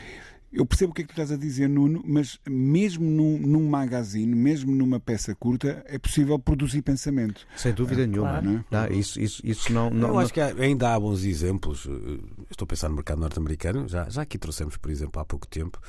eu 0.52 0.64
percebo 0.64 0.92
o 0.92 0.94
que 0.94 1.02
é 1.02 1.04
que 1.04 1.08
tu 1.08 1.20
estás 1.20 1.32
a 1.32 1.36
dizer, 1.36 1.68
Nuno, 1.68 2.00
mas 2.06 2.38
mesmo 2.48 3.10
num, 3.10 3.38
num 3.38 3.68
magazine, 3.68 4.32
mesmo 4.34 4.72
numa 4.72 5.00
peça 5.00 5.34
curta, 5.34 5.82
é 5.88 5.98
possível 5.98 6.38
produzir 6.38 6.82
pensamento. 6.82 7.44
Sem 7.56 7.72
dúvida 7.72 8.02
é, 8.02 8.06
nenhuma. 8.06 8.40
Claro. 8.40 8.64
Não, 8.70 8.82
é? 8.82 8.88
não, 8.88 8.96
isso, 8.96 9.20
isso, 9.20 9.42
isso 9.44 9.72
não, 9.72 9.90
não, 9.90 10.10
Eu 10.10 10.18
acho 10.20 10.32
que 10.32 10.40
ainda 10.40 10.94
há 10.94 11.00
bons 11.00 11.24
exemplos. 11.24 11.88
Estou 12.50 12.66
a 12.66 12.68
pensar 12.68 12.88
no 12.88 12.94
mercado 12.94 13.18
norte-americano. 13.18 13.88
Já, 13.88 14.08
já 14.08 14.22
aqui 14.22 14.38
trouxemos, 14.38 14.76
por 14.76 14.90
exemplo, 14.90 15.20
há 15.20 15.24
pouco 15.24 15.46
tempo 15.48 15.80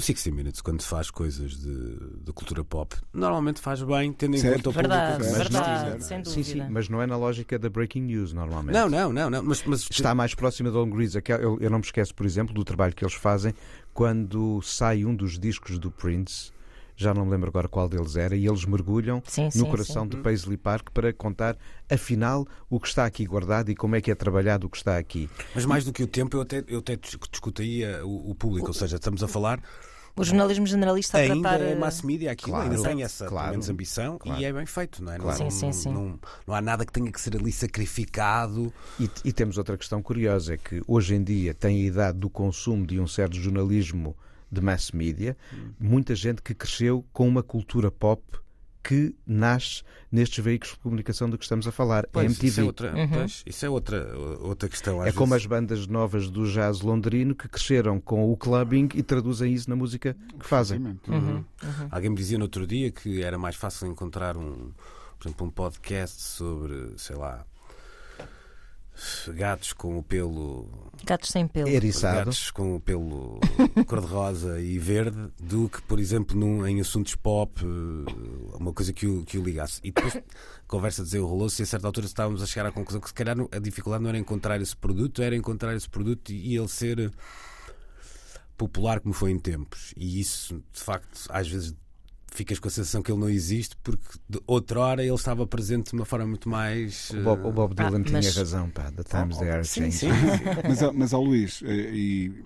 o 0.00 0.02
60 0.02 0.34
Minutes, 0.34 0.60
quando 0.60 0.82
faz 0.82 1.10
coisas 1.10 1.52
de, 1.52 2.24
de 2.24 2.32
cultura 2.32 2.64
pop, 2.64 2.96
normalmente 3.12 3.60
faz 3.60 3.82
bem, 3.82 4.12
tendo 4.12 4.36
em 4.36 4.38
certo. 4.38 4.56
conta 4.56 4.68
o 4.70 4.72
verdade, 4.72 5.12
público. 5.12 5.38
Verdade, 5.38 5.80
verdade, 5.80 6.04
sem 6.04 6.22
dúvida. 6.22 6.42
Sim, 6.42 6.42
sim, 6.42 6.68
mas 6.70 6.88
não 6.88 7.02
é 7.02 7.06
na 7.06 7.16
lógica 7.16 7.58
da 7.58 7.68
breaking 7.68 8.02
news, 8.02 8.32
normalmente. 8.32 8.74
Não, 8.74 8.88
não, 8.88 9.12
não. 9.12 9.30
não 9.30 9.42
mas, 9.42 9.62
mas... 9.64 9.86
Está 9.90 10.14
mais 10.14 10.34
próxima 10.34 10.70
do 10.70 10.78
Long 10.78 10.90
Grease. 10.90 11.18
Eu, 11.28 11.58
eu 11.60 11.70
não 11.70 11.78
me 11.78 11.84
esqueço, 11.84 12.14
por 12.14 12.24
exemplo, 12.24 12.54
do 12.54 12.64
trabalho 12.64 12.94
que 12.94 13.04
eles 13.04 13.14
fazem 13.14 13.54
quando 13.92 14.60
sai 14.62 15.04
um 15.04 15.14
dos 15.14 15.38
discos 15.38 15.78
do 15.78 15.90
Prince 15.90 16.52
já 17.00 17.14
não 17.14 17.24
me 17.24 17.30
lembro 17.30 17.48
agora 17.48 17.66
qual 17.66 17.88
deles 17.88 18.14
era, 18.14 18.36
e 18.36 18.46
eles 18.46 18.66
mergulham 18.66 19.22
sim, 19.26 19.46
no 19.46 19.50
sim, 19.50 19.64
coração 19.64 20.02
sim. 20.02 20.10
de 20.10 20.16
Paisley 20.18 20.58
Park 20.58 20.90
para 20.92 21.10
contar, 21.14 21.56
afinal, 21.90 22.46
o 22.68 22.78
que 22.78 22.88
está 22.88 23.06
aqui 23.06 23.24
guardado 23.24 23.70
e 23.70 23.74
como 23.74 23.96
é 23.96 24.02
que 24.02 24.10
é 24.10 24.14
trabalhado 24.14 24.66
o 24.66 24.70
que 24.70 24.76
está 24.76 24.98
aqui. 24.98 25.30
Mas 25.54 25.64
mais 25.64 25.82
do 25.82 25.94
que 25.94 26.02
o 26.02 26.06
tempo, 26.06 26.36
eu 26.36 26.42
até, 26.42 26.62
eu 26.68 26.80
até 26.80 26.96
discutiria 26.96 28.04
o, 28.04 28.32
o 28.32 28.34
público, 28.34 28.68
ou 28.68 28.74
seja, 28.74 28.96
estamos 28.96 29.22
a 29.22 29.28
falar 29.28 29.62
o 30.16 30.24
jornalismo 30.24 30.66
generalista 30.66 31.18
a 31.18 31.20
ainda 31.20 31.48
tratar... 31.48 31.64
é 31.64 31.74
mass 31.74 32.02
media, 32.02 32.32
aquilo 32.32 32.52
claro, 32.52 32.70
ainda 32.70 32.82
tem 32.82 33.02
essa 33.02 33.26
claro, 33.26 33.50
menos 33.50 33.68
ambição 33.68 34.18
claro. 34.18 34.40
e 34.40 34.44
é 34.44 34.52
bem 34.52 34.66
feito, 34.66 35.02
não 35.02 35.12
é? 35.12 35.18
Claro. 35.18 35.44
Não, 35.44 35.50
sim, 35.50 35.72
sim, 35.72 35.72
sim. 35.72 35.92
Não, 35.92 36.18
não, 36.46 36.54
há 36.54 36.60
nada 36.60 36.84
que 36.84 36.92
tenha 36.92 37.10
que 37.10 37.20
ser 37.20 37.36
ali 37.36 37.52
sacrificado. 37.52 38.72
E, 38.98 39.08
e, 39.24 39.32
temos 39.32 39.58
outra 39.58 39.76
questão 39.76 40.02
curiosa, 40.02 40.54
é 40.54 40.56
que 40.56 40.82
hoje 40.86 41.14
em 41.14 41.22
dia 41.22 41.54
tem 41.54 41.82
a 41.82 41.86
idade 41.86 42.18
do 42.18 42.28
consumo 42.28 42.86
de 42.86 43.00
um 43.00 43.06
certo 43.06 43.36
jornalismo 43.36 44.16
de 44.50 44.60
mass 44.60 44.90
media, 44.90 45.36
hum. 45.52 45.70
muita 45.78 46.14
gente 46.14 46.42
que 46.42 46.54
cresceu 46.54 47.04
com 47.12 47.28
uma 47.28 47.42
cultura 47.42 47.90
pop 47.90 48.22
que 48.82 49.14
nasce 49.26 49.82
nestes 50.10 50.42
veículos 50.44 50.74
de 50.74 50.80
comunicação 50.80 51.30
do 51.30 51.38
que 51.38 51.44
estamos 51.44 51.66
a 51.66 51.72
falar. 51.72 52.06
Pois, 52.10 52.26
MTV. 52.26 52.46
Isso 52.48 52.60
é, 52.60 52.64
outra, 52.64 52.94
uhum. 52.96 53.08
pois, 53.08 53.42
isso 53.46 53.66
é 53.66 53.70
outra, 53.70 54.18
outra 54.40 54.68
questão. 54.68 55.00
é 55.00 55.04
vezes... 55.04 55.18
como 55.18 55.34
as 55.34 55.46
bandas 55.46 55.86
novas 55.86 56.30
do 56.30 56.50
jazz 56.50 56.80
londrino 56.80 57.34
que 57.34 57.48
cresceram 57.48 58.00
com 58.00 58.30
o 58.30 58.36
clubbing 58.36 58.88
e 58.94 59.02
traduzem 59.02 59.52
isso 59.52 59.68
na 59.70 59.76
música 59.76 60.16
que 60.38 60.46
fazem. 60.46 60.78
Uhum. 60.80 60.98
Uhum. 61.08 61.36
uhum. 61.36 61.44
Alguém 61.90 62.10
me 62.10 62.16
dizia 62.16 62.38
no 62.38 62.44
outro 62.44 62.66
dia 62.66 62.90
que 62.90 63.22
era 63.22 63.38
mais 63.38 63.56
fácil 63.56 63.86
encontrar 63.86 64.36
um, 64.36 64.72
por 65.18 65.28
exemplo, 65.28 65.46
um 65.46 65.50
podcast 65.50 66.22
sobre, 66.22 66.94
sei 66.96 67.16
lá, 67.16 67.44
gatos 69.34 69.72
com 69.72 69.98
o 69.98 70.02
pelo. 70.02 70.68
Gatos 71.04 71.30
sem 71.30 71.46
pelo. 71.46 71.68
Eriçado. 71.68 72.16
Gatos 72.18 72.50
com 72.50 72.76
o 72.76 72.80
pelo 72.80 73.40
cor-de-rosa 73.86 74.60
e 74.60 74.78
verde, 74.78 75.28
do 75.38 75.68
que, 75.68 75.80
por 75.82 75.98
exemplo, 75.98 76.38
num, 76.38 76.66
em 76.66 76.80
assuntos 76.80 77.14
pop, 77.14 77.60
eh, 77.62 78.56
uma 78.56 78.72
coisa 78.72 78.92
que 78.92 79.06
o, 79.06 79.24
que 79.24 79.38
o 79.38 79.42
ligasse. 79.42 79.80
E 79.82 79.90
depois 79.90 80.16
a 80.16 80.22
conversa 80.68 81.02
desenrolou-se 81.02 81.60
e 81.60 81.64
a 81.64 81.66
certa 81.66 81.86
altura 81.86 82.06
estávamos 82.06 82.42
a 82.42 82.46
chegar 82.46 82.66
à 82.68 82.72
conclusão 82.72 83.00
que 83.00 83.08
se 83.08 83.14
calhar 83.14 83.36
a 83.50 83.58
dificuldade 83.58 84.02
não 84.02 84.10
era 84.10 84.18
encontrar 84.18 84.60
esse 84.60 84.76
produto, 84.76 85.22
era 85.22 85.34
encontrar 85.34 85.74
esse 85.74 85.88
produto 85.88 86.30
e 86.30 86.56
ele 86.56 86.68
ser 86.68 87.12
popular 88.56 89.00
como 89.00 89.14
foi 89.14 89.30
em 89.30 89.38
tempos. 89.38 89.94
E 89.96 90.20
isso, 90.20 90.62
de 90.72 90.80
facto, 90.80 91.26
às 91.30 91.48
vezes 91.48 91.74
ficas 92.30 92.58
com 92.58 92.68
a 92.68 92.70
sensação 92.70 93.02
que 93.02 93.10
ele 93.10 93.20
não 93.20 93.28
existe 93.28 93.76
porque 93.82 94.18
de 94.28 94.40
outrora 94.46 95.02
ele 95.02 95.14
estava 95.14 95.46
presente 95.46 95.90
de 95.90 95.96
uma 95.96 96.04
forma 96.04 96.26
muito 96.26 96.48
mais. 96.48 97.10
O 97.10 97.22
Bob, 97.22 97.46
o 97.46 97.52
Bob 97.52 97.74
Dylan 97.74 98.00
ah, 98.00 98.04
tinha 98.04 98.18
mas... 98.18 98.36
razão, 98.36 98.70
pá. 98.70 98.90
The 98.90 99.02
times 99.04 99.36
oh, 99.36 99.40
they 99.40 99.50
are 99.50 99.64
changing. 99.64 99.90
Sim, 99.90 100.10
sim, 100.10 100.28
sim. 100.38 100.44
mas, 100.68 100.92
mas, 100.94 101.14
ao 101.14 101.22
Luís, 101.22 101.62
eh, 101.64 101.90
e 101.92 102.44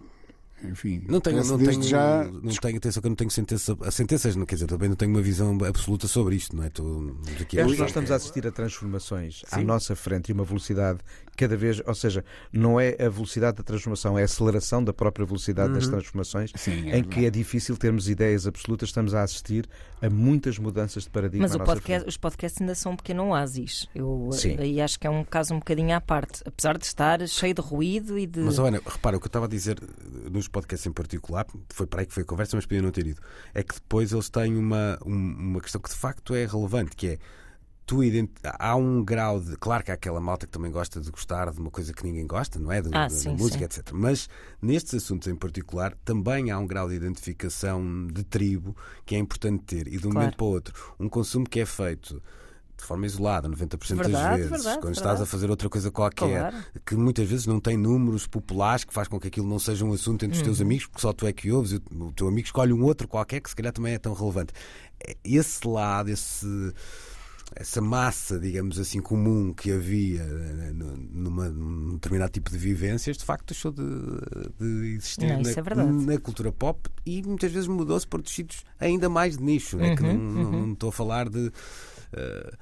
enfim, 0.69 1.05
não 1.09 1.21
tenho, 1.21 1.45
não 1.45 1.59
tenho, 1.59 1.83
já... 1.83 2.25
não 2.25 2.55
tenho 2.55 2.77
atenção 2.77 3.01
que 3.01 3.07
eu 3.07 3.11
não 3.11 3.17
tenho 3.17 3.31
sentença, 3.31 3.77
sentenças, 3.91 4.37
não 4.37 4.47
quer 4.47 4.57
dizer, 4.57 4.67
também 4.67 4.89
não 4.89 4.97
tenho 4.97 5.11
uma 5.11 5.23
visão 5.23 5.57
absoluta 5.65 6.07
sobre 6.07 6.37
isto, 6.37 6.57
não 6.57 6.65
é? 6.65 6.69
Estou 6.69 7.17
aqui 7.41 7.61
a... 7.61 7.67
Nós 7.67 7.79
estamos 7.81 8.11
a 8.11 8.17
assistir 8.17 8.47
a 8.47 8.51
transformações 8.51 9.43
Sim. 9.47 9.61
à 9.61 9.63
nossa 9.63 9.95
frente 9.97 10.29
e 10.29 10.33
uma 10.33 10.45
velocidade 10.45 11.01
cada 11.37 11.57
vez, 11.57 11.83
ou 11.85 11.95
seja, 11.95 12.25
não 12.53 12.79
é 12.79 12.97
a 13.01 13.09
velocidade 13.09 13.57
da 13.57 13.63
transformação, 13.63 14.19
é 14.19 14.23
a 14.23 14.25
aceleração 14.25 14.83
da 14.83 14.93
própria 14.93 15.27
velocidade 15.27 15.69
uhum. 15.69 15.75
das 15.75 15.89
transformações, 15.89 16.53
Sim, 16.55 16.91
é 16.91 16.99
em 16.99 17.05
que 17.05 17.27
é 17.27 17.31
difícil 17.31 17.77
termos 17.77 18.09
ideias 18.09 18.47
absolutas, 18.47 18.89
estamos 18.89 19.15
a 19.15 19.23
assistir 19.23 19.69
a 20.01 20.11
muitas 20.11 20.59
mudanças 20.59 21.05
de 21.05 21.11
paradigma. 21.11 21.49
Mas 21.49 21.57
podcast, 21.57 22.09
os 22.09 22.17
podcasts 22.17 22.61
ainda 22.61 22.75
são 22.75 22.93
um 22.93 22.97
pequeno 22.97 23.29
oásis. 23.29 23.89
Eu 23.95 24.31
Sim. 24.33 24.57
aí 24.59 24.81
acho 24.81 24.99
que 24.99 25.07
é 25.07 25.11
um 25.11 25.25
caso 25.25 25.55
um 25.55 25.59
bocadinho 25.59 25.95
à 25.95 26.01
parte, 26.01 26.43
apesar 26.45 26.79
de 26.79 26.85
estar 26.85 27.27
cheio 27.27 27.55
de 27.55 27.61
ruído 27.61 28.19
e 28.19 28.27
de. 28.27 28.41
Mas, 28.41 28.59
Ana, 28.59 28.81
repara, 28.85 29.17
o 29.17 29.21
que 29.21 29.27
eu 29.27 29.29
estava 29.29 29.47
a 29.47 29.49
dizer 29.49 29.79
nos 30.31 30.49
podcasts 30.55 30.87
em 30.87 30.93
particular, 30.93 31.47
foi 31.71 31.87
para 31.87 32.01
aí 32.01 32.07
que 32.07 32.15
foi 32.15 32.23
a 32.23 32.27
conversa, 32.27 32.57
mas 32.57 32.65
podia 32.65 32.81
não 32.81 32.93
ter 32.93 33.07
ido, 33.09 33.21
é 33.53 33.63
que 33.63 33.75
depois 33.75 34.13
eles 34.13 34.31
têm 34.31 34.57
uma, 34.57 34.97
uma 35.05 35.61
questão 35.61 35.81
que 35.81 35.91
de 35.91 35.97
facto 35.97 36.35
é 36.35 36.47
relevante, 36.47 36.95
que 36.95 37.09
é 37.09 37.19
tu 37.85 38.03
ident... 38.03 38.31
há 38.43 38.77
um 38.77 39.05
grau 39.05 39.41
de. 39.41 39.57
Claro 39.57 39.85
que 39.85 39.91
há 39.91 39.95
aquela 39.95 40.21
malta 40.21 40.47
que 40.47 40.53
também 40.53 40.71
gosta 40.71 41.01
de 41.01 41.11
gostar 41.11 41.51
de 41.51 41.59
uma 41.59 41.71
coisa 41.71 41.93
que 41.93 42.05
ninguém 42.05 42.27
gosta, 42.27 42.59
não 42.59 42.73
é? 42.73 42.81
De, 42.81 42.89
ah, 42.93 43.09
de, 43.09 43.15
sim, 43.15 43.31
música, 43.37 43.69
sim. 43.71 43.81
etc. 43.81 43.91
Mas 43.93 44.29
nestes 44.63 44.95
assuntos 44.95 45.29
em 45.29 45.35
particular 45.35 45.95
também 46.05 46.51
há 46.51 46.59
um 46.59 46.67
grau 46.67 46.89
de 46.89 46.95
identificação 46.95 48.07
de 48.07 48.25
tribo 48.25 48.77
que 49.05 49.15
é 49.15 49.19
importante 49.19 49.65
ter. 49.65 49.89
E 49.89 49.99
de 49.99 50.07
um 50.07 50.11
claro. 50.11 50.15
momento 50.15 50.37
para 50.37 50.47
o 50.47 50.51
outro, 50.51 50.95
um 50.99 51.09
consumo 51.09 51.49
que 51.49 51.61
é 51.61 51.67
feito 51.67 52.23
de 52.85 52.89
forma 52.89 53.07
isolada, 53.07 53.49
90% 53.49 53.97
verdade, 53.97 54.13
das 54.13 54.37
vezes, 54.37 54.51
verdade, 54.51 54.63
quando 54.77 54.95
verdade. 54.95 54.99
estás 54.99 55.21
a 55.23 55.27
fazer 55.27 55.51
outra 55.51 55.69
coisa 55.71 55.91
qualquer, 55.91 56.51
claro. 56.51 56.57
que 56.85 56.95
muitas 56.95 57.27
vezes 57.27 57.47
não 57.47 57.59
tem 57.59 57.77
números 57.79 58.27
populares, 58.27 58.85
que 58.85 58.93
faz 58.93 59.09
com 59.09 59.19
que 59.19 59.29
aquilo 59.29 59.49
não 59.49 59.59
seja 59.59 59.85
um 59.85 59.93
assunto 59.93 60.25
entre 60.25 60.37
os 60.37 60.43
teus 60.43 60.61
uhum. 60.61 60.67
amigos, 60.67 60.87
porque 60.87 61.01
só 61.01 61.13
tu 61.13 61.27
é 61.27 61.33
que 61.33 61.51
ouves, 61.51 61.73
e 61.73 61.77
o 61.77 62.13
teu 62.13 62.29
amigo 62.29 62.47
escolhe 62.47 62.73
um 62.73 62.83
outro 62.85 63.09
qualquer 63.09 63.41
que 63.41 63.49
se 63.49 63.57
calhar 63.57 63.73
também 63.73 63.95
é 63.95 63.99
tão 63.99 64.13
relevante. 64.13 64.53
Esse 65.25 65.67
lado, 65.67 66.11
esse 66.11 66.47
essa 67.57 67.81
massa, 67.81 68.39
digamos 68.39 68.79
assim, 68.79 69.01
comum 69.01 69.53
que 69.53 69.71
havia 69.71 70.23
eh, 70.23 70.73
numa, 71.13 71.49
num 71.49 71.95
determinado 71.95 72.33
tipo 72.33 72.51
de 72.51 72.59
vivências, 72.59 73.17
de 73.17 73.25
facto 73.25 73.47
deixou 73.49 73.71
de, 73.71 73.83
de 74.59 74.95
existir 74.97 75.27
Não, 75.27 75.41
na, 75.43 75.51
é 75.51 76.15
na 76.15 76.19
cultura 76.19 76.51
pop 76.51 76.89
e 77.07 77.23
muitas 77.23 77.53
vezes 77.53 77.69
mudou-se 77.69 78.07
para 78.07 78.23
sítios 78.25 78.65
ainda 78.81 79.09
mais 79.09 79.37
de 79.37 79.45
nicho. 79.45 79.79
é 79.81 79.95
que 79.95 80.03
Uhum, 80.03 80.15
não, 80.17 80.43
não- 80.43 80.53
não 80.67 80.73
estou 80.73 80.89
a 80.89 80.93
falar 80.93 81.29
de. 81.29 81.53
eh, 82.13 82.53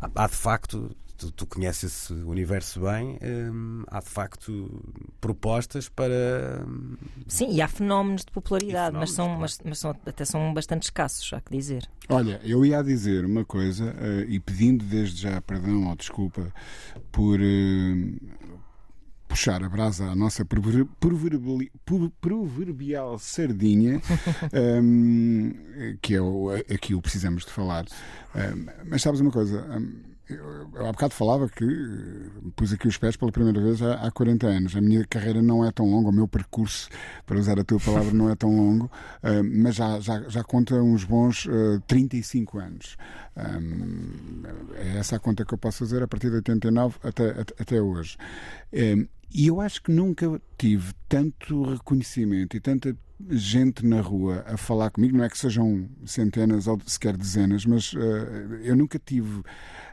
há, 0.00 0.10
há 0.14 0.26
de 0.26 0.34
facto. 0.36 0.90
Tu, 1.18 1.30
tu 1.32 1.44
conheces 1.46 1.84
esse 1.84 2.12
universo 2.14 2.80
bem, 2.80 3.18
hum, 3.22 3.84
há 3.88 4.00
de 4.00 4.08
facto 4.08 4.82
propostas 5.20 5.86
para. 5.86 6.64
hum, 6.66 6.96
Sim, 7.28 7.50
e 7.52 7.60
há 7.60 7.68
fenómenos 7.68 8.24
de 8.24 8.30
popularidade, 8.32 8.96
E 8.96 8.98
mas, 8.98 9.10
fenómenos, 9.10 9.14
são, 9.14 9.26
claro. 9.26 9.40
mas, 9.40 9.58
mas 9.62 9.78
são, 9.78 9.90
até 10.06 10.24
são 10.24 10.54
bastante 10.54 10.84
escassos, 10.84 11.30
há 11.34 11.40
que 11.42 11.52
dizer. 11.54 11.86
Olha, 12.08 12.40
eu 12.42 12.64
ia 12.64 12.82
dizer 12.82 13.26
uma 13.26 13.44
coisa 13.44 13.94
eh, 13.98 14.24
e 14.30 14.40
pedindo 14.40 14.82
desde 14.86 15.20
já 15.20 15.42
perdão 15.42 15.88
ou 15.90 15.94
desculpa 15.94 16.50
por 17.12 17.38
eh, 17.38 18.14
puxar 19.30 19.62
a 19.62 19.68
brasa 19.68 20.06
à 20.06 20.14
nossa 20.16 20.44
proverbial 22.20 23.16
sardinha, 23.18 24.02
ehm, 24.52 25.52
que 26.02 26.16
é 26.16 26.20
o, 26.20 26.50
aqui 26.50 26.94
o 26.96 27.00
precisamos 27.00 27.44
de 27.44 27.52
falar. 27.52 27.86
Ehm, 28.34 28.66
mas 28.86 29.00
sabes 29.00 29.20
uma 29.20 29.30
coisa? 29.30 29.64
ehm, 29.72 30.10
eu, 30.28 30.70
eu 30.74 30.86
há 30.86 30.92
bocado 30.92 31.14
falava 31.14 31.48
que 31.48 31.64
eh, 31.64 32.50
pus 32.54 32.72
aqui 32.72 32.86
os 32.86 32.96
pés 32.96 33.16
pela 33.16 33.32
primeira 33.32 33.60
vez 33.60 33.82
há, 33.82 33.94
há 33.94 34.10
40 34.10 34.46
anos. 34.46 34.76
A 34.76 34.80
minha 34.80 35.04
carreira 35.04 35.42
não 35.42 35.64
é 35.64 35.70
tão 35.72 35.86
longa, 35.86 36.08
o 36.08 36.12
meu 36.12 36.28
percurso, 36.28 36.88
para 37.26 37.38
usar 37.38 37.58
a 37.58 37.64
tua 37.64 37.80
palavra, 37.80 38.12
não 38.12 38.30
é 38.30 38.36
tão 38.36 38.54
longo, 38.54 38.90
mas 39.42 39.74
já, 39.76 39.98
já, 40.00 40.22
já 40.28 40.44
conta 40.44 40.74
uns 40.76 41.04
bons 41.04 41.46
eh, 41.48 41.80
35 41.86 42.58
anos. 42.58 42.96
Hum, 43.36 44.42
é 44.74 44.98
essa 44.98 45.16
a 45.16 45.18
conta 45.18 45.44
que 45.44 45.54
eu 45.54 45.58
posso 45.58 45.78
fazer 45.78 46.02
a 46.02 46.08
partir 46.08 46.30
de 46.30 46.36
89 46.36 46.96
até, 47.02 47.30
até, 47.30 47.54
até 47.58 47.80
hoje. 47.80 48.16
Hum, 48.72 49.06
e 49.32 49.46
eu 49.46 49.60
acho 49.60 49.82
que 49.82 49.92
nunca 49.92 50.40
tive 50.58 50.92
tanto 51.08 51.62
reconhecimento 51.62 52.56
e 52.56 52.60
tanta 52.60 52.96
gente 53.28 53.84
na 53.86 54.00
rua 54.00 54.44
a 54.46 54.56
falar 54.56 54.90
comigo, 54.90 55.16
não 55.16 55.24
é 55.24 55.28
que 55.28 55.38
sejam 55.38 55.88
centenas 56.04 56.66
ou 56.66 56.78
sequer 56.86 57.16
dezenas, 57.16 57.64
mas 57.66 57.92
eh, 57.96 58.60
eu 58.62 58.76
nunca 58.76 58.98
tive 58.98 59.42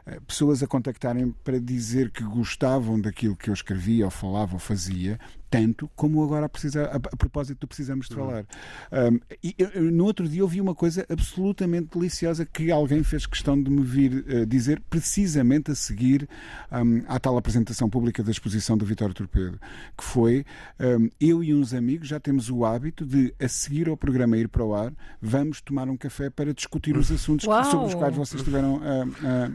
eh, 0.06 0.18
pessoas 0.26 0.62
a 0.62 0.66
contactarem 0.66 1.34
para 1.44 1.58
dizer 1.60 2.10
que 2.10 2.22
gostavam 2.24 3.00
daquilo 3.00 3.36
que 3.36 3.50
eu 3.50 3.54
escrevia 3.54 4.04
ou 4.04 4.10
falava 4.10 4.54
ou 4.54 4.58
fazia, 4.58 5.18
tanto 5.50 5.90
como 5.96 6.22
agora 6.22 6.44
a, 6.44 6.48
precisa, 6.48 6.84
a, 6.86 6.96
a 6.96 7.16
propósito 7.16 7.60
do 7.60 7.66
Precisamos 7.68 8.06
de 8.06 8.14
Falar. 8.14 8.44
Um, 8.92 9.18
e 9.42 9.54
eu- 9.58 9.90
no 9.90 10.04
outro 10.04 10.28
dia 10.28 10.42
ouvi 10.42 10.60
uma 10.60 10.74
coisa 10.74 11.06
absolutamente 11.08 11.88
deliciosa 11.98 12.44
que 12.44 12.70
alguém 12.70 13.02
fez 13.02 13.24
questão 13.26 13.60
de 13.62 13.70
me 13.70 13.82
vir 13.82 14.24
eh, 14.28 14.44
dizer 14.44 14.82
precisamente 14.90 15.70
a 15.70 15.74
seguir 15.74 16.28
um, 16.70 17.02
à 17.08 17.18
tal 17.18 17.38
apresentação 17.38 17.88
pública 17.88 18.22
da 18.22 18.30
exposição 18.30 18.76
do 18.76 18.84
Vitório 18.84 19.14
Torpedo, 19.14 19.58
que 19.96 20.04
foi 20.04 20.44
um, 20.78 21.08
eu 21.18 21.42
e 21.42 21.54
uns 21.54 21.72
amigos 21.72 22.08
já 22.08 22.20
temos 22.20 22.50
o 22.50 22.66
hábito 22.66 23.06
de, 23.06 23.17
a 23.40 23.48
seguir 23.48 23.88
ao 23.88 23.96
programa 23.96 24.36
ir 24.36 24.48
para 24.48 24.64
o 24.64 24.74
ar, 24.74 24.92
vamos 25.20 25.60
tomar 25.60 25.88
um 25.88 25.96
café 25.96 26.30
para 26.30 26.52
discutir 26.54 26.96
os 26.96 27.10
assuntos 27.10 27.44
que- 27.44 27.50
Uau! 27.50 27.64
sobre 27.64 27.86
os 27.88 27.94
quais 27.94 28.14
vocês 28.16 28.40
estiveram 28.40 28.80
a, 28.82 29.02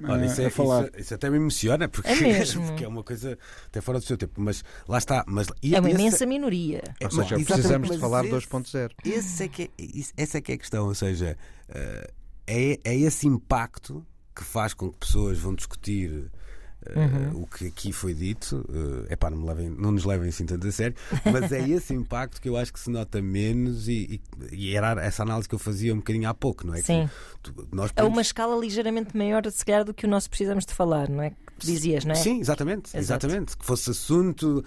a- 0.09 0.11
Olha, 0.13 0.23
a- 0.23 0.25
isso, 0.25 0.41
é, 0.41 0.45
a 0.45 0.51
falar. 0.51 0.83
isso, 0.85 0.91
isso 0.99 1.13
até 1.15 1.29
me 1.29 1.37
emociona 1.37 1.87
porque 1.87 2.09
É 2.11 2.15
mesmo. 2.21 2.65
porque 2.67 2.83
é 2.83 2.87
uma 2.87 3.03
coisa 3.03 3.37
até 3.67 3.81
fora 3.81 3.99
do 3.99 4.05
seu 4.05 4.17
tempo. 4.17 4.33
Mas 4.41 4.63
lá 4.87 4.97
está. 4.97 5.23
Mas, 5.27 5.47
e- 5.61 5.75
É 5.75 5.79
uma 5.79 5.89
esse- 5.89 5.99
imensa 5.99 6.25
minoria. 6.25 6.81
é- 6.99 7.05
Ou 7.05 7.11
seja, 7.11 7.35
precisamos 7.35 7.89
de 7.91 7.97
falar 7.97 8.21
esse- 8.25 8.31
2.0. 8.31 8.91
Esse 9.05 9.43
é 9.43 9.47
que 9.47 9.63
é, 9.63 9.69
essa 10.21 10.37
é 10.37 10.41
que 10.41 10.51
é 10.51 10.55
a 10.55 10.57
questão, 10.57 10.85
ou 10.87 10.95
seja, 10.95 11.37
eh, 11.69 12.11
é, 12.47 12.79
é 12.83 12.95
esse 12.97 13.27
impacto 13.27 14.05
que 14.35 14.43
faz 14.43 14.73
com 14.73 14.89
que 14.91 14.97
pessoas 14.97 15.37
vão 15.37 15.53
discutir 15.53 16.31
eh, 16.85 16.99
Uhum. 16.99 17.41
o 17.43 17.47
que 17.47 17.67
aqui 17.67 17.91
foi 17.91 18.13
dito. 18.13 18.65
É 19.09 19.13
epá, 19.13 19.29
não, 19.29 19.37
me 19.37 19.47
levem, 19.47 19.69
não 19.69 19.91
nos 19.91 20.05
levem 20.05 20.29
assim 20.29 20.45
tanto 20.45 20.67
a 20.67 20.71
sério, 20.71 20.95
mas 21.31 21.51
é 21.51 21.67
esse 21.67 21.93
impacto 21.95 22.41
que 22.41 22.49
eu 22.49 22.57
acho 22.57 22.71
que 22.73 22.79
se 22.79 22.89
nota 22.89 23.21
menos 23.21 23.87
e, 23.87 24.19
e- 24.51 24.55
e 24.55 24.75
era 24.75 25.01
essa 25.03 25.23
análise 25.23 25.47
que 25.47 25.55
eu 25.55 25.59
fazia 25.59 25.93
um 25.93 25.97
bocadinho 25.97 26.29
há 26.29 26.33
pouco, 26.33 26.65
não 26.65 26.73
é? 26.73 26.79
Que 26.81 26.87
Sim. 26.87 27.09
tu- 27.41 27.67
nós 27.71 27.91
podemos- 27.91 28.15
uma 28.15 28.21
escala 28.21 28.59
ligeiramente 28.59 29.15
maior, 29.17 29.43
se 29.49 29.65
calhar, 29.65 29.83
do 29.83 29.93
que 29.93 30.05
o 30.05 30.09
nosso 30.09 30.29
precisamos 30.29 30.65
de 30.65 30.73
falar, 30.73 31.09
não 31.09 31.21
é? 31.23 31.31
Que 31.59 31.67
dizias, 31.67 32.03
não 32.03 32.13
é? 32.13 32.15
Sim, 32.15 32.39
exatamente, 32.39 32.95
Exato. 32.97 33.25
exatamente. 33.27 33.57
Que 33.57 33.65
fosse 33.65 33.89
assunto. 33.91 34.63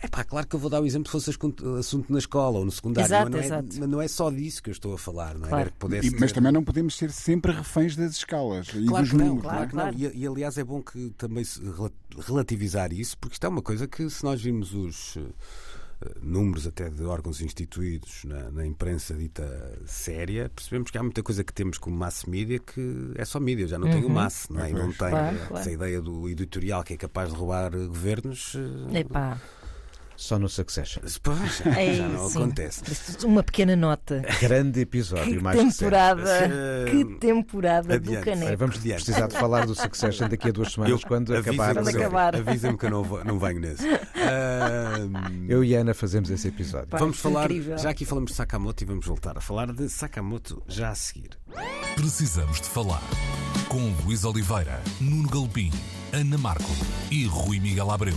É 0.00 0.06
pá, 0.08 0.22
claro 0.24 0.46
que 0.46 0.54
eu 0.54 0.60
vou 0.60 0.70
dar 0.70 0.80
o 0.80 0.86
exemplo 0.86 1.06
se 1.08 1.12
fosse 1.12 1.30
assunto- 1.78 2.12
na 2.12 2.18
escola 2.18 2.58
ou 2.58 2.64
no 2.64 2.70
secundário. 2.70 3.06
Exato, 3.08 3.24
mas 3.24 3.32
não, 3.32 3.40
é, 3.40 3.44
exato. 3.46 3.68
mas 3.80 3.88
não 3.88 4.00
é 4.02 4.08
só 4.08 4.30
disso 4.30 4.62
que 4.62 4.70
eu 4.70 4.72
estou 4.72 4.94
a 4.94 4.98
falar, 4.98 5.34
não 5.36 5.46
é? 5.46 5.48
Claro. 5.48 5.60
Era 5.62 5.70
que 5.70 5.76
pudesse 5.78 6.08
E- 6.08 6.10
mas 6.12 6.30
ter- 6.30 6.34
também 6.36 6.52
não 6.52 6.62
podemos 6.64 6.96
ser 6.96 7.10
sempre 7.10 7.52
reféns 7.52 7.96
das 7.96 8.12
escalas 8.12 8.68
e 8.74 8.86
Claro 8.86 9.02
dos 9.04 9.10
que 9.10 9.16
não, 9.16 9.26
números. 9.26 9.42
claro, 9.42 9.56
Claro, 9.56 9.68
que 9.70 9.76
não. 9.76 9.82
claro. 10.08 10.16
E, 10.16 10.20
e, 10.22 10.26
aliás 10.26 10.56
é 10.58 10.64
bom 10.64 10.80
que 10.82 11.10
também 11.18 11.44
relativizar 12.26 12.92
isso, 12.92 13.16
porque 13.18 13.34
isto 13.34 13.44
é 13.44 13.48
uma 13.48 13.62
coisa 13.62 13.86
que 13.86 14.08
se 14.08 14.24
nós 14.24 14.40
vimos 14.42 14.72
os 14.74 15.16
eh, 15.16 16.10
números 16.22 16.66
até 16.66 16.88
de 16.88 17.02
órgãos 17.02 17.40
instituídos 17.40 18.22
na, 18.24 18.50
na 18.52 18.64
imprensa 18.66 19.14
dita 19.14 19.78
séria, 19.86 20.48
percebemos 20.54 20.90
que 20.90 20.98
há 20.98 21.02
muita 21.02 21.22
coisa 21.24 21.42
que 21.42 21.52
temos 21.52 21.76
como 21.78 21.96
mass 21.96 22.24
media 22.24 22.58
que 22.60 23.10
é 23.16 23.24
só 23.24 23.40
mídia, 23.40 23.66
já 23.66 23.78
não 23.78 23.90
tem 23.90 24.04
o 24.04 24.08
mass, 24.10 24.46
não 24.48 24.62
é? 24.62 24.70
E 24.70 24.72
não 24.74 24.88
tem 24.88 24.96
Claro, 25.10 25.36
essa 25.36 25.46
claro. 25.48 25.70
ideia 25.70 26.00
do 26.00 26.28
editorial 26.28 26.84
que 26.84 26.94
é 26.94 26.96
capaz 26.96 27.30
de 27.30 27.36
roubar 27.36 27.72
governos. 27.72 28.54
eh, 28.94 29.00
Epá, 29.00 29.40
Só 30.20 30.36
no 30.36 30.48
Succession. 30.48 31.00
Pois, 31.22 31.58
já, 31.64 31.70
é 31.80 31.94
já 31.94 32.08
não 32.08 32.28
sim. 32.28 32.38
acontece. 32.38 32.82
Uma 33.24 33.40
pequena 33.40 33.76
nota. 33.76 34.20
Grande 34.40 34.80
episódio, 34.80 35.36
Que 35.36 35.40
mais 35.40 35.56
que 35.60 35.78
temporada, 35.78 36.30
Eh, 36.42 36.84
que 36.90 37.04
temporada 37.20 37.94
adiante. 37.94 38.04
do 38.04 38.10
Olha, 38.16 38.24
caneco. 38.24 38.56
vamos 38.58 38.76
Adiante. 38.78 39.04
precisar 39.04 39.26
de 39.28 39.34
falar 39.36 39.64
do 39.64 39.76
Succession 39.76 40.28
daqui 40.28 40.48
a 40.48 40.50
duas 40.50 40.72
semanas, 40.72 41.04
quando 41.04 41.32
avisa-me 41.36 41.56
acabar. 41.60 41.74
Quando 41.74 41.90
que 41.90 41.96
eu- 41.96 42.00
acabar. 42.00 42.34
Avisa-me 42.36 42.76
que 42.76 42.86
eu 42.86 42.90
não, 42.90 43.04
vou- 43.04 43.24
não 43.24 43.38
venho 43.38 43.60
nesse. 43.60 43.86
Ahm, 43.88 45.46
Eu 45.48 45.62
e 45.62 45.76
a 45.76 45.80
Ana 45.82 45.94
fazemos 45.94 46.30
esse 46.30 46.48
episódio. 46.48 46.88
Pá, 46.88 46.98
Vamos 46.98 47.18
falar, 47.20 47.44
incrível. 47.44 47.78
já 47.78 47.90
aqui 47.90 48.04
falamos 48.04 48.32
de 48.32 48.36
Sakamoto 48.36 48.82
e 48.82 48.86
vamos 48.86 49.06
voltar 49.06 49.38
a 49.38 49.40
falar 49.40 49.72
de 49.72 49.88
Sakamoto 49.88 50.60
já 50.66 50.90
a 50.90 50.94
seguir. 50.96 51.30
Precisamos 51.94 52.60
de 52.60 52.66
falar 52.68 53.02
com 53.68 53.78
Luís 54.04 54.24
Oliveira, 54.24 54.80
Nuno 55.00 55.28
Galpim, 55.28 55.70
Ana 56.12 56.36
Marco 56.38 56.70
e 57.08 57.24
Rui 57.24 57.60
Miguel 57.60 57.88
Abreu. 57.88 58.16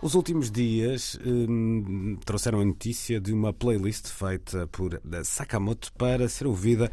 Os 0.00 0.14
últimos 0.14 0.48
dias 0.48 1.18
hum, 1.26 2.16
trouxeram 2.24 2.60
a 2.60 2.64
notícia 2.64 3.20
de 3.20 3.32
uma 3.32 3.52
playlist 3.52 4.06
feita 4.06 4.64
por 4.68 5.00
Sakamoto 5.24 5.92
para 5.94 6.28
ser 6.28 6.46
ouvida 6.46 6.88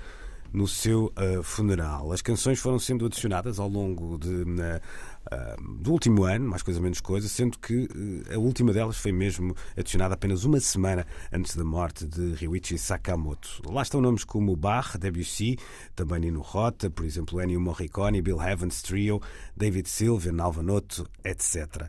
no 0.51 0.67
seu 0.67 1.13
ah, 1.15 1.43
funeral. 1.43 2.11
As 2.11 2.23
canções 2.23 2.59
foram 2.59 2.79
sendo 2.79 3.05
adicionadas 3.05 3.59
ao 3.59 3.69
longo 3.69 4.17
de, 4.17 4.43
na, 4.45 4.81
ah, 5.29 5.55
do 5.79 5.91
último 5.91 6.23
ano, 6.23 6.49
mais 6.49 6.63
coisa 6.63 6.81
menos 6.81 6.99
coisa, 6.99 7.27
sendo 7.27 7.59
que 7.59 7.87
eh, 8.27 8.33
a 8.33 8.39
última 8.39 8.73
delas 8.73 8.97
foi 8.97 9.11
mesmo 9.11 9.55
adicionada 9.77 10.15
apenas 10.15 10.43
uma 10.43 10.59
semana 10.59 11.05
antes 11.31 11.55
da 11.55 11.63
morte 11.63 12.07
de 12.07 12.33
Ryuichi 12.33 12.75
Sakamoto. 12.75 13.61
Lá 13.69 13.83
estão 13.83 14.01
nomes 14.01 14.23
como 14.23 14.55
Bach, 14.55 14.97
Debussy, 14.97 15.59
também 15.95 16.21
Nino 16.21 16.41
Rota, 16.41 16.89
por 16.89 17.05
exemplo, 17.05 17.39
Ennio 17.39 17.61
Morricone, 17.61 18.19
Bill 18.19 18.41
Evans 18.41 18.81
Trio, 18.81 19.21
David 19.55 19.87
Sylvian, 19.87 20.41
Alvanotto, 20.41 21.05
etc. 21.23 21.87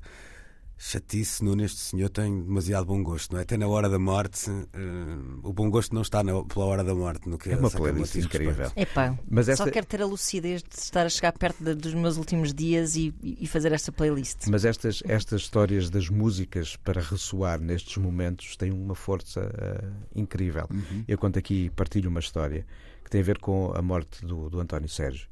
Chatice, 0.79 1.43
Nuno, 1.43 1.65
este 1.65 1.79
senhor 1.81 2.11
tem 2.11 2.43
demasiado 2.43 2.85
bom 2.85 3.03
gosto, 3.03 3.33
não 3.33 3.39
é? 3.39 3.43
Até 3.45 3.57
na 3.57 3.67
hora 3.67 3.89
da 3.89 3.99
morte, 3.99 4.51
eh, 4.51 5.17
o 5.43 5.51
bom 5.51 5.71
gosto 5.71 5.95
não 5.95 6.03
está 6.03 6.23
na- 6.23 6.45
pela 6.45 6.67
hora 6.67 6.85
da 6.85 6.95
morte. 6.95 7.27
No 7.29 7.39
que 7.39 7.51
É 7.51 7.57
uma 7.57 7.71
playlist 7.71 8.15
incrível. 8.17 8.71
Epá, 8.77 9.19
Mas 9.29 9.49
esta- 9.49 9.65
só 9.65 9.71
quero 9.71 9.87
ter 9.87 10.03
a 10.03 10.07
lucidez 10.07 10.63
de 10.63 10.77
estar 10.77 11.07
a 11.07 11.09
chegar 11.09 11.33
perto 11.33 11.65
de- 11.65 11.75
dos 11.75 11.95
meus 11.95 12.19
últimos 12.19 12.53
dias 12.53 12.95
e, 12.95 13.15
e 13.23 13.47
fazer 13.47 13.73
esta 13.73 13.91
playlist. 13.91 14.47
Mas 14.49 14.67
estas, 14.67 15.03
estas 15.07 15.41
histórias 15.43 15.89
das 15.89 16.11
músicas 16.11 16.77
para 16.77 17.01
ressoar 17.01 17.59
nestes 17.59 17.97
momentos 17.97 18.55
têm 18.57 18.71
uma 18.71 18.95
força 18.95 19.51
ah, 19.59 19.91
incrível. 20.15 20.69
Eu 21.09 21.17
conto 21.17 21.39
aqui, 21.39 21.71
partilho 21.71 22.11
uma 22.11 22.21
história 22.21 22.67
que 23.03 23.09
tem 23.11 23.23
a 23.23 23.25
ver 23.25 23.39
com 23.39 23.73
a 23.75 23.81
morte 23.81 24.27
do, 24.27 24.51
do 24.51 24.61
António 24.61 24.89
Sérgio. 24.91 25.27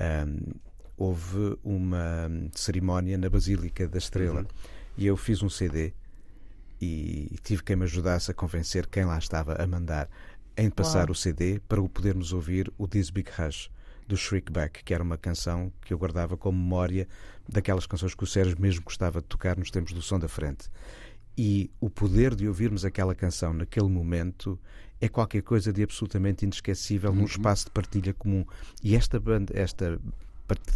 Ahm, 0.00 0.52
houve 0.98 1.56
uma 1.62 2.28
cerimónia 2.52 3.16
na 3.16 3.30
Basílica 3.30 3.86
da 3.86 3.98
Estrela 3.98 4.46
e 4.96 5.06
eu 5.06 5.16
fiz 5.16 5.42
um 5.42 5.48
CD 5.48 5.92
e 6.80 7.38
tive 7.42 7.62
quem 7.62 7.76
me 7.76 7.84
ajudasse 7.84 8.30
a 8.30 8.34
convencer 8.34 8.86
quem 8.86 9.04
lá 9.04 9.16
estava 9.16 9.54
a 9.54 9.66
mandar 9.66 10.08
em 10.56 10.68
passar 10.68 11.04
Uau. 11.04 11.12
o 11.12 11.14
CD 11.14 11.60
para 11.68 11.80
o 11.80 11.88
podermos 11.88 12.32
ouvir 12.32 12.72
o 12.76 12.88
This 12.88 13.10
Big 13.10 13.30
Rush 13.30 13.70
do 14.08 14.16
Shriekback, 14.16 14.82
que 14.82 14.92
era 14.92 15.02
uma 15.02 15.16
canção 15.16 15.72
que 15.82 15.92
eu 15.92 15.98
guardava 15.98 16.36
como 16.36 16.58
memória 16.58 17.06
daquelas 17.48 17.86
canções 17.86 18.14
que 18.14 18.24
o 18.24 18.26
Sérgio 18.26 18.56
mesmo 18.58 18.82
gostava 18.82 19.20
de 19.20 19.26
tocar 19.26 19.56
nos 19.56 19.70
tempos 19.70 19.92
do 19.92 20.02
som 20.02 20.18
da 20.18 20.28
frente. 20.28 20.68
E 21.36 21.70
o 21.78 21.88
poder 21.88 22.34
de 22.34 22.48
ouvirmos 22.48 22.84
aquela 22.84 23.14
canção 23.14 23.52
naquele 23.52 23.88
momento 23.88 24.58
é 25.00 25.08
qualquer 25.08 25.42
coisa 25.42 25.72
de 25.72 25.82
absolutamente 25.82 26.44
inesquecível 26.44 27.14
num 27.14 27.24
espaço 27.24 27.66
de 27.66 27.70
partilha 27.70 28.12
comum. 28.12 28.44
E 28.82 28.96
esta 28.96 29.20
banda, 29.20 29.52
esta, 29.56 30.00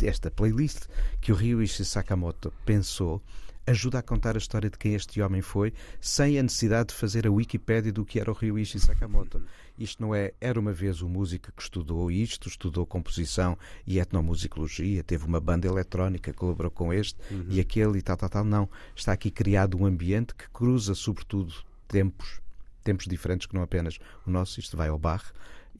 esta 0.02 0.30
playlist 0.30 0.86
que 1.20 1.32
o 1.32 1.34
Ryuichi 1.34 1.84
Sakamoto 1.84 2.52
pensou 2.64 3.22
ajuda 3.66 3.98
a 3.98 4.02
contar 4.02 4.34
a 4.34 4.38
história 4.38 4.68
de 4.68 4.76
quem 4.76 4.94
este 4.94 5.20
homem 5.22 5.40
foi, 5.40 5.72
sem 6.00 6.38
a 6.38 6.42
necessidade 6.42 6.88
de 6.88 6.94
fazer 6.94 7.26
a 7.26 7.30
Wikipédia 7.30 7.92
do 7.92 8.04
que 8.04 8.18
era 8.18 8.30
o 8.30 8.34
Ryuichi 8.34 8.80
Sakamoto. 8.80 9.42
Isto 9.78 10.02
não 10.02 10.14
é, 10.14 10.32
era 10.40 10.58
uma 10.58 10.72
vez 10.72 11.00
um 11.00 11.08
músico 11.08 11.50
que 11.52 11.62
estudou 11.62 12.10
isto, 12.10 12.48
estudou 12.48 12.84
composição 12.84 13.56
e 13.86 13.98
etnomusicologia, 13.98 15.02
teve 15.02 15.24
uma 15.24 15.40
banda 15.40 15.66
eletrónica, 15.66 16.32
colaborou 16.32 16.70
com 16.70 16.92
este 16.92 17.18
uhum. 17.30 17.46
e 17.48 17.60
aquele 17.60 17.98
e 17.98 18.02
tal, 18.02 18.16
tal, 18.16 18.28
tal. 18.28 18.44
Não. 18.44 18.68
Está 18.94 19.12
aqui 19.12 19.30
criado 19.30 19.78
um 19.78 19.86
ambiente 19.86 20.34
que 20.34 20.48
cruza, 20.50 20.94
sobretudo, 20.94 21.54
tempos, 21.88 22.40
tempos 22.84 23.06
diferentes 23.06 23.46
que 23.46 23.54
não 23.54 23.62
apenas 23.62 23.98
o 24.26 24.30
nosso, 24.30 24.60
isto 24.60 24.76
vai 24.76 24.88
ao 24.88 24.98
bar, 24.98 25.32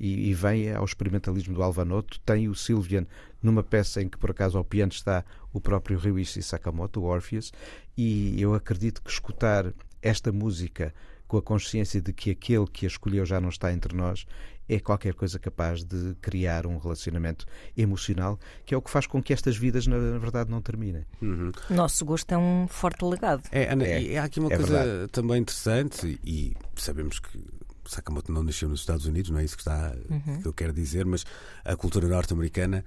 e, 0.03 0.31
e, 0.31 0.35
vem 0.35 0.73
ao 0.73 0.85
experimentalismo 0.85 1.55
do 1.55 1.63
Alvanoto. 1.63 2.19
Tem 2.27 2.49
o 2.49 2.57
Sylvian 2.57 3.07
numa 3.41 3.63
peça 3.63 4.03
em 4.03 4.09
que, 4.09 4.19
por 4.19 4.33
acaso, 4.33 4.59
ao 4.59 4.65
piano 4.65 4.91
está 4.91 5.25
o 5.53 5.61
próprio 5.61 5.97
Ryuichi 5.97 6.43
Sakamoto, 6.43 7.01
o 7.01 7.05
Orpheus, 7.05 7.53
e 7.97 8.35
eu 8.43 8.53
acredito 8.53 9.01
que 9.01 9.11
escutar 9.11 9.73
esta 10.03 10.33
música 10.33 10.93
com 11.29 11.37
a 11.37 11.43
consciência 11.43 12.01
de 12.01 12.13
que 12.13 12.33
aquele 12.33 12.67
que 12.67 12.85
a 12.85 12.89
escolheu 12.89 13.25
já 13.25 13.41
não 13.41 13.49
está 13.49 13.73
entre 13.73 13.97
nós 13.97 14.27
é 14.69 14.81
qualquer 14.81 15.15
coisa 15.15 15.39
capaz 15.39 15.85
de 15.85 16.15
criar 16.21 16.67
um 16.67 16.79
relacionamento 16.79 17.47
emocional, 17.77 18.39
que 18.65 18.75
é 18.75 18.77
o 18.77 18.83
que 18.83 18.91
faz 18.91 19.07
com 19.07 19.23
que 19.23 19.33
estas 19.33 19.57
vidas, 19.57 19.87
na 19.87 19.99
verdade, 20.19 20.51
não 20.51 20.61
terminem. 20.61 21.05
Uhum. 21.21 21.53
Nosso 21.71 22.05
gosto 22.05 22.33
é 22.33 22.39
um 22.39 22.67
forte 22.69 23.05
legado. 23.05 23.43
É, 23.53 23.73
Ana, 23.73 23.85
é, 23.85 24.19
há 24.19 24.25
aqui 24.25 24.41
uma 24.41 24.53
é 24.53 24.57
coisa 24.57 24.85
verdade. 24.85 25.13
também 25.13 25.41
interessante, 25.41 26.19
e 26.25 26.57
sabemos 26.75 27.19
que 27.19 27.39
Sakamoto 27.87 28.33
não 28.33 28.43
nasceu 28.43 28.69
nos 28.69 28.81
Estados 28.81 29.07
Unidos, 29.07 29.31
não 29.31 29.39
é 29.39 29.45
isso 29.45 29.57
que, 29.57 29.63
está, 29.63 29.95
uhum. 30.09 30.41
que 30.43 30.47
eu 30.47 30.53
quero 30.53 30.73
dizer, 30.73 31.05
mas 31.05 31.25
a 31.65 31.77
cultura 31.77 32.09
norte-americana 32.09 32.85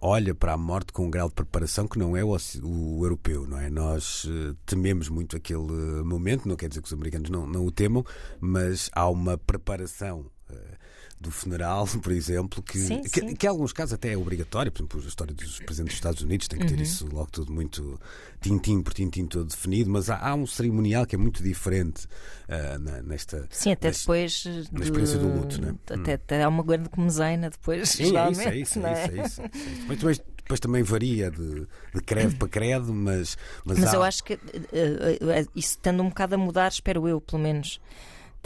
olha 0.00 0.34
para 0.34 0.52
a 0.52 0.56
morte 0.58 0.92
com 0.92 1.06
um 1.06 1.10
grau 1.10 1.28
de 1.28 1.34
preparação 1.34 1.88
que 1.88 1.98
não 1.98 2.16
é 2.16 2.22
o, 2.22 2.36
o, 2.62 3.04
europeu, 3.04 3.46
não 3.46 3.58
é? 3.58 3.70
Nós 3.70 4.24
uh, 4.24 4.54
tememos 4.66 5.08
muito 5.08 5.36
aquele 5.36 6.02
momento, 6.04 6.46
não 6.46 6.56
quer 6.56 6.68
dizer 6.68 6.82
que 6.82 6.86
os 6.86 6.92
americanos 6.92 7.30
não, 7.30 7.46
não 7.46 7.64
o 7.64 7.70
temam, 7.70 8.04
mas 8.40 8.90
há 8.92 9.08
uma 9.08 9.38
preparação. 9.38 10.26
Uh, 10.50 10.85
do 11.18 11.30
funeral, 11.30 11.86
por 12.02 12.12
exemplo, 12.12 12.62
que, 12.62 12.78
sim, 12.78 13.02
que, 13.02 13.08
sim. 13.08 13.34
que, 13.34 13.46
em 13.46 13.48
alguns 13.48 13.72
casos 13.72 13.94
até 13.94 14.12
é 14.12 14.16
obrigatório. 14.16 14.70
Por 14.70 14.80
exemplo, 14.80 15.00
a 15.02 15.08
história 15.08 15.34
dos 15.34 15.58
presidentes 15.60 15.94
dos 15.94 15.94
Estados 15.94 16.22
Unidos 16.22 16.48
tem 16.48 16.58
que 16.58 16.66
ter 16.66 16.74
uhum. 16.74 16.82
isso 16.82 17.08
logo 17.12 17.30
tudo 17.30 17.52
muito 17.52 17.98
tintim 18.40 18.82
por 18.82 18.92
tintim 18.92 19.26
todo 19.26 19.48
definido, 19.48 19.90
mas 19.90 20.10
há, 20.10 20.18
há 20.18 20.34
um 20.34 20.46
cerimonial 20.46 21.06
que 21.06 21.14
é 21.14 21.18
muito 21.18 21.42
diferente 21.42 22.06
uh, 22.48 22.78
na, 22.78 23.02
nesta. 23.02 23.46
Sim, 23.50 23.72
até 23.72 23.88
nesta, 23.88 24.02
depois. 24.02 24.44
Na 24.70 24.84
experiência 24.84 25.18
do 25.18 25.28
luto, 25.28 25.60
né? 25.60 25.74
Até, 25.86 26.12
hum. 26.12 26.14
até 26.14 26.42
há 26.42 26.48
uma 26.48 26.62
grande 26.62 26.88
comezaina 26.88 27.50
depois. 27.50 27.88
Sim, 27.88 28.16
é 28.16 28.30
isso, 28.30 28.40
é 28.42 28.56
isso, 28.56 28.78
é, 28.80 28.92
é 28.92 28.96
isso, 29.04 29.10
é 29.16 29.24
isso, 29.24 29.40
é 29.42 29.50
isso. 29.50 29.86
Mas 29.88 29.96
depois, 29.96 30.18
depois 30.18 30.60
também 30.60 30.82
varia 30.82 31.30
de, 31.30 31.66
de 31.94 32.00
credo 32.04 32.36
para 32.36 32.48
credo, 32.48 32.92
mas. 32.92 33.36
Mas, 33.64 33.78
mas 33.78 33.92
há... 33.92 33.96
eu 33.96 34.02
acho 34.02 34.22
que 34.22 34.34
uh, 34.34 34.38
uh, 34.38 35.50
isso 35.54 35.78
tendo 35.80 36.02
um 36.02 36.08
bocado 36.08 36.34
a 36.34 36.38
mudar, 36.38 36.68
espero 36.68 37.08
eu, 37.08 37.20
pelo 37.20 37.42
menos 37.42 37.80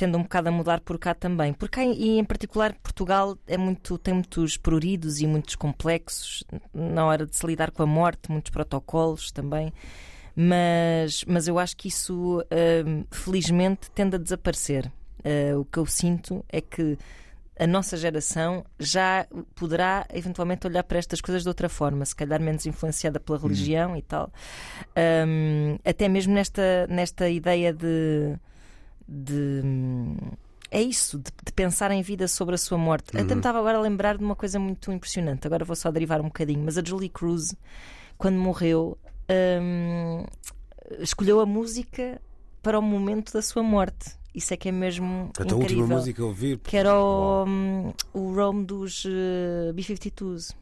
tendo 0.01 0.17
um 0.17 0.23
bocado 0.23 0.49
a 0.49 0.51
mudar 0.51 0.81
por 0.81 0.99
cá 0.99 1.13
também. 1.15 1.53
Por 1.53 1.69
cá, 1.69 1.85
e 1.85 2.19
em 2.19 2.25
particular, 2.25 2.75
Portugal 2.83 3.37
é 3.47 3.59
muito, 3.59 3.99
tem 3.99 4.15
muitos 4.15 4.57
pruridos 4.57 5.21
e 5.21 5.27
muitos 5.27 5.57
complexos 5.57 6.43
na 6.73 7.05
hora 7.05 7.27
de 7.27 7.37
se 7.37 7.47
lidar 7.47 7.71
com 7.71 7.83
a 7.83 7.87
morte, 7.87 8.31
muitos 8.31 8.51
protocolos 8.51 9.31
também. 9.31 9.71
Mas, 10.35 11.23
mas 11.27 11.47
eu 11.47 11.59
acho 11.59 11.77
que 11.77 11.89
isso, 11.89 12.41
uh, 12.41 13.07
felizmente, 13.11 13.91
tende 13.91 14.17
a 14.17 14.19
desaparecer. 14.19 14.91
Uh, 15.19 15.61
o 15.61 15.67
que 15.67 15.79
eu 15.79 15.85
sinto 15.85 16.43
é 16.49 16.63
que 16.63 16.97
a 17.59 17.67
nossa 17.67 17.95
geração 17.99 18.65
já 18.79 19.27
poderá 19.55 20.07
eventualmente 20.15 20.67
olhar 20.67 20.83
para 20.83 20.99
estas 20.99 21.21
coisas 21.21 21.43
de 21.43 21.49
outra 21.51 21.69
forma, 21.69 22.07
se 22.07 22.17
calhar 22.17 22.41
menos 22.41 22.65
influenciada 22.65 23.21
pela 23.21 23.39
religião 23.39 23.93
hum. 23.93 23.97
e 23.97 24.03
tal. 24.03 24.33
Um, 25.29 25.79
até 25.85 26.09
mesmo 26.09 26.33
nesta, 26.33 26.87
nesta 26.89 27.29
ideia 27.29 27.71
de 27.71 28.39
de 29.11 29.63
é 30.71 30.81
isso, 30.81 31.19
de, 31.19 31.33
de, 31.45 31.53
pensar 31.53 31.91
em 31.91 32.01
vida 32.01 32.29
sobre 32.29 32.55
a 32.55 32.59
sua 32.59 32.79
morte. 32.79 33.15
Uhum. 33.15 33.23
Até 33.23 33.35
me 33.35 33.41
estava 33.41 33.59
agora 33.59 33.79
a 33.79 33.81
lembrar 33.81 34.17
de 34.17 34.25
uma 34.25 34.37
coisa 34.37 34.59
muito 34.59 34.93
impressionante. 34.93 35.47
Agora 35.47 35.65
vou 35.65 35.75
só 35.75 35.91
derivar 35.91 36.21
um 36.21 36.25
bocadinho, 36.25 36.63
mas 36.65 36.79
a 36.79 36.85
Julie 36.85 37.09
Cruz, 37.09 37.55
quando 38.17 38.37
morreu, 38.37 38.97
hum, 39.61 40.25
escolheu 41.01 41.41
a 41.41 41.47
música 41.47 42.21
para 42.63 42.79
o 42.79 42.83
momento 42.83 43.33
da 43.33 43.43
sua 43.43 43.65
morte. 43.65 44.15
Isso 44.33 44.55
é 44.55 44.57
que 44.57 44.69
é 44.69 44.73
mesmo. 44.73 45.33
A 45.41 45.45
tua 45.45 45.59
última 45.59 45.87
música 45.89 46.23
a 46.23 46.27
ouvir. 46.27 46.59
Que 46.59 46.77
era 46.77 46.97
o, 46.97 47.45
um, 47.45 47.93
o 48.15 48.33
Rome 48.33 48.65
dos 48.65 49.05
uh, 49.05 49.73
B-52s. 49.75 50.55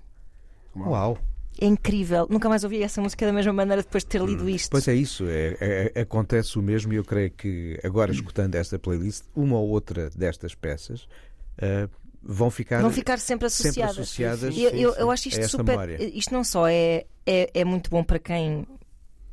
Uau! 0.75 1.19
É 1.61 1.67
incrível. 1.67 2.27
Nunca 2.31 2.49
mais 2.49 2.65
ouvi 2.65 2.83
essa 2.83 3.01
música 3.01 3.27
da 3.27 3.33
mesma 3.33 3.53
maneira 3.53 3.83
depois 3.83 4.05
de 4.05 4.11
ter 4.11 4.23
lido 4.23 4.45
hum, 4.45 4.49
isto. 4.49 4.71
Pois 4.71 4.87
é 4.89 4.95
isso, 4.95 5.25
é, 5.27 5.93
é, 5.95 6.01
acontece 6.01 6.59
o 6.59 6.63
mesmo 6.63 6.93
e 6.93 6.97
eu 6.97 7.05
creio 7.05 7.31
que 7.31 7.79
agora 7.83 8.13
escutando 8.13 8.55
esta 8.55 8.79
playlist, 8.79 9.25
uma 9.35 9.59
ou 9.59 9.69
outra 9.69 10.11
destas 10.11 10.55
peças 10.55 11.03
uh, 11.03 11.91
vão 12.23 12.51
ficar, 12.51 12.81
vão 12.81 12.91
ficar 12.91 13.19
sempre 13.19 13.47
associadas. 13.47 14.09
Sempre 14.09 14.27
associadas 14.27 14.57
eu, 14.57 14.71
eu, 14.71 14.95
eu, 14.95 15.11
acho 15.11 15.29
isto 15.29 15.49
super. 15.49 15.73
Memória. 15.73 16.03
Isto 16.17 16.33
não 16.33 16.45
só 16.45 16.69
é, 16.69 17.05
é, 17.27 17.51
é 17.53 17.65
muito 17.65 17.91
bom 17.91 18.05
para 18.05 18.19
quem 18.19 18.67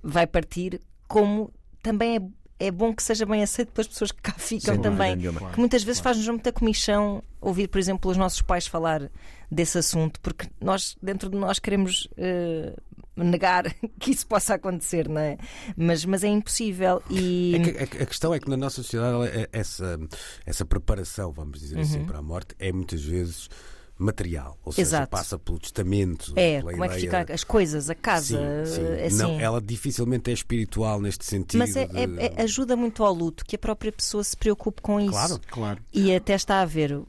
vai 0.01 0.27
partir, 0.27 0.79
como 1.07 1.51
também 1.81 2.17
é 2.17 2.19
é 2.59 2.71
bom 2.71 2.93
que 2.93 3.03
seja 3.03 3.25
bem 3.25 3.43
aceito 3.43 3.71
pelas 3.71 3.87
pessoas 3.87 4.11
que 4.11 4.21
cá 4.21 4.33
ficam 4.37 4.75
Sem 4.75 4.81
também. 4.81 5.17
Que 5.17 5.59
muitas 5.59 5.83
vezes 5.83 6.01
claro. 6.01 6.15
faz-nos 6.15 6.27
muita 6.27 6.51
comissão 6.51 7.23
ouvir, 7.41 7.67
por 7.67 7.79
exemplo, 7.79 8.09
os 8.09 8.17
nossos 8.17 8.41
pais 8.41 8.65
falar 8.65 9.09
desse 9.51 9.77
assunto, 9.77 10.19
porque 10.21 10.47
nós, 10.59 10.97
dentro 11.01 11.29
de 11.29 11.37
nós, 11.37 11.59
queremos 11.59 12.07
uh, 12.17 13.23
negar 13.23 13.63
que 13.99 14.11
isso 14.11 14.25
possa 14.25 14.55
acontecer, 14.55 15.07
não 15.07 15.21
é? 15.21 15.37
Mas, 15.75 16.05
mas 16.05 16.23
é 16.23 16.27
impossível. 16.27 17.03
E... 17.09 17.55
É 17.55 17.85
que, 17.87 18.03
a, 18.03 18.05
questão 18.05 18.33
é 18.33 18.39
que 18.39 18.49
na 18.49 18.57
nossa 18.57 18.81
sociedade 18.81 19.27
é, 19.27 19.49
essa, 19.51 19.99
essa 20.45 20.65
preparação, 20.65 21.31
vamos 21.31 21.59
dizer 21.59 21.79
assim, 21.79 21.95
uhum. 21.95 21.99
assim, 22.01 22.07
para 22.07 22.19
a 22.19 22.21
morte 22.21 22.55
é 22.57 22.71
muitas 22.71 23.03
vezes 23.03 23.49
material, 23.97 24.57
ou 24.63 24.71
seja, 24.71 24.81
Exato. 24.81 25.09
passa 25.09 25.39
pelo 25.39 25.57
testamento. 25.57 26.33
É, 26.35 26.61
como 26.61 26.73
ideia... 26.73 26.91
é 26.91 26.95
que 26.95 27.01
fica 27.01 27.33
as 27.33 27.43
coisas, 27.43 27.89
a 27.89 27.95
casa. 27.95 28.65
Sim, 28.65 28.75
sim. 28.75 28.81
Eh, 28.81 29.05
assim. 29.05 29.17
Não, 29.17 29.39
ela 29.39 29.61
dificilmente 29.61 30.29
é 30.29 30.33
espiritual 30.33 30.99
neste 30.99 31.25
sentido. 31.25 31.59
Mas 31.59 31.75
é, 31.75 31.87
de... 31.87 31.97
é, 31.97 32.33
é, 32.35 32.41
ajuda 32.41 32.75
muito 32.75 33.03
ao 33.03 33.13
luto 33.13 33.45
que 33.45 33.55
a 33.55 33.59
própria 33.59 33.91
pessoa 33.91 34.23
se 34.23 34.35
preocupe 34.35 34.81
com 34.81 34.99
isso. 34.99 35.11
Claro, 35.11 35.41
claro. 35.47 35.83
E 35.93 36.13
até 36.13 36.33
está 36.35 36.61
a 36.61 36.65
ver, 36.65 36.99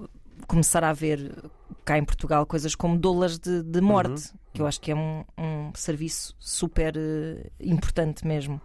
começar 0.46 0.84
a 0.84 0.90
haver 0.90 1.34
cá 1.84 1.98
em 1.98 2.04
Portugal 2.04 2.46
coisas 2.46 2.74
como 2.74 2.98
dólares 2.98 3.38
de, 3.38 3.62
de 3.62 3.80
morte, 3.80 4.30
uhum. 4.30 4.38
que 4.54 4.62
eu 4.62 4.66
acho 4.66 4.80
que 4.80 4.90
é 4.90 4.94
um, 4.94 5.24
um 5.36 5.72
serviço 5.74 6.36
super 6.38 6.96
uh, 6.96 7.50
importante 7.60 8.26
mesmo. 8.26 8.60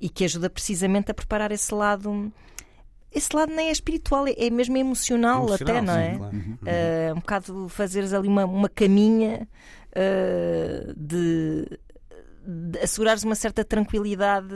E 0.00 0.08
que 0.08 0.24
ajuda 0.24 0.50
precisamente 0.50 1.10
a 1.10 1.14
preparar 1.14 1.50
esse 1.50 1.74
lado 1.74 2.32
esse 3.14 3.34
lado 3.34 3.54
nem 3.54 3.68
é 3.68 3.72
espiritual, 3.72 4.24
é 4.26 4.50
mesmo 4.50 4.76
emocional, 4.76 5.46
emocional 5.46 5.76
até, 5.76 5.80
não 5.80 5.96
é? 5.96 6.16
claro. 6.16 6.36
uh, 6.36 7.12
um 7.12 7.20
bocado 7.20 7.68
fazeres 7.68 8.12
ali 8.12 8.26
uma, 8.26 8.44
uma 8.44 8.68
caminha 8.68 9.48
uh, 9.90 10.94
de, 10.96 11.78
de 12.44 12.78
assegurares 12.80 13.22
uma 13.22 13.34
certa 13.34 13.64
tranquilidade 13.64 14.54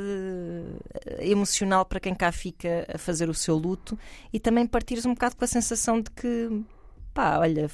eh, 1.06 1.28
emocional 1.30 1.84
para 1.84 2.00
quem 2.00 2.14
cá 2.14 2.32
fica 2.32 2.86
a 2.92 2.98
fazer 2.98 3.30
o 3.30 3.34
seu 3.34 3.56
luto 3.56 3.98
e 4.32 4.40
também 4.40 4.66
partires 4.66 5.06
um 5.06 5.14
bocado 5.14 5.36
com 5.36 5.44
a 5.44 5.48
sensação 5.48 6.00
de 6.00 6.10
que, 6.10 6.62
pá, 7.14 7.38
olha 7.38 7.70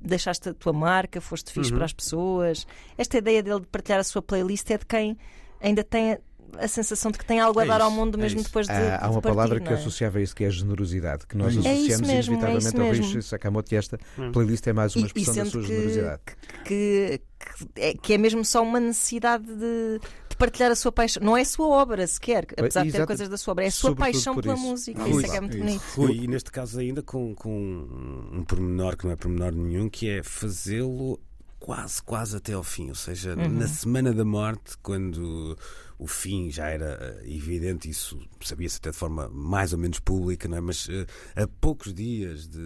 deixaste 0.00 0.50
a 0.50 0.54
tua 0.54 0.72
marca, 0.72 1.20
foste 1.20 1.50
fixe 1.50 1.70
uhum. 1.70 1.76
para 1.76 1.86
as 1.86 1.92
pessoas. 1.92 2.66
Esta 2.96 3.18
ideia 3.18 3.42
dele 3.42 3.60
de 3.60 3.66
partilhar 3.66 4.00
a 4.00 4.04
sua 4.04 4.20
playlist 4.20 4.70
é 4.70 4.76
de 4.76 4.84
quem 4.84 5.16
ainda 5.60 5.82
tem 5.82 6.18
a 6.58 6.68
sensação 6.68 7.10
de 7.10 7.18
que 7.18 7.24
tem 7.24 7.40
algo 7.40 7.58
a 7.60 7.64
é 7.64 7.66
dar 7.66 7.80
ao 7.80 7.90
mundo 7.90 8.18
é 8.18 8.22
mesmo 8.22 8.42
depois 8.42 8.66
de. 8.66 8.72
Há, 8.72 9.04
há 9.04 9.10
uma 9.10 9.20
de 9.20 9.28
palavra 9.28 9.60
partir, 9.60 9.68
que 9.68 9.74
associava 9.74 10.18
a 10.18 10.22
isso 10.22 10.34
que 10.34 10.44
é 10.44 10.46
a 10.46 10.50
generosidade, 10.50 11.26
que 11.26 11.36
nós 11.36 11.56
é 11.56 11.58
associamos 11.58 12.08
mesmo, 12.08 12.34
inevitavelmente 12.34 12.80
ao 12.80 12.90
Rishi 12.92 13.22
Sakamoto 13.22 13.74
e 13.74 13.76
esta 13.76 13.98
playlist 14.32 14.66
é 14.66 14.72
mais 14.72 14.94
uma 14.96 15.06
expressão 15.06 15.34
da 15.34 15.46
sua 15.46 15.60
que, 15.62 15.66
generosidade. 15.68 16.22
Que, 16.64 17.20
que, 17.38 17.80
é, 17.80 17.94
que 17.94 18.12
é 18.14 18.18
mesmo 18.18 18.44
só 18.44 18.62
uma 18.62 18.80
necessidade 18.80 19.44
de, 19.44 20.00
de 20.28 20.36
partilhar 20.36 20.70
a 20.70 20.76
sua 20.76 20.92
paixão. 20.92 21.22
Não 21.22 21.36
é 21.36 21.42
a 21.42 21.44
sua 21.44 21.66
obra 21.66 22.06
sequer, 22.06 22.46
apesar 22.56 22.84
de 22.84 22.92
ter 22.92 23.06
coisas 23.06 23.28
da 23.28 23.36
sua 23.36 23.52
obra, 23.52 23.64
é 23.64 23.68
a 23.68 23.70
sua 23.70 23.90
Sobretudo 23.90 24.14
paixão 24.14 24.34
pela 24.36 24.54
isso. 24.54 24.62
música. 24.62 25.02
Rui, 25.02 25.10
isso 25.10 25.26
é 25.26 25.28
que 25.28 25.36
é 25.36 25.40
muito 25.40 25.58
bonito. 25.58 25.82
Rui, 25.96 26.16
e 26.16 26.26
neste 26.26 26.50
caso 26.50 26.78
ainda 26.78 27.02
com, 27.02 27.34
com 27.34 28.28
um 28.32 28.44
pormenor 28.44 28.96
que 28.96 29.04
não 29.04 29.12
é 29.12 29.16
pormenor 29.16 29.52
nenhum, 29.52 29.88
que 29.88 30.08
é 30.08 30.22
fazê-lo 30.22 31.20
quase, 31.64 32.02
quase 32.02 32.36
até 32.36 32.52
ao 32.52 32.62
fim. 32.62 32.90
Ou 32.90 32.94
seja, 32.94 33.34
uhum. 33.34 33.48
na 33.48 33.66
semana 33.66 34.12
da 34.12 34.24
morte, 34.24 34.76
quando 34.82 35.56
o 35.98 36.06
fim 36.06 36.50
já 36.50 36.68
era 36.68 36.98
eh, 37.00 37.34
evidente, 37.34 37.88
isso 37.88 38.18
sabia-se 38.40 38.78
até 38.78 38.90
de 38.90 38.96
forma 38.96 39.28
mais 39.28 39.72
ou 39.72 39.78
menos 39.78 39.98
pública, 39.98 40.48
não 40.48 40.56
é? 40.56 40.60
mas 40.60 40.86
uh, 40.88 41.06
a 41.36 41.46
poucos 41.46 41.94
dias 41.94 42.48
de, 42.48 42.58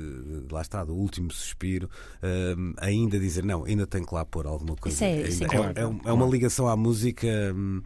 de, 0.47 0.53
lá 0.53 0.63
está, 0.63 0.85
do 0.85 0.95
último 0.95 1.31
suspiro, 1.31 1.89
uh, 2.23 2.75
ainda 2.79 3.19
dizer 3.19 3.45
não, 3.45 3.65
ainda 3.65 3.87
tem 3.87 4.05
que 4.05 4.15
lá 4.15 4.25
pôr 4.25 4.47
alguma 4.47 4.77
coisa. 4.77 5.05
É, 5.05 5.25
ainda, 5.25 5.45
é, 5.45 5.83
é, 5.83 6.09
é, 6.09 6.13
uma 6.13 6.27
ligação 6.27 6.69
à 6.69 6.77
música. 6.77 7.27
Um, 7.55 7.83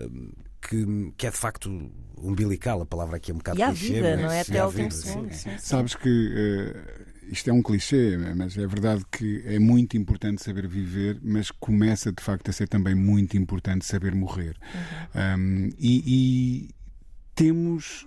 um, 0.00 0.32
que, 0.60 1.12
que, 1.16 1.26
é 1.26 1.30
de 1.30 1.36
facto 1.36 1.70
umbilical, 2.16 2.82
a 2.82 2.86
palavra 2.86 3.16
aqui 3.16 3.30
é 3.30 3.34
um 3.34 3.38
bocado 3.38 3.60
e 3.60 3.64
clichê, 3.64 3.94
vida, 3.94 4.16
não 4.16 4.30
é? 4.30 4.40
Até 4.40 4.58
ao 4.58 4.68
último 4.68 4.90
segundo. 4.90 5.32
Sabes 5.58 5.94
que 5.94 6.08
uh, 6.08 7.08
isto 7.30 7.50
é 7.50 7.52
um 7.52 7.62
clichê, 7.62 8.16
mas 8.36 8.56
é 8.56 8.66
verdade 8.66 9.04
que 9.10 9.42
é 9.46 9.58
muito 9.58 9.96
importante 9.96 10.42
saber 10.42 10.66
viver, 10.66 11.18
mas 11.22 11.50
começa 11.50 12.12
de 12.12 12.22
facto 12.22 12.48
a 12.48 12.52
ser 12.52 12.68
também 12.68 12.94
muito 12.94 13.36
importante 13.36 13.84
saber 13.84 14.14
morrer. 14.14 14.56
Uhum. 15.14 15.66
Um, 15.66 15.70
e, 15.78 16.02
e, 16.06 16.70
temos 17.34 18.04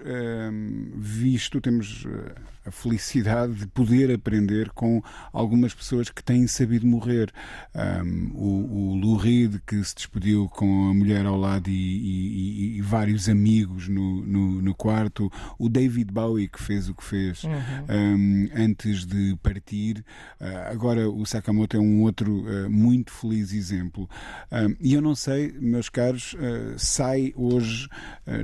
um, 0.51 0.91
visto, 0.97 1.61
temos 1.61 2.03
uh, 2.03 2.60
a 2.65 2.71
felicidade 2.71 3.53
de 3.53 3.67
poder 3.67 4.13
aprender 4.13 4.69
com 4.69 5.01
algumas 5.33 5.73
pessoas 5.73 6.09
que 6.09 6.23
têm 6.23 6.45
sabido 6.47 6.85
morrer. 6.85 7.31
Um, 7.73 8.31
o, 8.35 8.91
o 8.91 8.95
Lou 8.95 9.15
Reed, 9.15 9.59
que 9.65 9.83
se 9.83 9.95
despediu 9.95 10.47
com 10.49 10.89
a 10.89 10.93
mulher 10.93 11.25
ao 11.25 11.37
lado 11.37 11.69
e, 11.69 11.73
e, 11.73 12.77
e 12.77 12.81
vários 12.81 13.27
amigos 13.27 13.87
no, 13.87 14.25
no, 14.25 14.61
no, 14.61 14.75
quarto. 14.75 15.31
O 15.57 15.69
David 15.69 16.11
Bowie, 16.11 16.47
que 16.47 16.61
fez 16.61 16.87
o 16.87 16.93
que 16.93 17.03
fez 17.03 17.43
uhum. 17.43 17.51
um, 17.89 18.49
antes 18.55 19.05
de 19.05 19.35
partir. 19.41 20.03
Uh, 20.39 20.71
agora 20.71 21.09
o 21.09 21.25
Sakamoto 21.25 21.77
é 21.77 21.79
um 21.79 22.01
outro 22.01 22.43
uh, 22.43 22.69
muito 22.69 23.11
feliz 23.11 23.53
exemplo. 23.53 24.09
Um, 24.51 24.75
e 24.79 24.93
eu 24.93 25.01
não 25.01 25.15
sei, 25.15 25.51
meus 25.59 25.89
caros, 25.89 26.33
uh, 26.33 26.77
sai 26.77 27.33
hoje, 27.35 27.87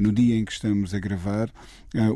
no 0.02 0.12
dia 0.12 0.36
em 0.36 0.44
que 0.44 0.52
estamos 0.52 0.94
a 0.94 1.00
gravar, 1.00 1.52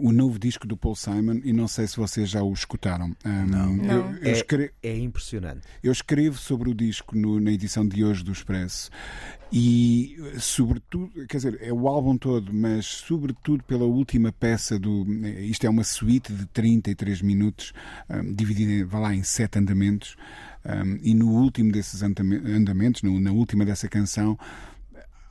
o 0.02 0.12
novo 0.12 0.38
disco 0.38 0.68
do 0.68 0.76
Paul 0.76 0.96
Simon 0.96 1.40
e 1.44 1.54
não 1.54 1.68
sei 1.68 1.88
se 1.92 1.98
vocês 1.98 2.30
já 2.30 2.42
o 2.42 2.52
escutaram. 2.54 3.16
Um, 3.26 3.46
não. 3.46 3.74
não. 3.74 3.92
Eu, 3.92 4.16
eu 4.16 4.30
é, 4.30 4.32
escre... 4.32 4.72
é, 4.82 4.98
impressionante. 4.98 5.62
Eu 5.84 5.92
escrevo 5.92 6.38
sobre 6.38 6.70
o 6.70 6.74
disco 6.74 7.16
no, 7.16 7.40
na 7.40 7.52
edição 7.52 7.88
de 7.88 8.04
hoje 8.04 8.24
do 8.24 8.32
Expresso 8.32 8.90
e, 9.52 10.16
sobretudo, 10.40 11.12
quer 11.28 11.38
dizer, 11.38 11.60
é 11.62 11.74
o 11.74 11.88
álbum 11.88 12.18
todo, 12.18 12.54
mas 12.54 12.86
sobretudo 12.86 13.64
pela 13.66 13.84
última 13.84 14.32
peça 14.32 14.80
do. 14.80 15.06
Isto 15.42 15.66
é 15.66 15.70
uma 15.70 15.84
suíte 15.84 16.32
de 16.32 16.46
33 16.46 17.22
minutos, 17.22 17.74
um, 18.10 18.34
dividida 18.34 18.86
vá 18.86 19.00
lá, 19.00 19.14
em 19.14 19.24
sete 19.24 19.60
andamentos. 19.60 20.16
Um, 20.64 21.00
e 21.02 21.14
no 21.14 21.32
último 21.32 21.72
desses 21.72 22.02
andamentos, 22.02 23.02
no, 23.02 23.20
na 23.20 23.32
última 23.32 23.66
dessa 23.66 23.90
canção, 23.90 24.38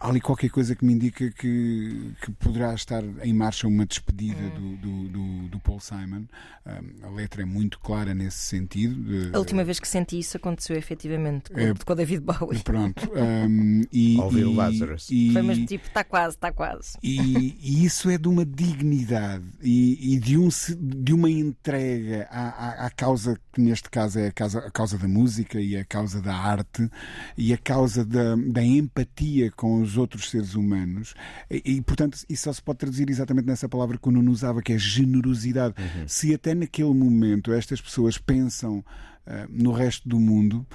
há 0.01 0.09
ali 0.09 0.20
qualquer 0.20 0.48
coisa 0.48 0.74
que 0.74 0.84
me 0.84 0.94
indica 0.94 1.30
que, 1.30 2.12
que 2.22 2.32
poderá 2.32 2.74
estar 2.74 3.05
em 3.22 3.34
marcha 3.34 3.68
uma 3.68 3.84
despedida 3.84 4.40
hum. 4.57 4.76
do, 4.80 5.09
do, 5.09 5.48
do, 5.48 5.61
Paul 5.61 5.78
Simon. 5.78 6.24
Um, 6.66 7.07
a 7.07 7.11
letra 7.11 7.42
é 7.42 7.44
muito 7.44 7.78
clara 7.78 8.14
nesse 8.14 8.38
sentido. 8.38 9.30
A 9.34 9.38
última 9.38 9.62
vez 9.62 9.78
que 9.78 9.86
senti 9.86 10.18
isso 10.18 10.38
aconteceu 10.38 10.76
efetivamente 10.76 11.51
com, 11.51 11.61
é, 11.61 11.74
com 11.74 11.94
David 11.94 12.22
Bowie. 12.24 12.61
Pronto. 12.61 13.11
Um, 13.14 13.82
e, 13.92 14.18
Ouvir 14.18 14.44
o 14.44 14.55
Lazarus. 14.55 15.09
E, 15.11 15.32
Foi 15.32 15.42
mesmo 15.42 15.66
tipo, 15.66 15.86
está 15.86 16.03
quase, 16.03 16.36
está 16.36 16.51
quase. 16.51 16.96
E, 17.03 17.57
e, 17.61 17.84
isso 17.84 18.09
é 18.09 18.16
de 18.16 18.28
uma 18.28 18.44
dignidade 18.44 19.44
e, 19.62 20.14
e 20.14 20.18
de, 20.18 20.38
um, 20.38 20.48
de 20.78 21.12
uma 21.12 21.28
entrega 21.28 22.26
à, 22.30 22.48
à, 22.48 22.86
à, 22.86 22.90
causa 22.90 23.38
que 23.53 23.61
neste 23.61 23.90
caso 23.90 24.18
é 24.18 24.28
a 24.28 24.32
causa, 24.32 24.61
a 24.61 24.70
causa 24.70 24.96
da 24.96 25.09
música 25.09 25.61
e 25.61 25.76
a 25.76 25.84
causa 25.84 26.22
da 26.22 26.34
arte 26.34 26.88
e 27.36 27.53
a 27.53 27.59
causa 27.59 28.05
da, 28.05 28.36
da 28.36 28.62
empatia 28.62 29.51
com 29.51 29.82
os 29.82 29.89
os 29.91 29.99
outros 29.99 30.30
seres 30.30 30.55
humanos. 30.55 31.14
E, 31.51 31.62
e, 31.64 31.82
portanto, 31.82 32.18
isso 32.28 32.45
só 32.45 32.53
se 32.53 32.62
pode 32.62 32.78
traduzir 32.78 33.11
exatamente 33.11 33.47
nessa 33.47 33.68
palavra 33.68 33.99
que 33.99 34.09
o 34.09 34.12
Nuno 34.12 34.30
usava, 34.30 34.62
que 34.62 34.72
é 34.72 34.78
generosidade. 34.78 35.74
Uhum. 35.78 36.09
Se 36.09 36.34
até 36.34 36.55
naquele 36.55 36.95
momento 36.95 37.53
estas 37.53 37.80
pessoas 37.80 38.18
pensam 38.18 38.78
uh, 38.78 38.84
no 39.49 39.72
resto 39.72 40.09
do 40.09 40.18
mundo, 40.18 40.66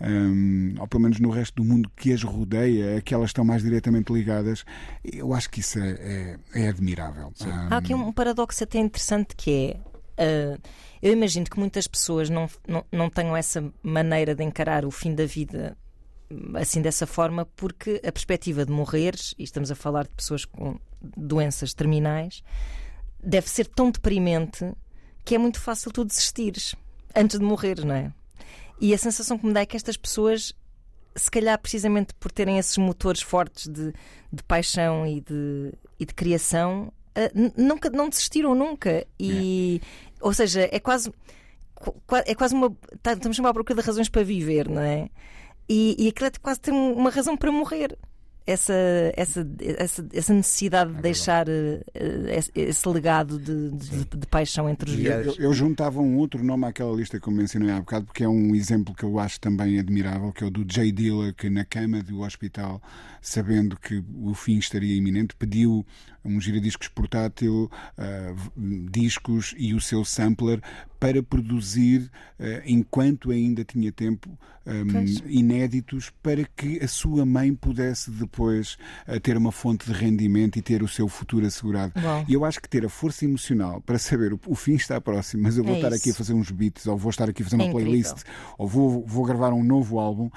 um, 0.00 0.74
ou 0.78 0.88
pelo 0.88 1.02
menos 1.02 1.20
no 1.20 1.30
resto 1.30 1.62
do 1.62 1.64
mundo 1.64 1.90
que 1.96 2.12
as 2.12 2.22
rodeia, 2.22 2.98
a 2.98 3.00
que 3.00 3.14
elas 3.14 3.30
estão 3.30 3.44
mais 3.44 3.62
diretamente 3.62 4.12
ligadas, 4.12 4.64
eu 5.04 5.32
acho 5.32 5.50
que 5.50 5.60
isso 5.60 5.78
é, 5.78 5.90
é, 5.90 6.38
é 6.64 6.68
admirável. 6.68 7.32
Um... 7.40 7.72
Há 7.72 7.76
aqui 7.76 7.94
um 7.94 8.12
paradoxo 8.12 8.64
até 8.64 8.78
interessante 8.78 9.36
que 9.36 9.50
é. 9.50 9.92
Uh, 10.56 10.60
eu 11.00 11.12
imagino 11.12 11.46
que 11.46 11.58
muitas 11.58 11.88
pessoas 11.88 12.30
não, 12.30 12.48
não, 12.68 12.84
não 12.92 13.10
tenham 13.10 13.36
essa 13.36 13.72
maneira 13.82 14.36
de 14.36 14.44
encarar 14.44 14.84
o 14.84 14.90
fim 14.90 15.14
da 15.14 15.26
vida 15.26 15.76
assim 16.54 16.80
dessa 16.80 17.06
forma, 17.06 17.46
porque 17.56 18.00
a 18.06 18.12
perspectiva 18.12 18.64
de 18.64 18.72
morreres, 18.72 19.34
e 19.38 19.44
estamos 19.44 19.70
a 19.70 19.74
falar 19.74 20.04
de 20.04 20.10
pessoas 20.10 20.44
com 20.44 20.78
doenças 21.00 21.74
terminais, 21.74 22.42
deve 23.22 23.48
ser 23.48 23.66
tão 23.66 23.90
deprimente 23.90 24.72
que 25.24 25.34
é 25.34 25.38
muito 25.38 25.60
fácil 25.60 25.92
tu 25.92 26.04
desistires 26.04 26.74
antes 27.14 27.38
de 27.38 27.44
morrer, 27.44 27.84
não 27.84 27.94
é? 27.94 28.12
E 28.80 28.92
a 28.92 28.98
sensação 28.98 29.38
que 29.38 29.46
me 29.46 29.52
dá 29.52 29.60
é 29.60 29.66
que 29.66 29.76
estas 29.76 29.96
pessoas, 29.96 30.52
se 31.14 31.30
calhar 31.30 31.58
precisamente 31.58 32.14
por 32.14 32.32
terem 32.32 32.58
esses 32.58 32.76
motores 32.76 33.22
fortes 33.22 33.68
de, 33.68 33.92
de 34.32 34.42
paixão 34.42 35.06
e 35.06 35.20
de, 35.20 35.72
e 36.00 36.04
de 36.04 36.12
criação, 36.12 36.92
uh, 37.16 37.52
nunca, 37.56 37.88
não 37.90 38.08
desistiram 38.08 38.54
nunca. 38.54 39.06
E, 39.20 39.80
é. 39.80 39.86
Ou 40.20 40.32
seja, 40.32 40.68
é 40.70 40.80
quase. 40.80 41.12
É 42.26 42.34
quase 42.34 42.54
uma. 42.54 42.76
Tá, 43.02 43.12
estamos 43.12 43.38
a 43.38 43.48
à 43.48 43.54
procura 43.54 43.80
de 43.80 43.86
razões 43.86 44.08
para 44.08 44.22
viver, 44.22 44.68
não 44.68 44.82
é? 44.82 45.08
E, 45.68 45.96
e 45.98 46.08
aquilo 46.08 46.26
é 46.26 46.32
quase 46.40 46.60
tem 46.60 46.74
uma 46.74 47.10
razão 47.10 47.36
para 47.36 47.50
morrer. 47.50 47.96
Essa, 48.44 48.74
essa, 49.16 49.48
essa, 49.60 50.08
essa 50.12 50.34
necessidade 50.34 50.90
é 50.90 50.94
de 50.96 51.00
deixar 51.00 51.48
uh, 51.48 52.28
esse, 52.28 52.50
esse, 52.56 52.88
legado 52.88 53.38
de, 53.38 53.70
de, 53.70 54.04
de, 54.04 54.26
paixão 54.26 54.68
entre 54.68 54.90
os 54.90 54.96
vivos. 54.96 55.38
Eu, 55.38 55.44
eu, 55.44 55.54
juntava 55.54 56.00
um 56.00 56.16
outro 56.16 56.42
nome 56.42 56.66
àquela 56.66 56.92
lista 56.92 57.20
que 57.20 57.28
eu 57.28 57.32
mencionei 57.32 57.70
há 57.70 57.78
bocado, 57.78 58.06
porque 58.06 58.24
é 58.24 58.28
um 58.28 58.52
exemplo 58.52 58.96
que 58.96 59.04
eu 59.04 59.16
acho 59.20 59.38
também 59.38 59.78
admirável, 59.78 60.32
que 60.32 60.42
é 60.42 60.46
o 60.48 60.50
do 60.50 60.66
Jay 60.68 60.90
Dilla, 60.90 61.32
que 61.32 61.48
na 61.48 61.64
cama 61.64 62.02
do 62.02 62.22
hospital, 62.22 62.82
sabendo 63.22 63.78
que 63.78 64.02
o 64.14 64.34
fim 64.34 64.58
estaria 64.58 64.94
iminente, 64.94 65.34
pediu 65.36 65.86
um 66.24 66.40
giradiscos 66.40 66.88
portátil, 66.88 67.70
uh, 67.98 68.90
discos 68.90 69.54
e 69.56 69.74
o 69.74 69.80
seu 69.80 70.04
sampler 70.04 70.60
para 70.98 71.20
produzir, 71.20 72.10
uh, 72.38 72.62
enquanto 72.64 73.32
ainda 73.32 73.64
tinha 73.64 73.90
tempo, 73.90 74.38
um, 74.64 75.28
inéditos, 75.28 76.12
para 76.22 76.44
que 76.44 76.78
a 76.78 76.86
sua 76.86 77.26
mãe 77.26 77.52
pudesse 77.52 78.08
depois 78.12 78.78
uh, 79.08 79.18
ter 79.18 79.36
uma 79.36 79.50
fonte 79.50 79.86
de 79.86 79.92
rendimento 79.92 80.56
e 80.56 80.62
ter 80.62 80.82
o 80.82 80.88
seu 80.88 81.08
futuro 81.08 81.44
assegurado. 81.44 81.92
Bom. 82.00 82.24
E 82.28 82.34
eu 82.34 82.44
acho 82.44 82.60
que 82.60 82.68
ter 82.68 82.86
a 82.86 82.88
força 82.88 83.24
emocional 83.24 83.80
para 83.80 83.98
saber 83.98 84.32
o, 84.32 84.40
o 84.46 84.54
fim 84.54 84.74
está 84.74 85.00
próximo, 85.00 85.42
mas 85.42 85.56
eu 85.56 85.64
vou 85.64 85.74
é 85.74 85.78
estar 85.78 85.88
isso. 85.88 85.98
aqui 85.98 86.10
a 86.10 86.14
fazer 86.14 86.34
uns 86.34 86.50
beats, 86.52 86.86
ou 86.86 86.96
vou 86.96 87.10
estar 87.10 87.28
aqui 87.28 87.42
a 87.42 87.44
fazer 87.44 87.56
uma 87.56 87.64
é 87.64 87.70
playlist, 87.72 88.22
ou 88.56 88.68
vou, 88.68 89.04
vou 89.04 89.24
gravar 89.24 89.52
um 89.52 89.64
novo 89.64 89.98
álbum, 89.98 90.30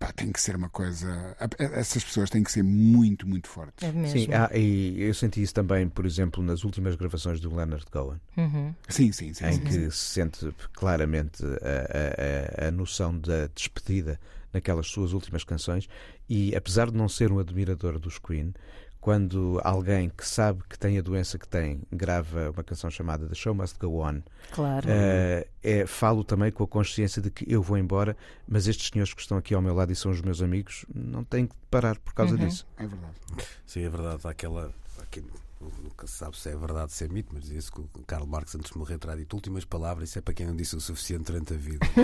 pá, 0.00 0.12
tem 0.12 0.32
que 0.32 0.40
ser 0.40 0.56
uma 0.56 0.68
coisa. 0.68 1.36
Essas 1.58 2.02
pessoas 2.12 2.30
têm 2.30 2.42
que 2.42 2.52
ser 2.52 2.62
muito, 2.62 3.26
muito 3.26 3.48
fortes. 3.48 3.88
É 3.88 3.92
mesmo. 3.92 4.20
Sim, 4.20 4.28
ah, 4.32 4.50
e 4.56 5.02
eu 5.02 5.14
senti 5.14 5.42
isso 5.42 5.54
também, 5.54 5.88
por 5.88 6.04
exemplo, 6.04 6.42
nas 6.42 6.62
últimas 6.62 6.94
gravações 6.94 7.40
do 7.40 7.54
Leonard 7.54 7.84
Cohen. 7.86 8.20
Uhum. 8.36 8.74
Sim, 8.88 9.10
sim, 9.12 9.32
sim. 9.32 9.46
Em 9.46 9.52
sim, 9.52 9.60
que 9.60 9.72
sim. 9.72 9.90
se 9.90 9.96
sente 9.96 10.54
claramente 10.74 11.42
a, 11.44 12.64
a, 12.64 12.68
a 12.68 12.70
noção 12.70 13.18
da 13.18 13.48
despedida 13.54 14.20
naquelas 14.52 14.86
suas 14.88 15.12
últimas 15.12 15.42
canções. 15.42 15.88
E 16.28 16.54
apesar 16.54 16.90
de 16.90 16.96
não 16.96 17.08
ser 17.08 17.32
um 17.32 17.38
admirador 17.38 17.98
dos 17.98 18.18
Queen, 18.18 18.52
quando 19.02 19.60
alguém 19.64 20.08
que 20.08 20.24
sabe 20.24 20.62
que 20.68 20.78
tem 20.78 20.96
a 20.96 21.02
doença 21.02 21.36
que 21.36 21.48
tem 21.48 21.82
grava 21.90 22.52
uma 22.52 22.62
canção 22.62 22.88
chamada 22.88 23.26
The 23.26 23.34
Show 23.34 23.52
Must 23.52 23.76
Go 23.76 24.00
On, 24.00 24.22
claro. 24.52 24.88
Uh, 24.88 25.44
é, 25.60 25.84
falo 25.88 26.22
também 26.22 26.52
com 26.52 26.62
a 26.62 26.68
consciência 26.68 27.20
de 27.20 27.28
que 27.28 27.44
eu 27.52 27.60
vou 27.60 27.76
embora, 27.76 28.16
mas 28.46 28.68
estes 28.68 28.88
senhores 28.88 29.12
que 29.12 29.20
estão 29.20 29.36
aqui 29.36 29.54
ao 29.54 29.60
meu 29.60 29.74
lado 29.74 29.90
e 29.90 29.96
são 29.96 30.12
os 30.12 30.20
meus 30.20 30.40
amigos 30.40 30.86
não 30.94 31.24
têm 31.24 31.48
que 31.48 31.54
parar 31.68 31.98
por 31.98 32.14
causa 32.14 32.36
uhum. 32.36 32.46
disso. 32.46 32.64
É 32.78 32.86
verdade. 32.86 33.14
Sim, 33.66 33.82
é 33.82 33.88
verdade. 33.88 34.20
Há 34.22 34.30
aquela 34.30 34.72
nunca 35.82 36.06
se 36.06 36.14
sabe 36.14 36.36
se 36.38 36.48
é 36.48 36.56
verdade, 36.56 36.92
se 36.92 37.04
é 37.04 37.08
mito, 37.08 37.30
mas 37.32 37.44
dizia-se 37.44 37.70
que 37.70 37.80
o 37.80 37.88
Karl 38.06 38.26
Marx, 38.26 38.54
antes 38.54 38.72
de 38.72 38.78
morrer, 38.78 38.98
terá 38.98 39.14
dito 39.14 39.34
últimas 39.34 39.64
palavras. 39.64 40.08
Isso 40.08 40.18
é 40.18 40.22
para 40.22 40.34
quem 40.34 40.46
não 40.46 40.56
disse 40.56 40.76
o 40.76 40.80
suficiente 40.80 41.24
durante 41.24 41.54
a 41.54 41.56
vida. 41.56 41.86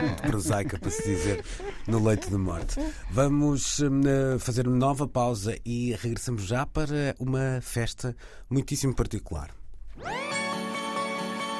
Muito 0.00 0.22
prosaica 0.22 0.78
para 0.78 0.90
se 0.90 1.02
dizer 1.02 1.44
no 1.86 2.04
leito 2.04 2.30
de 2.30 2.36
morte. 2.36 2.76
Vamos 3.10 3.78
uh, 3.80 4.38
fazer 4.38 4.66
uma 4.66 4.76
nova 4.76 5.06
pausa 5.06 5.58
e 5.64 5.94
regressamos 5.96 6.44
já 6.44 6.64
para 6.64 7.14
uma 7.18 7.60
festa 7.60 8.16
muitíssimo 8.48 8.94
particular. 8.94 9.50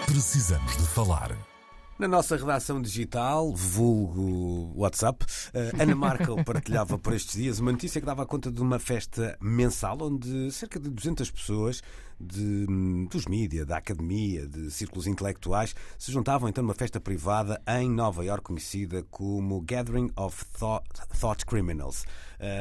Precisamos 0.07 0.77
de 0.77 0.87
falar. 0.87 1.58
Na 1.99 2.07
nossa 2.07 2.37
redação 2.37 2.81
digital, 2.81 3.53
vulgo 3.53 4.73
WhatsApp, 4.77 5.27
eh, 5.53 5.73
Ana 5.81 5.97
Markel 5.97 6.37
partilhava 6.47 6.97
por 6.97 7.13
estes 7.13 7.35
dias 7.35 7.59
uma 7.59 7.73
notícia 7.73 8.01
que 8.01 8.07
dava 8.07 8.25
conta 8.25 8.53
de 8.53 8.63
uma 8.63 8.79
festa 8.79 9.37
mensal 9.41 9.99
onde 10.01 10.53
cerca 10.53 10.79
de 10.79 10.91
200 10.91 11.29
pessoas 11.29 11.83
de, 12.21 12.67
dos 13.11 13.27
mídia, 13.27 13.67
da 13.67 13.79
academia, 13.79 14.47
de 14.47 14.71
círculos 14.71 15.09
intelectuais 15.09 15.75
se 15.99 16.13
juntavam 16.13 16.49
então 16.49 16.63
numa 16.63 16.75
festa 16.75 17.01
privada 17.01 17.61
em 17.67 17.91
Nova 17.91 18.25
York 18.25 18.45
conhecida 18.45 19.03
como 19.11 19.61
Gathering 19.63 20.13
of 20.15 20.45
Thought, 20.57 20.89
Thought 21.19 21.47
Criminals. 21.47 22.05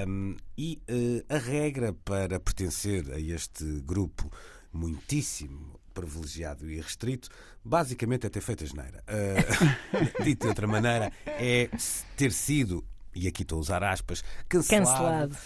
Um, 0.08 0.36
e 0.58 0.82
uh, 0.90 1.36
a 1.36 1.38
regra 1.38 1.94
para 1.94 2.40
pertencer 2.40 3.12
a 3.14 3.20
este 3.20 3.64
grupo 3.82 4.32
muitíssimo 4.74 5.80
privilegiado 5.98 6.70
e 6.70 6.80
restrito, 6.80 7.28
basicamente 7.68 8.26
é 8.26 8.30
ter 8.30 8.42
feito 8.42 8.64
a 8.64 8.68
geneira. 8.68 9.04
Uh, 9.08 10.24
dito 10.24 10.42
de 10.42 10.48
outra 10.48 10.68
maneira, 10.68 11.12
é 11.26 11.70
ter 12.16 12.32
sido 12.32 12.84
e 13.14 13.28
aqui 13.28 13.42
estou 13.42 13.58
a 13.58 13.62
usar 13.62 13.84
aspas, 13.84 14.24
cancelado, 14.48 15.36
cancelado. 15.36 15.38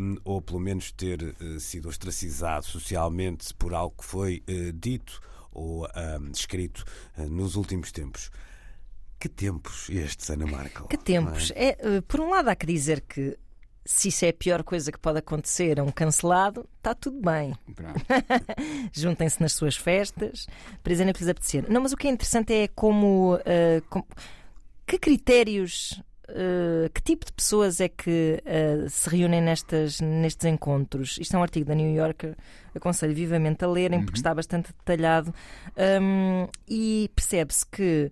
Um, 0.00 0.16
ou 0.24 0.40
pelo 0.40 0.60
menos 0.60 0.92
ter 0.92 1.34
uh, 1.40 1.58
sido 1.58 1.88
ostracizado 1.88 2.64
socialmente 2.64 3.52
por 3.54 3.74
algo 3.74 3.96
que 3.98 4.04
foi 4.04 4.44
uh, 4.48 4.72
dito 4.72 5.20
ou 5.50 5.86
um, 5.86 6.30
escrito 6.30 6.84
uh, 7.18 7.28
nos 7.28 7.56
últimos 7.56 7.90
tempos. 7.90 8.30
Que 9.18 9.28
tempos 9.28 9.88
estes, 9.90 10.30
Ana 10.30 10.46
Markel? 10.46 10.86
Que 10.86 10.98
tempos? 10.98 11.50
É? 11.56 11.76
É, 11.80 12.00
por 12.02 12.20
um 12.20 12.30
lado, 12.30 12.48
há 12.48 12.54
que 12.54 12.66
dizer 12.66 13.00
que 13.00 13.36
se 13.86 14.08
isso 14.08 14.24
é 14.24 14.30
a 14.30 14.32
pior 14.32 14.64
coisa 14.64 14.90
que 14.90 14.98
pode 14.98 15.18
acontecer 15.18 15.78
a 15.78 15.84
um 15.84 15.92
cancelado, 15.92 16.68
está 16.76 16.92
tudo 16.94 17.20
bem. 17.20 17.54
Juntem-se 18.92 19.40
nas 19.40 19.52
suas 19.52 19.76
festas, 19.76 20.46
presem 20.82 21.08
o 21.08 21.14
que 21.14 21.20
lhes 21.20 21.28
apetecer. 21.28 21.64
Não, 21.70 21.80
mas 21.80 21.92
o 21.92 21.96
que 21.96 22.08
é 22.08 22.10
interessante 22.10 22.52
é 22.52 22.68
como. 22.68 23.36
Uh, 23.36 23.82
como 23.88 24.04
que 24.86 24.98
critérios. 24.98 26.02
Uh, 26.28 26.90
que 26.92 27.00
tipo 27.00 27.24
de 27.24 27.32
pessoas 27.32 27.80
é 27.80 27.88
que 27.88 28.42
uh, 28.42 28.90
se 28.90 29.08
reúnem 29.08 29.40
nestas, 29.40 30.00
nestes 30.00 30.44
encontros? 30.44 31.18
Isto 31.20 31.36
é 31.36 31.38
um 31.38 31.42
artigo 31.42 31.66
da 31.66 31.74
New 31.74 31.94
Yorker, 31.94 32.34
aconselho 32.74 33.14
vivamente 33.14 33.64
a 33.64 33.68
lerem, 33.68 34.00
porque 34.00 34.14
uhum. 34.14 34.20
está 34.20 34.34
bastante 34.34 34.72
detalhado. 34.72 35.32
Um, 36.02 36.48
e 36.68 37.08
percebe-se 37.14 37.64
que 37.66 38.10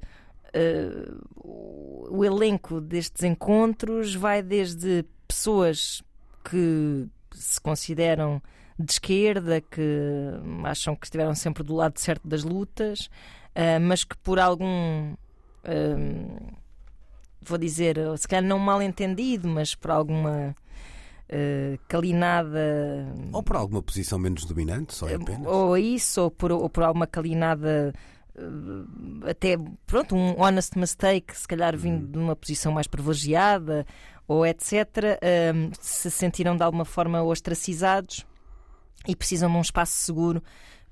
uh, 0.54 2.14
o 2.14 2.24
elenco 2.24 2.80
destes 2.80 3.24
encontros 3.24 4.14
vai 4.14 4.42
desde 4.42 5.04
pessoas 5.26 6.02
que 6.44 7.08
se 7.32 7.60
consideram 7.60 8.42
de 8.78 8.92
esquerda, 8.92 9.60
que 9.60 9.80
acham 10.64 10.96
que 10.96 11.06
estiveram 11.06 11.34
sempre 11.34 11.62
do 11.62 11.74
lado 11.74 11.98
certo 11.98 12.26
das 12.26 12.42
lutas, 12.42 13.08
uh, 13.54 13.80
mas 13.80 14.04
que 14.04 14.16
por 14.18 14.38
algum. 14.38 15.12
Uh, 15.64 16.54
vou 17.40 17.58
dizer, 17.58 17.96
se 18.16 18.26
calhar 18.26 18.44
não 18.44 18.58
mal 18.58 18.82
entendido, 18.82 19.48
mas 19.48 19.74
por 19.74 19.90
alguma. 19.90 20.54
Uh, 21.24 21.78
calinada. 21.88 23.06
Ou 23.32 23.42
por 23.42 23.56
alguma 23.56 23.82
posição 23.82 24.18
menos 24.18 24.44
dominante, 24.44 24.94
só 24.94 25.06
apenas. 25.06 25.46
Ou 25.46 25.76
isso, 25.76 26.22
ou 26.22 26.30
por, 26.30 26.52
ou 26.52 26.68
por 26.68 26.82
alguma 26.82 27.06
calinada 27.06 27.94
até 29.28 29.56
pronto, 29.86 30.16
um 30.16 30.40
honest 30.40 30.76
mistake, 30.76 31.36
se 31.36 31.46
calhar 31.46 31.76
vindo 31.76 32.04
uhum. 32.04 32.10
de 32.10 32.18
uma 32.18 32.36
posição 32.36 32.72
mais 32.72 32.86
privilegiada 32.86 33.86
ou 34.26 34.46
etc., 34.46 35.18
um, 35.54 35.70
se 35.80 36.10
sentiram 36.10 36.56
de 36.56 36.62
alguma 36.62 36.84
forma 36.84 37.22
ostracizados 37.22 38.24
e 39.06 39.14
precisam 39.14 39.50
de 39.50 39.56
um 39.56 39.60
espaço 39.60 39.92
seguro 39.92 40.42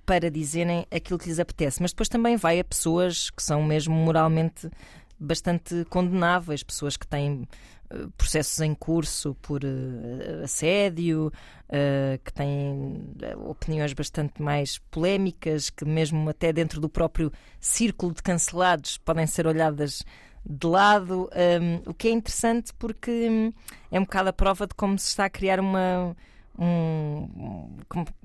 para 0.05 0.31
dizerem 0.31 0.87
aquilo 0.91 1.19
que 1.19 1.29
lhes 1.29 1.39
apetece. 1.39 1.81
Mas 1.81 1.93
depois 1.93 2.09
também 2.09 2.37
vai 2.37 2.61
a 2.61 2.65
pessoas 2.65 3.31
que 3.31 3.43
são 3.43 3.63
mesmo 3.63 3.95
moralmente 3.95 4.69
bastante 5.19 5.85
condenáveis, 5.89 6.63
pessoas 6.63 6.97
que 6.97 7.07
têm 7.07 7.47
uh, 7.93 8.11
processos 8.19 8.61
em 8.61 8.75
curso 8.75 9.37
por 9.41 9.63
uh, 9.63 10.43
assédio, 10.43 11.33
uh, 11.69 12.19
que 12.25 12.33
têm 12.33 13.15
opiniões 13.47 13.93
bastante 13.93 14.43
mais 14.43 14.79
polémicas, 14.91 15.71
que 15.71 15.85
mesmo 15.85 16.29
até 16.29 16.53
dentro 16.53 16.81
do 16.81 16.89
próprio 16.89 17.33
círculo 17.61 18.13
de 18.13 18.23
cancelados 18.23 18.99
podem 18.99 19.27
ser 19.27 19.47
olhadas 19.47 20.03
de 20.45 20.67
lado, 20.67 21.31
um, 21.61 21.91
o 21.91 21.95
que 21.95 22.09
é 22.09 22.11
interessante 22.11 22.73
porque 22.75 23.29
hum, 23.31 23.53
é 23.91 23.99
um 23.99 24.03
bocado 24.03 24.29
a 24.29 24.33
prova 24.33 24.67
de 24.67 24.75
como 24.75 24.99
se 24.99 25.09
está 25.09 25.27
a 25.27 25.31
criar 25.31 25.61
uma, 25.61 26.17
um, 26.59 27.69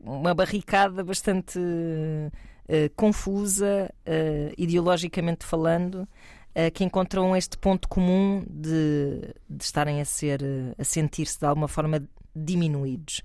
uma 0.04 0.34
barricada 0.34 1.04
bastante 1.04 1.60
uh, 1.60 2.90
confusa, 2.96 3.94
uh, 4.08 4.54
ideologicamente 4.58 5.46
falando, 5.46 6.08
uh, 6.56 6.72
que 6.74 6.84
encontram 6.84 7.36
este 7.36 7.58
ponto 7.58 7.88
comum 7.88 8.44
de, 8.50 9.34
de 9.48 9.64
estarem 9.64 10.02
a 10.02 10.06
ser 10.06 10.42
a 10.78 10.84
sentir-se 10.84 11.40
de 11.40 11.46
alguma 11.46 11.68
forma 11.68 12.02
diminuídos. 12.36 13.22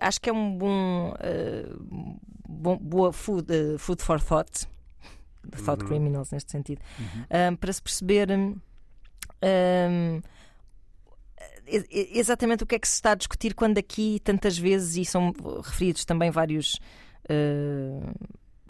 acho 0.00 0.20
que 0.20 0.28
é 0.28 0.32
um 0.32 0.56
bom, 0.56 1.14
bom 2.46 2.76
boa 2.76 3.12
food, 3.12 3.46
food 3.78 4.02
for 4.02 4.20
thought 4.20 4.66
thought 5.64 5.82
uhum. 5.82 5.88
criminals 5.88 6.30
neste 6.30 6.50
sentido, 6.50 6.80
uhum. 6.98 7.52
um, 7.52 7.56
para 7.56 7.72
se 7.72 7.82
perceber 7.82 8.30
um, 8.30 10.20
exatamente 11.90 12.64
o 12.64 12.66
que 12.66 12.74
é 12.74 12.78
que 12.78 12.88
se 12.88 12.94
está 12.94 13.12
a 13.12 13.14
discutir 13.14 13.54
quando 13.54 13.78
aqui 13.78 14.20
tantas 14.24 14.58
vezes, 14.58 14.96
e 14.96 15.04
são 15.04 15.32
referidos 15.62 16.04
também 16.04 16.30
vários. 16.30 16.74
Uh, 17.24 18.12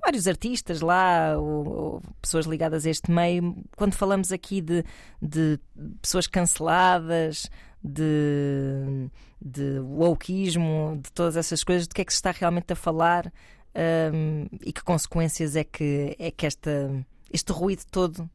vários 0.03 0.27
artistas 0.27 0.81
lá, 0.81 1.37
ou, 1.37 1.69
ou, 1.69 2.03
pessoas 2.23 2.47
ligadas 2.47 2.87
a 2.87 2.91
este 2.91 3.11
meio, 3.11 3.55
quando 3.77 3.93
falamos 3.93 4.33
aqui 4.33 4.63
de, 4.63 4.83
de 5.21 5.61
pessoas 6.01 6.27
canceladas, 6.27 7.51
de, 7.85 9.11
de 9.41 9.79
wokeismo, 9.81 11.01
de 11.03 11.13
todas 11.13 11.37
essas 11.37 11.63
coisas, 11.63 11.87
do 11.87 11.95
que 11.95 12.01
é 12.01 12.05
que 12.05 12.13
se 12.13 12.17
está 12.17 12.31
realmente 12.31 12.73
a 12.73 12.77
falar 12.77 13.31
um, 13.75 14.47
e 14.65 14.73
que 14.73 14.83
consequências 14.83 15.57
é 15.57 15.65
que, 15.65 16.17
é 16.19 16.31
que 16.31 16.47
esta, 16.47 17.05
este 17.33 17.53
ruído 17.53 17.85
todo 17.91 18.29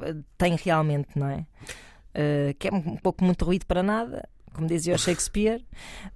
ah, 0.00 0.14
tem 0.36 0.56
realmente, 0.56 1.18
não 1.18 1.28
é? 1.28 1.46
Uh, 2.10 2.54
que 2.58 2.68
é 2.68 2.72
um 2.72 2.96
pouco 2.96 3.24
muito 3.24 3.44
ruído 3.44 3.64
para 3.66 3.82
nada, 3.82 4.28
como 4.52 4.66
dizia 4.66 4.94
o 4.94 4.98
Shakespeare, 4.98 5.64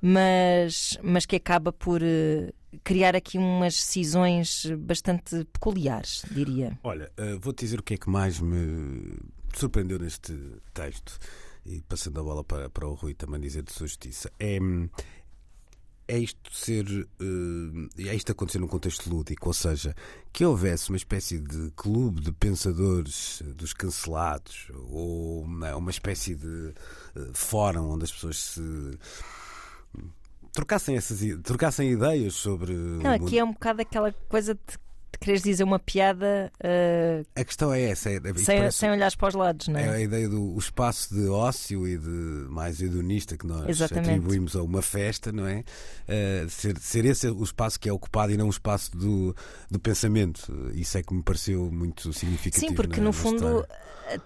mas, 0.00 0.98
mas 1.02 1.24
que 1.26 1.36
acaba 1.36 1.72
por 1.72 2.02
uh, 2.02 2.52
criar 2.82 3.14
aqui 3.14 3.38
umas 3.38 3.74
decisões 3.74 4.66
bastante 4.78 5.44
peculiares, 5.52 6.24
diria. 6.30 6.76
Olha, 6.82 7.10
uh, 7.18 7.38
vou-te 7.38 7.64
dizer 7.64 7.78
o 7.78 7.82
que 7.82 7.94
é 7.94 7.96
que 7.96 8.10
mais 8.10 8.40
me 8.40 9.16
surpreendeu 9.54 9.98
neste 9.98 10.34
texto, 10.74 11.18
e 11.64 11.80
passando 11.82 12.18
a 12.18 12.22
bola 12.22 12.42
para, 12.42 12.68
para 12.68 12.88
o 12.88 12.94
Rui 12.94 13.14
também 13.14 13.40
dizer 13.40 13.62
de 13.62 13.72
sua 13.72 13.86
justiça. 13.86 14.30
É, 14.38 14.58
é 16.08 16.18
isto 16.18 16.54
ser. 16.54 16.86
Uh, 17.20 17.88
é 17.98 18.14
isto 18.14 18.32
acontecer 18.32 18.58
num 18.58 18.66
contexto 18.66 19.08
lúdico, 19.08 19.48
ou 19.48 19.52
seja, 19.52 19.94
que 20.32 20.44
houvesse 20.44 20.90
uma 20.90 20.96
espécie 20.96 21.38
de 21.38 21.70
clube 21.76 22.20
de 22.20 22.32
pensadores 22.32 23.42
dos 23.54 23.72
cancelados, 23.72 24.68
ou 24.88 25.42
uma, 25.42 25.90
espécie 25.90 26.34
de 26.34 26.46
uh, 27.16 27.30
fórum 27.32 27.90
onde 27.90 28.04
as 28.04 28.12
pessoas 28.12 28.38
se. 28.38 28.98
Trocassem, 30.52 30.96
essas, 30.96 31.20
trocassem 31.42 31.92
ideias 31.92 32.34
sobre. 32.34 32.74
Não, 32.74 33.12
aqui 33.12 33.38
é 33.38 33.44
um 33.44 33.52
bocado 33.52 33.80
aquela 33.80 34.12
coisa 34.28 34.54
de 34.54 34.78
queres 35.18 35.42
dizer 35.42 35.64
uma 35.64 35.78
piada. 35.78 36.52
Uh, 36.58 37.26
a 37.34 37.44
questão 37.44 37.72
é 37.72 37.82
essa. 37.82 38.10
É, 38.10 38.20
sem, 38.34 38.56
parece, 38.56 38.78
sem 38.78 38.90
olhar 38.90 39.14
para 39.16 39.28
os 39.28 39.34
lados, 39.34 39.68
não 39.68 39.78
é? 39.78 39.86
É 39.86 39.90
a 39.90 40.00
ideia 40.00 40.28
do 40.28 40.56
espaço 40.58 41.14
de 41.14 41.28
ócio 41.28 41.86
e 41.86 41.96
de 41.96 42.46
mais 42.50 42.80
hedonista 42.80 43.36
que 43.36 43.46
nós 43.46 43.68
Exatamente. 43.68 44.10
atribuímos 44.10 44.56
a 44.56 44.62
uma 44.62 44.82
festa, 44.82 45.32
não 45.32 45.46
é? 45.46 45.64
Uh, 46.08 46.48
ser, 46.48 46.78
ser 46.78 47.04
esse 47.04 47.28
o 47.28 47.42
espaço 47.42 47.78
que 47.78 47.88
é 47.88 47.92
ocupado 47.92 48.32
e 48.32 48.36
não 48.36 48.46
o 48.46 48.50
espaço 48.50 48.96
do, 48.96 49.34
do 49.70 49.78
pensamento. 49.78 50.52
Isso 50.74 50.98
é 50.98 51.02
que 51.02 51.14
me 51.14 51.22
pareceu 51.22 51.70
muito 51.70 52.12
significativo. 52.12 52.70
Sim, 52.70 52.74
porque 52.74 52.98
na, 52.98 53.06
no 53.06 53.12
fundo. 53.12 53.66
Eh, 54.06 54.18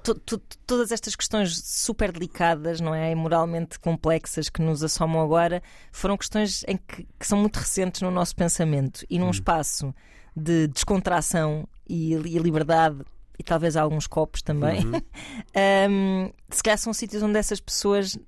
todas 0.66 0.90
estas 0.90 1.14
questões 1.14 1.56
super 1.64 2.10
delicadas, 2.12 2.80
não 2.80 2.94
é? 2.94 3.10
E 3.10 3.14
moralmente 3.14 3.78
complexas 3.78 4.48
que 4.48 4.62
nos 4.62 4.82
assomam 4.82 5.22
agora 5.22 5.62
foram 5.92 6.16
questões 6.16 6.64
em 6.66 6.76
que, 6.76 7.06
que 7.18 7.26
são 7.26 7.38
muito 7.38 7.56
recentes 7.56 8.00
no 8.00 8.10
nosso 8.10 8.34
pensamento 8.34 9.04
e 9.08 9.18
num 9.18 9.26
hum. 9.26 9.30
espaço 9.30 9.94
de 10.36 10.66
descontração 10.68 11.66
e, 11.88 12.12
e 12.12 12.38
liberdade 12.38 12.98
e 13.38 13.42
talvez 13.42 13.76
alguns 13.76 14.06
copos 14.06 14.42
também. 14.42 14.84
Uhum. 14.84 15.00
um, 15.90 16.32
se 16.50 16.62
calhar 16.62 16.78
são 16.78 16.92
sítios 16.92 17.22
onde 17.22 17.38
essas 17.38 17.60
pessoas, 17.60 18.18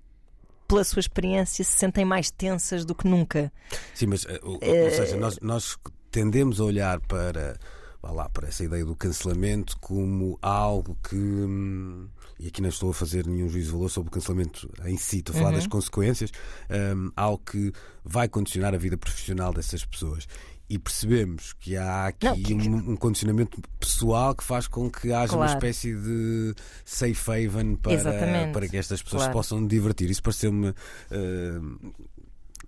pela 0.67 0.85
sua 0.85 1.01
experiência, 1.01 1.65
se 1.65 1.73
sentem 1.73 2.05
mais 2.05 2.31
tensas 2.31 2.85
do 2.85 2.95
que 2.95 3.07
nunca. 3.07 3.53
Sim, 3.95 4.07
mas 4.07 4.25
uh, 4.25 4.39
ou, 4.43 4.57
uh, 4.57 4.91
seja, 4.91 5.17
nós, 5.17 5.39
nós, 5.41 5.79
tendemos 6.11 6.59
a 6.59 6.65
olhar 6.65 7.01
para, 7.01 7.59
lá, 8.03 8.29
para 8.31 8.49
essa 8.49 8.65
ideia 8.65 8.85
do 8.85 8.97
cancelamento 8.97 9.79
como 9.79 10.39
algo 10.41 10.97
que. 11.09 11.17
Hum, 11.17 12.09
e 12.41 12.47
aqui 12.47 12.63
não 12.63 12.69
estou 12.69 12.91
a 12.91 12.95
fazer 12.95 13.27
nenhum 13.27 13.49
juízo 13.49 13.67
de 13.67 13.73
valor 13.73 13.89
sobre 13.91 14.09
o 14.09 14.13
cancelamento 14.13 14.71
em 14.85 14.97
si, 14.97 15.19
estou 15.19 15.35
a 15.35 15.39
falar 15.39 15.51
uhum. 15.51 15.57
das 15.57 15.67
consequências, 15.67 16.31
um, 16.71 17.11
algo 17.17 17.43
que 17.45 17.73
vai 18.05 18.29
condicionar 18.29 18.75
a 18.75 18.79
vida 18.79 18.97
profissional 18.97 19.53
dessas 19.53 19.85
pessoas 19.85 20.29
e 20.69 20.79
percebemos 20.79 21.55
que 21.55 21.77
há 21.77 22.07
aqui 22.07 22.27
não, 22.27 22.37
que... 22.37 22.55
Um, 22.55 22.93
um, 22.93 22.97
condicionamento 22.97 23.61
pessoal 23.81 24.35
que 24.35 24.45
faz 24.45 24.67
com 24.67 24.91
que 24.91 25.13
haja 25.13 25.29
claro. 25.33 25.39
uma 25.39 25.47
espécie 25.47 25.95
de 25.95 26.55
safe 26.85 27.31
haven 27.31 27.77
para, 27.77 27.97
para 28.53 28.69
que 28.69 28.77
estas 28.77 29.03
pessoas 29.03 29.23
claro. 29.23 29.33
possam 29.33 29.67
divertir. 29.67 30.11
Isso 30.11 30.23
pareceu-me. 30.23 30.69
Uh, 30.71 31.95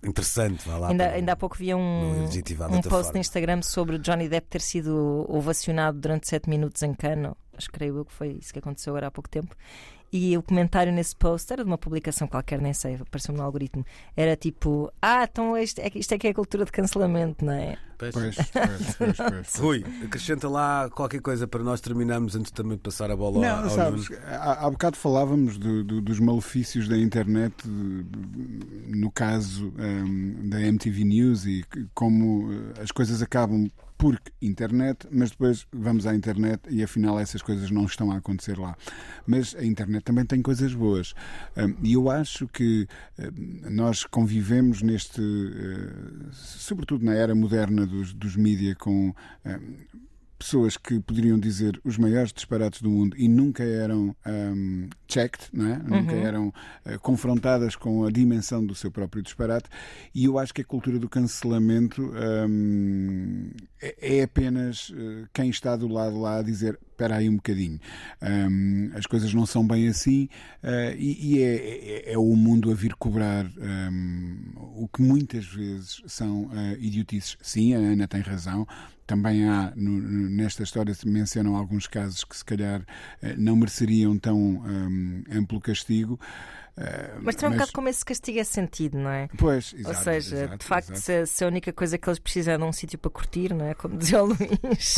interessante. 0.03 0.67
Vá 0.67 0.77
lá 0.77 0.89
ainda, 0.89 1.09
ainda 1.09 1.33
há 1.33 1.35
pouco 1.35 1.55
vi 1.55 1.75
um, 1.75 2.25
um 2.25 2.81
post 2.81 3.13
no 3.13 3.19
Instagram 3.19 3.61
sobre 3.61 3.99
Johnny 3.99 4.27
Depp 4.27 4.47
ter 4.47 4.61
sido 4.61 5.25
ovacionado 5.29 5.99
durante 5.99 6.27
7 6.27 6.49
minutos 6.49 6.81
em 6.81 6.93
cano. 6.93 7.37
Acho 7.55 7.67
que 7.67 7.73
creio 7.73 7.97
eu 7.97 8.05
que 8.05 8.13
foi 8.13 8.29
isso 8.41 8.51
que 8.51 8.57
aconteceu 8.57 8.93
agora 8.93 9.07
há 9.07 9.11
pouco 9.11 9.29
tempo. 9.29 9.55
E 10.13 10.37
o 10.37 10.43
comentário 10.43 10.91
nesse 10.91 11.15
post 11.15 11.51
era 11.53 11.63
de 11.63 11.69
uma 11.69 11.77
publicação 11.77 12.27
qualquer, 12.27 12.59
nem 12.59 12.73
sei, 12.73 12.95
apareceu 12.95 13.33
no 13.33 13.41
algoritmo. 13.41 13.85
Era 14.15 14.35
tipo: 14.35 14.91
Ah, 15.01 15.23
então 15.23 15.57
isto 15.57 15.79
é, 15.79 15.89
isto 15.95 16.13
é 16.13 16.17
que 16.17 16.27
é 16.27 16.31
a 16.31 16.33
cultura 16.33 16.65
de 16.65 16.71
cancelamento, 16.71 17.45
não 17.45 17.53
é? 17.53 17.77
Pois, 17.97 18.13
pois, 18.13 18.35
pois, 18.97 19.17
pois. 19.17 19.55
Rui, 19.61 19.85
acrescenta 20.03 20.49
lá 20.49 20.89
qualquer 20.89 21.21
coisa 21.21 21.47
para 21.47 21.63
nós 21.63 21.79
terminarmos 21.79 22.35
antes 22.35 22.51
também 22.51 22.75
de 22.75 22.81
passar 22.81 23.11
a 23.11 23.15
bola 23.15 23.39
não, 23.39 23.63
ao 23.63 23.69
sabes, 23.69 24.07
há, 24.25 24.65
há 24.65 24.71
bocado 24.71 24.97
falávamos 24.97 25.59
do, 25.59 25.83
do, 25.83 26.01
dos 26.01 26.19
malefícios 26.19 26.87
da 26.87 26.97
internet, 26.97 27.53
no 27.67 29.11
caso 29.11 29.71
um, 29.77 30.49
da 30.49 30.59
MTV 30.61 31.03
News, 31.03 31.45
e 31.45 31.63
como 31.93 32.51
eh, 32.51 32.81
as 32.81 32.91
coisas 32.91 33.21
acabam 33.21 33.69
porque 34.01 34.31
internet, 34.41 35.07
mas 35.11 35.29
depois 35.29 35.67
vamos 35.71 36.07
à 36.07 36.15
internet 36.15 36.61
e 36.71 36.81
afinal 36.81 37.19
essas 37.19 37.43
coisas 37.43 37.69
não 37.69 37.85
estão 37.85 38.11
a 38.11 38.17
acontecer 38.17 38.57
lá. 38.57 38.75
Mas 39.27 39.55
a 39.55 39.63
internet 39.63 40.03
também 40.03 40.25
tem 40.25 40.41
coisas 40.41 40.73
boas. 40.73 41.13
E 41.83 41.93
eu 41.93 42.09
acho 42.09 42.47
que 42.47 42.87
nós 43.69 44.03
convivemos 44.03 44.81
neste, 44.81 45.21
eh, 45.21 46.29
sobretudo 46.31 47.05
na 47.05 47.13
era 47.13 47.35
moderna 47.35 47.85
dos, 47.85 48.11
dos 48.11 48.35
mídia, 48.35 48.75
com 48.75 49.13
pessoas 50.41 50.75
que 50.75 50.99
poderiam 50.99 51.39
dizer 51.39 51.79
os 51.83 51.99
maiores 51.99 52.33
disparates 52.33 52.81
do 52.81 52.89
mundo 52.89 53.15
e 53.15 53.27
nunca 53.27 53.63
eram 53.63 54.15
um, 54.25 54.89
checked, 55.07 55.49
não 55.53 55.67
é? 55.67 55.77
nunca 55.77 56.15
Uhum. 56.15 56.25
eram 56.25 56.47
uh, 56.47 56.99
confrontadas 56.99 57.75
com 57.75 58.03
a 58.05 58.11
dimensão 58.11 58.65
do 58.65 58.73
seu 58.73 58.89
próprio 58.89 59.21
disparate. 59.21 59.69
E 60.15 60.25
eu 60.25 60.39
acho 60.39 60.51
que 60.51 60.61
a 60.61 60.65
cultura 60.65 60.97
do 60.97 61.07
cancelamento 61.07 62.01
um, 62.01 63.51
é, 63.79 64.17
é 64.19 64.23
apenas 64.23 64.89
uh, 64.89 65.27
quem 65.31 65.51
está 65.51 65.75
do 65.75 65.87
lado 65.87 66.19
lá 66.19 66.39
a 66.39 66.41
dizer 66.41 66.79
espera 67.01 67.17
aí 67.17 67.27
um 67.27 67.35
bocadinho. 67.35 67.79
Um, 68.21 68.91
as 68.93 69.07
coisas 69.07 69.33
não 69.33 69.45
são 69.45 69.65
bem 69.65 69.87
assim 69.87 70.29
uh, 70.63 70.95
e, 70.97 71.35
e 71.35 71.43
é, 71.43 71.55
é, 71.55 72.13
é, 72.13 72.17
o 72.17 72.35
mundo 72.35 72.69
a 72.71 72.75
vir 72.75 72.93
cobrar 72.93 73.45
um, 73.45 74.51
o 74.75 74.87
que 74.87 75.01
muitas 75.01 75.45
vezes 75.45 76.01
são 76.05 76.43
uh, 76.45 76.77
idiotices. 76.79 77.37
Sim, 77.41 77.73
a 77.73 77.79
Ana 77.79 78.07
tem 78.07 78.21
razão. 78.21 78.67
Também 79.11 79.45
há, 79.45 79.73
no, 79.75 79.91
nesta 80.29 80.63
história, 80.63 80.93
se 80.93 81.05
mencionam 81.05 81.57
alguns 81.57 81.85
casos 81.85 82.23
que 82.23 82.37
se 82.37 82.45
calhar 82.45 82.79
uh, 82.79 82.85
não 83.37 83.57
mereceriam 83.57 84.17
tão 84.17 84.37
um, 84.37 85.23
amplo 85.29 85.59
castigo. 85.59 86.17
Mas 87.21 87.35
também 87.35 87.47
é 87.47 87.49
um 87.49 87.57
bocado 87.57 87.71
como 87.73 87.89
esse 87.89 88.03
castigo 88.05 88.39
é 88.39 88.43
sentido, 88.45 88.97
não 88.97 89.09
é? 89.09 89.27
Pois, 89.37 89.73
exato, 89.77 89.89
Ou 89.97 90.03
seja, 90.03 90.35
exato, 90.37 90.57
de 90.59 90.65
facto, 90.65 90.95
se, 90.95 91.25
se 91.27 91.43
a 91.43 91.47
única 91.47 91.73
coisa 91.73 91.97
que 91.97 92.09
eles 92.09 92.17
precisam 92.19 92.53
é 92.53 92.57
de 92.57 92.63
um 92.63 92.71
sítio 92.71 92.97
para 92.97 93.11
curtir, 93.11 93.53
não 93.53 93.65
é? 93.65 93.73
Como 93.73 93.97
dizia 93.97 94.23
o 94.23 94.27
Luís, 94.27 94.95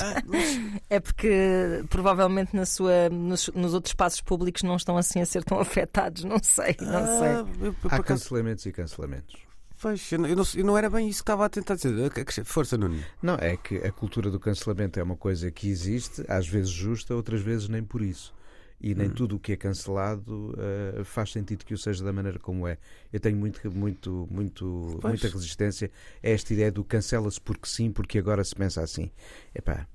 é 0.90 1.00
porque 1.00 1.84
provavelmente 1.90 2.56
na 2.56 2.66
sua, 2.68 3.10
nos, 3.10 3.50
nos 3.56 3.74
outros 3.74 3.90
espaços 3.92 4.22
públicos 4.22 4.62
não 4.62 4.76
estão 4.76 4.96
assim 4.96 5.20
a 5.22 5.26
ser 5.26 5.44
tão 5.44 5.60
afetados, 5.60 6.24
não 6.24 6.38
sei, 6.42 6.76
não 6.80 7.00
Ah, 7.00 7.20
sei. 7.20 7.32
eu- 7.34 7.66
eu, 7.68 7.74
por 7.74 7.92
Há 7.92 7.96
acaso- 7.98 8.04
cancelamentos 8.24 8.66
e 8.68 8.72
cancelamentos. 8.72 9.36
Pois, 9.84 10.12
eu, 10.14 10.18
não, 10.20 10.30
eu 10.30 10.64
não- 10.66 10.78
era 10.78 10.90
bem 10.90 11.10
isso 11.10 11.20
que 11.20 11.24
estava 11.24 11.46
a 11.46 11.50
tentar 11.50 11.76
dizer. 11.76 12.10
Força, 12.46 12.78
Nuno. 12.78 13.04
Não, 13.22 13.36
é 13.36 13.58
que 13.58 13.76
a 13.80 13.92
cultura 13.92 14.32
do 14.32 14.40
cancelamento 14.40 14.98
é 14.98 15.04
uma 15.04 15.18
coisa 15.18 15.52
que 15.52 15.68
existe, 15.68 16.24
às 16.30 16.48
vezes 16.48 16.70
justa, 16.72 17.14
outras 17.14 17.42
vezes 17.42 17.68
nem 17.68 17.84
por 17.84 18.02
isso. 18.02 18.34
E 18.82 18.96
nem 18.96 19.10
tudo 19.10 19.36
o 19.36 19.40
que 19.40 19.52
é 19.52 19.56
cancelado 19.58 20.54
eh, 20.58 21.04
faz 21.04 21.32
sentido 21.34 21.66
que 21.66 21.74
o 21.74 21.78
seja 21.78 22.02
da 22.04 22.14
maneira 22.14 22.40
como 22.40 22.66
é. 22.66 22.78
Eu 23.12 23.20
tenho 23.20 23.36
muito, 23.38 23.60
muito, 23.72 24.26
muito, 24.32 24.98
Pois. 25.02 25.22
muita 25.22 25.28
resistência 25.28 25.92
a 26.24 26.30
esta 26.30 26.54
ideia 26.54 26.72
do 26.72 26.84
cancela-se 26.84 27.40
porque 27.42 27.68
sim, 27.68 27.92
porque 27.92 28.18
agora 28.20 28.42
se 28.44 28.56
pensa 28.56 28.82
assim. 28.82 29.12
Epá, 29.56 29.86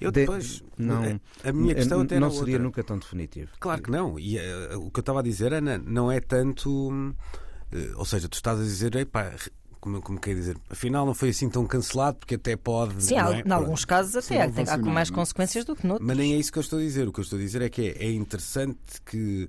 Eu 0.00 0.10
de- 0.12 0.20
depois. 0.20 0.62
não, 0.78 1.20
A 1.44 1.52
minha 1.52 1.74
questão 1.74 2.00
até 2.00 2.18
não 2.20 2.30
seria 2.30 2.54
outra. 2.54 2.62
nunca 2.64 2.82
tão 2.84 2.98
definitivo. 2.98 3.50
Claro 3.60 3.82
que 3.82 3.90
não. 3.90 4.18
E 4.18 4.38
eh, 4.38 4.76
o 4.76 4.88
que 4.90 4.98
eu 4.98 5.02
estava 5.02 5.18
a 5.20 5.22
dizer, 5.22 5.52
Ana, 5.52 5.78
não 5.78 6.10
é 6.12 6.20
tanto. 6.20 7.14
Eh, 7.72 7.92
ou 7.96 8.04
seja, 8.04 8.28
tu 8.28 8.34
estás 8.34 8.58
a 8.60 8.62
dizer, 8.62 8.94
epá, 8.96 9.32
como, 9.80 10.00
como 10.02 10.18
quer 10.20 10.34
dizer, 10.34 10.56
afinal 10.70 11.06
não 11.06 11.14
foi 11.14 11.28
assim 11.28 11.48
tão 11.48 11.66
cancelado 11.66 12.18
porque 12.18 12.34
até 12.34 12.56
pode. 12.56 13.02
Sim, 13.04 13.16
não 13.16 13.32
é? 13.32 13.38
em 13.40 13.42
Pronto. 13.42 13.52
alguns 13.52 13.84
casos 13.84 14.24
Sim, 14.24 14.34
até 14.36 14.46
não 14.46 14.52
tem, 14.52 14.68
há 14.68 14.78
mais 14.78 15.10
não 15.10 15.14
é? 15.14 15.18
consequências 15.20 15.64
do 15.64 15.76
que 15.76 15.86
noutros. 15.86 16.06
Mas 16.06 16.16
nem 16.16 16.34
é 16.34 16.36
isso 16.38 16.50
que 16.50 16.58
eu 16.58 16.62
estou 16.62 16.78
a 16.78 16.82
dizer. 16.82 17.06
O 17.08 17.12
que 17.12 17.20
eu 17.20 17.22
estou 17.22 17.38
a 17.38 17.42
dizer 17.42 17.62
é 17.62 17.68
que 17.68 17.82
é, 17.82 18.04
é 18.06 18.10
interessante 18.10 18.78
que, 19.04 19.48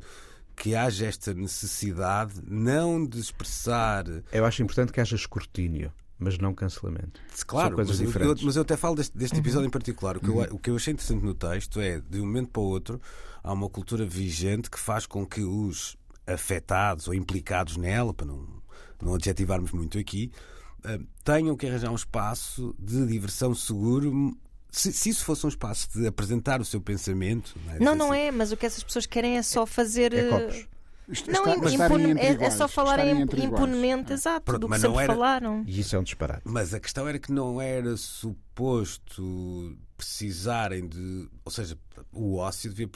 que 0.56 0.76
haja 0.76 1.06
esta 1.08 1.34
necessidade 1.34 2.36
não 2.48 3.06
de 3.06 3.20
expressar. 3.20 4.06
Eu 4.32 4.46
acho 4.46 4.62
importante 4.62 4.92
que 4.92 5.02
haja 5.02 5.16
escrutínio, 5.16 5.92
mas 6.20 6.38
não 6.38 6.54
cancelamento. 6.54 7.20
Claro, 7.48 7.76
coisas 7.76 7.94
mas, 7.98 8.02
eu- 8.02 8.08
diferentes. 8.08 8.42
Eu, 8.42 8.46
mas 8.48 8.56
eu 8.58 8.62
até 8.62 8.78
falo 8.78 8.96
deste, 8.96 9.14
Uhum. 9.16 9.20
deste 9.20 9.38
episódio 9.40 9.68
em 9.68 9.72
particular. 9.72 10.18
O 10.18 10.20
que, 10.20 10.30
eu, 10.30 10.38
o 10.56 10.60
que 10.60 10.70
eu 10.70 10.76
achei 10.76 10.94
interessante 10.94 11.24
no 11.24 11.34
texto 11.34 11.80
é, 11.80 12.00
de 12.00 12.20
um 12.22 12.26
momento 12.26 12.50
para 12.50 12.62
o 12.62 12.66
outro, 12.66 13.02
há 13.44 13.52
uma 13.54 13.70
cultura 13.70 14.06
vigente 14.06 14.70
que 14.70 14.80
faz 14.80 15.06
com 15.08 15.26
que 15.26 15.42
os 15.42 15.98
afetados 16.28 17.08
ou 17.08 17.14
implicados 17.14 17.78
nela, 17.78 18.14
para 18.14 18.26
não, 18.28 18.46
não 19.02 19.16
adjetivarmos 19.16 19.72
muito 19.72 19.98
aqui, 19.98 20.32
eh, 20.84 21.00
tenham 21.24 21.56
que 21.56 21.66
arranjar 21.68 21.92
um 21.92 21.96
espaço 21.96 22.76
de 22.78 23.06
diversão 23.08 23.56
seguro. 23.56 24.38
Se, 24.70 24.92
se 24.92 25.10
isso 25.10 25.24
fosse 25.24 25.46
um 25.46 25.50
espaço 25.50 25.88
de 25.98 26.06
apresentar 26.06 26.60
o 26.62 26.66
seu 26.66 26.82
pensamento. 26.82 27.56
Não, 27.66 27.74
é? 27.74 27.80
Não, 27.80 27.96
não 27.96 28.14
é, 28.14 28.30
mas 28.32 28.52
o 28.52 28.58
que 28.58 28.66
essas 28.66 28.84
pessoas 28.84 29.06
querem 29.06 29.38
é 29.38 29.42
só 29.42 29.66
fazer. 29.66 30.14
É 30.14 30.20
eh, 30.20 30.30
copos. 30.30 30.68
Est- 31.10 31.26
Não, 31.28 31.46
está- 31.54 31.70
estarem 31.70 32.02
impune- 32.12 32.20
é, 32.22 32.26
é 32.28 32.32
iguais, 32.34 32.54
só 32.56 32.68
falarem 32.68 33.22
impunemente, 33.22 34.12
exato, 34.12 34.42
Pronto, 34.42 34.60
do 34.60 34.68
que 34.68 34.72
mas 34.72 34.82
sempre 34.82 34.94
não 34.94 35.00
era- 35.02 35.14
falaram. 35.14 35.64
E 35.66 35.80
isso 35.80 35.96
é 35.96 36.00
um 36.00 36.04
disparate. 36.04 36.42
Mas 36.44 36.74
a 36.74 36.82
questão 36.82 37.08
era 37.08 37.18
que 37.18 37.32
não 37.32 37.62
era 37.62 37.96
suposto 37.96 39.76
precisarem 39.96 40.88
de. 40.88 41.30
Ou 41.46 41.52
seja, 41.52 41.78
o 42.12 42.36
ócio 42.38 42.70
devia 42.70 42.88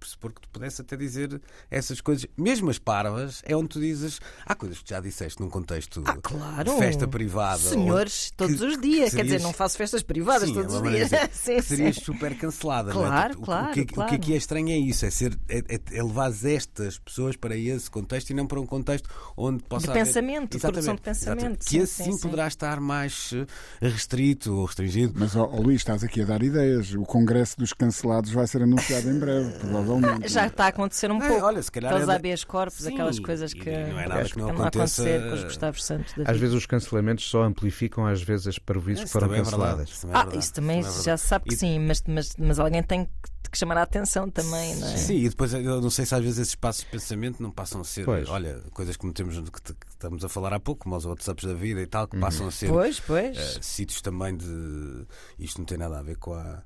press- 0.00 0.10
pressupor 0.10 0.32
que 0.32 0.40
tu 0.40 0.48
pudesse 0.48 0.80
até 0.80 0.96
dizer 0.96 1.40
essas 1.70 2.00
coisas, 2.00 2.26
mesmo 2.36 2.70
as 2.70 2.78
parvas, 2.78 3.42
é 3.44 3.54
onde 3.54 3.68
tu 3.68 3.80
dizes. 3.80 4.20
Há 4.44 4.54
coisas 4.54 4.78
que 4.80 4.90
já 4.90 4.98
disseste 5.00 5.40
num 5.40 5.48
contexto 5.48 6.02
Ah, 6.06 6.16
claro. 6.22 6.72
de 6.72 6.78
festa 6.78 7.06
privada. 7.06 7.58
Senhores, 7.60 8.32
todos 8.36 8.56
que- 8.58 8.64
os 8.66 8.76
que 8.76 8.82
dias. 8.82 9.10
Quer 9.10 9.18
serias- 9.18 9.26
dizer, 9.34 9.42
não 9.42 9.52
faço 9.52 9.76
festas 9.76 10.02
privadas 10.02 10.48
Sim, 10.48 10.54
todos 10.54 10.66
é 10.66 10.68
os 10.68 10.74
uma 10.82 10.84
maneira 10.84 11.08
dias. 11.08 11.20
dizer 11.30 11.32
sim, 11.32 11.56
que 11.56 11.62
serias 11.62 11.96
sim. 11.96 12.02
super 12.04 12.36
cancelada. 12.36 12.92
não 12.94 13.04
é? 13.04 13.08
Claro, 13.08 13.34
Portanto, 13.36 13.42
o- 13.42 13.44
claro, 13.46 13.70
o, 13.70 13.74
que, 13.74 13.84
claro. 13.94 14.08
o 14.08 14.10
que 14.10 14.16
aqui 14.16 14.34
é 14.34 14.36
estranho 14.36 14.68
é 14.70 14.78
isso: 14.78 15.04
é, 15.06 15.10
ser, 15.10 15.38
é, 15.48 15.58
é, 15.58 15.80
é 15.92 16.02
levar 16.02 16.30
estas 16.44 16.98
pessoas 16.98 17.36
para 17.36 17.56
esse 17.56 17.90
contexto 17.90 18.30
e 18.30 18.34
não 18.34 18.46
para 18.46 18.60
um 18.60 18.66
contexto 18.66 19.08
onde 19.36 19.62
possa 19.64 19.84
De 19.86 19.90
haver- 19.92 20.04
pensamento, 20.06 20.52
de 20.52 20.58
produção 20.58 20.94
de 20.94 21.00
pensamento. 21.02 21.62
Sim, 21.64 21.70
Que 21.70 21.76
esse 21.78 21.94
sim, 21.94 22.04
sim, 22.04 22.12
sim. 22.12 22.18
poderá 22.20 22.48
estar 22.48 22.80
mais 22.80 23.32
eh, 23.80 23.88
restrito 23.88 24.54
ou 24.54 24.64
restringido. 24.64 25.12
Mas, 25.16 25.36
ó, 25.36 25.44
ó, 25.44 25.60
Luís, 25.60 25.76
estás 25.80 26.02
aqui 26.02 26.22
a 26.22 26.24
dar 26.24 26.42
ideias. 26.42 26.94
O 26.94 27.02
Congresso 27.02 27.58
dos 27.58 27.72
Cancelados 27.72 28.30
vai 28.32 28.46
ser 28.46 28.62
anunciado 28.62 29.08
em 29.10 29.18
breve, 29.18 29.50
provavelmente. 29.60 29.89
Já 30.24 30.46
está 30.46 30.64
a 30.64 30.68
acontecer 30.68 31.10
um 31.10 31.22
É, 31.22 31.28
pouco. 31.28 31.44
olha, 31.46 31.62
se 31.62 31.70
calhar 31.72 31.92
Aqueles 31.92 32.08
é 32.08 32.14
habeas 32.16 32.44
corpus, 32.44 32.84
Sim, 32.84 32.92
aquelas 32.94 33.18
coisas 33.18 33.52
que, 33.54 33.70
não 33.70 33.98
é 34.00 34.08
nada 34.08 34.28
que 34.28 34.38
não 34.38 34.48
aconteça, 34.50 35.02
acontecer 35.02 35.28
com 35.28 35.34
os 35.34 35.44
Gustavos 35.44 35.84
Santos 35.84 36.14
Às 36.24 36.36
vezes 36.38 36.54
os 36.54 36.66
cancelamentos 36.66 37.28
só 37.28 37.42
amplificam 37.42 38.06
às 38.06 38.22
vezes 38.22 38.46
as 38.46 38.58
parvoíces 38.58 39.04
que 39.04 39.08
Isso 39.08 39.12
foram 39.12 39.26
é 39.26 39.42
verdade, 39.42 39.50
canceladas. 39.50 39.88
isso 39.90 40.00
também 40.06 40.16
é 40.16 40.20
Ah, 40.20 40.38
isso 40.38 40.52
também 40.52 40.78
é 40.80 41.02
já 41.02 41.16
se 41.16 41.26
sabe 41.26 41.44
que 41.46 41.54
E- 41.54 41.58
sim, 41.58 41.78
mas, 41.80 42.02
mas, 42.06 42.36
mas 42.38 42.58
alguém 42.58 42.82
tem 42.82 43.04
que, 43.04 43.50
que 43.50 43.58
chamar 43.58 43.78
a 43.78 43.82
atenção 43.82 44.30
também, 44.30 44.76
não 44.76 44.86
é? 44.86 44.96
Sim, 44.96 45.16
e 45.24 45.28
depois 45.28 45.52
eu 45.54 45.80
não 45.80 45.90
sei 45.90 46.06
se 46.06 46.14
às 46.14 46.22
vezes 46.22 46.38
esses 46.38 46.52
espaços 46.52 46.84
de 46.84 46.90
pensamento 46.90 47.42
não 47.42 47.50
passam 47.50 47.80
a 47.80 47.84
ser, 47.84 48.04
Pois. 48.04 48.28
olha, 48.28 48.60
coisas 48.72 48.96
que 48.96 49.04
metemos 49.06 49.38
que, 49.50 49.60
que 49.74 49.74
estamos 49.88 50.24
a 50.24 50.28
falar 50.28 50.52
há 50.52 50.60
pouco, 50.60 50.84
como 50.84 50.96
os 50.96 51.04
WhatsApps 51.04 51.44
da 51.44 51.54
vida 51.54 51.80
e 51.80 51.86
tal, 51.86 52.02
Uhum. 52.04 52.08
que 52.10 52.18
passam 52.20 52.46
a 52.46 52.50
ser 52.50 52.68
Pois, 52.68 53.00
pois. 53.00 53.36
eh, 53.36 53.58
sítios 53.60 54.00
também 54.00 54.36
de. 54.36 55.04
Isto 55.38 55.58
não 55.58 55.64
tem 55.64 55.78
nada 55.78 55.98
a 55.98 56.02
ver 56.02 56.16
com 56.16 56.34
a. 56.34 56.62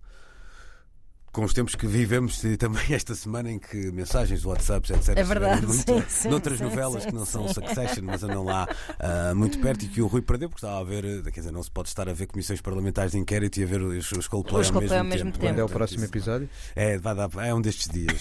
Com 1.35 1.45
os 1.45 1.53
tempos 1.53 1.75
que 1.75 1.87
vivemos 1.87 2.43
e 2.45 2.57
também 2.57 2.85
esta 2.95 3.13
semana 3.15 3.51
em 3.51 3.59
que 3.59 3.91
mensagens 3.91 4.43
do 4.43 4.51
WhatsApp, 4.51 4.93
etc. 4.93 5.17
É 5.17 5.25
verdade, 5.25 5.67
estiveram 5.67 6.01
sim, 6.03 6.09
sim, 6.09 6.29
noutras 6.29 6.59
sim, 6.59 6.65
novelas 6.65 7.03
sim, 7.03 7.09
que 7.09 7.15
não 7.15 7.27
são 7.27 7.49
sim. 7.49 7.55
Succession, 7.55 8.05
mas 8.05 8.23
andam 8.23 8.45
lá 8.45 8.69
ah, 9.01 9.35
muito 9.35 9.59
perto 9.59 9.85
e 9.85 9.89
que 9.89 10.01
o 10.01 10.07
Rui 10.07 10.23
perdeu 10.23 10.49
porque 10.49 10.65
estava 10.65 10.81
a 10.81 10.85
ver, 10.85 11.05
eh, 11.05 11.23
quer 11.33 11.41
dizer, 11.41 11.51
não 11.51 11.61
se 11.61 11.73
pode 11.73 11.89
estar 11.89 12.09
a 12.09 12.13
ver 12.13 12.29
comissões 12.29 12.61
parlamentares 12.61 13.11
de 13.13 13.19
inquérito 13.19 13.59
e 13.59 13.65
a 13.65 13.67
ver 13.67 13.83
os, 13.83 14.13
os 14.13 14.29
Coldplay, 14.29 14.61
Os 14.63 14.69
ao, 14.69 14.75
Coldplay 14.75 15.03
mesmo 15.03 15.05
ao 15.05 15.05
mesmo 15.05 15.33
tempo. 15.33 15.39
tempo. 15.41 15.53
Quando 15.53 15.59
é 15.59 15.65
o 15.65 15.69
próximo 15.69 16.05
episódio? 16.05 16.49
é, 16.77 16.99
vai 16.99 17.15
dar, 17.17 17.29
é 17.39 17.53
um 17.53 17.61
destes 17.61 17.89
dias. 17.89 18.17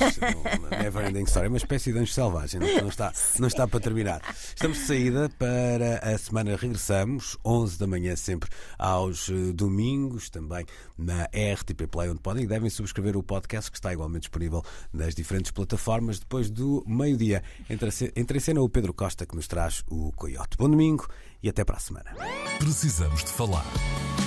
Never 0.82 1.08
Ending 1.08 1.26
Story. 1.26 1.46
É 1.46 1.50
uma 1.50 1.58
espécie 1.58 1.94
de 1.94 2.00
anjo 2.00 2.12
selvagem. 2.12 2.60
Não, 2.60 2.82
não 2.82 2.90
está, 2.90 3.14
não 3.38 3.48
está 3.48 3.68
para 3.68 3.80
terminar. 3.80 4.22
Estamos 4.56 4.80
de 4.80 4.86
saída 4.86 5.30
para 5.38 6.00
a 6.00 6.18
semana. 6.18 6.56
Regressamos, 6.56 7.38
11 7.46 7.78
da 7.78 7.86
manhã, 7.86 8.16
sempre 8.16 8.50
aos 8.80 9.30
eh, 9.30 9.54
domingos, 9.54 10.32
também 10.32 10.66
na 10.98 11.26
RTP 11.26 11.88
Play, 11.92 12.10
onde 12.10 12.20
podem 12.20 12.44
e 12.46 12.48
devem 12.48 12.70
subscrever 12.72 13.03
o 13.18 13.24
podcast 13.24 13.70
que 13.70 13.78
está 13.78 13.92
igualmente 13.92 14.24
disponível 14.24 14.64
nas 14.92 15.14
diferentes 15.14 15.52
plataformas. 15.52 16.20
Depois 16.20 16.50
do 16.50 16.84
meio-dia, 16.88 17.44
entra 17.70 17.90
em 17.90 18.40
cena 18.40 18.62
o 18.62 18.70
Pedro 18.70 18.94
Costa, 18.94 19.26
que 19.26 19.36
nos 19.36 19.48
traz 19.48 19.84
o 19.90 20.12
Coyote. 20.14 20.58
Bom 20.58 20.70
domingo 20.70 21.08
e 21.42 21.50
até 21.50 21.64
para 21.64 21.78
a 21.78 21.80
semana. 21.80 22.16
Precisamos 22.58 23.24
de 23.24 23.32
falar 23.32 23.66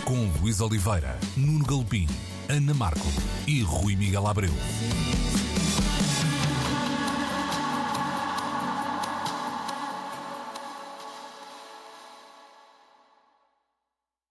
com 0.04 0.30
Luís 0.40 0.60
Oliveira, 0.60 1.18
Nuno 1.36 1.64
Galpim, 1.64 2.06
Ana 2.48 2.74
Marco 2.74 3.08
e 3.46 3.62
Rui 3.62 3.96
Miguel 3.96 4.26
Abreu. 4.26 4.52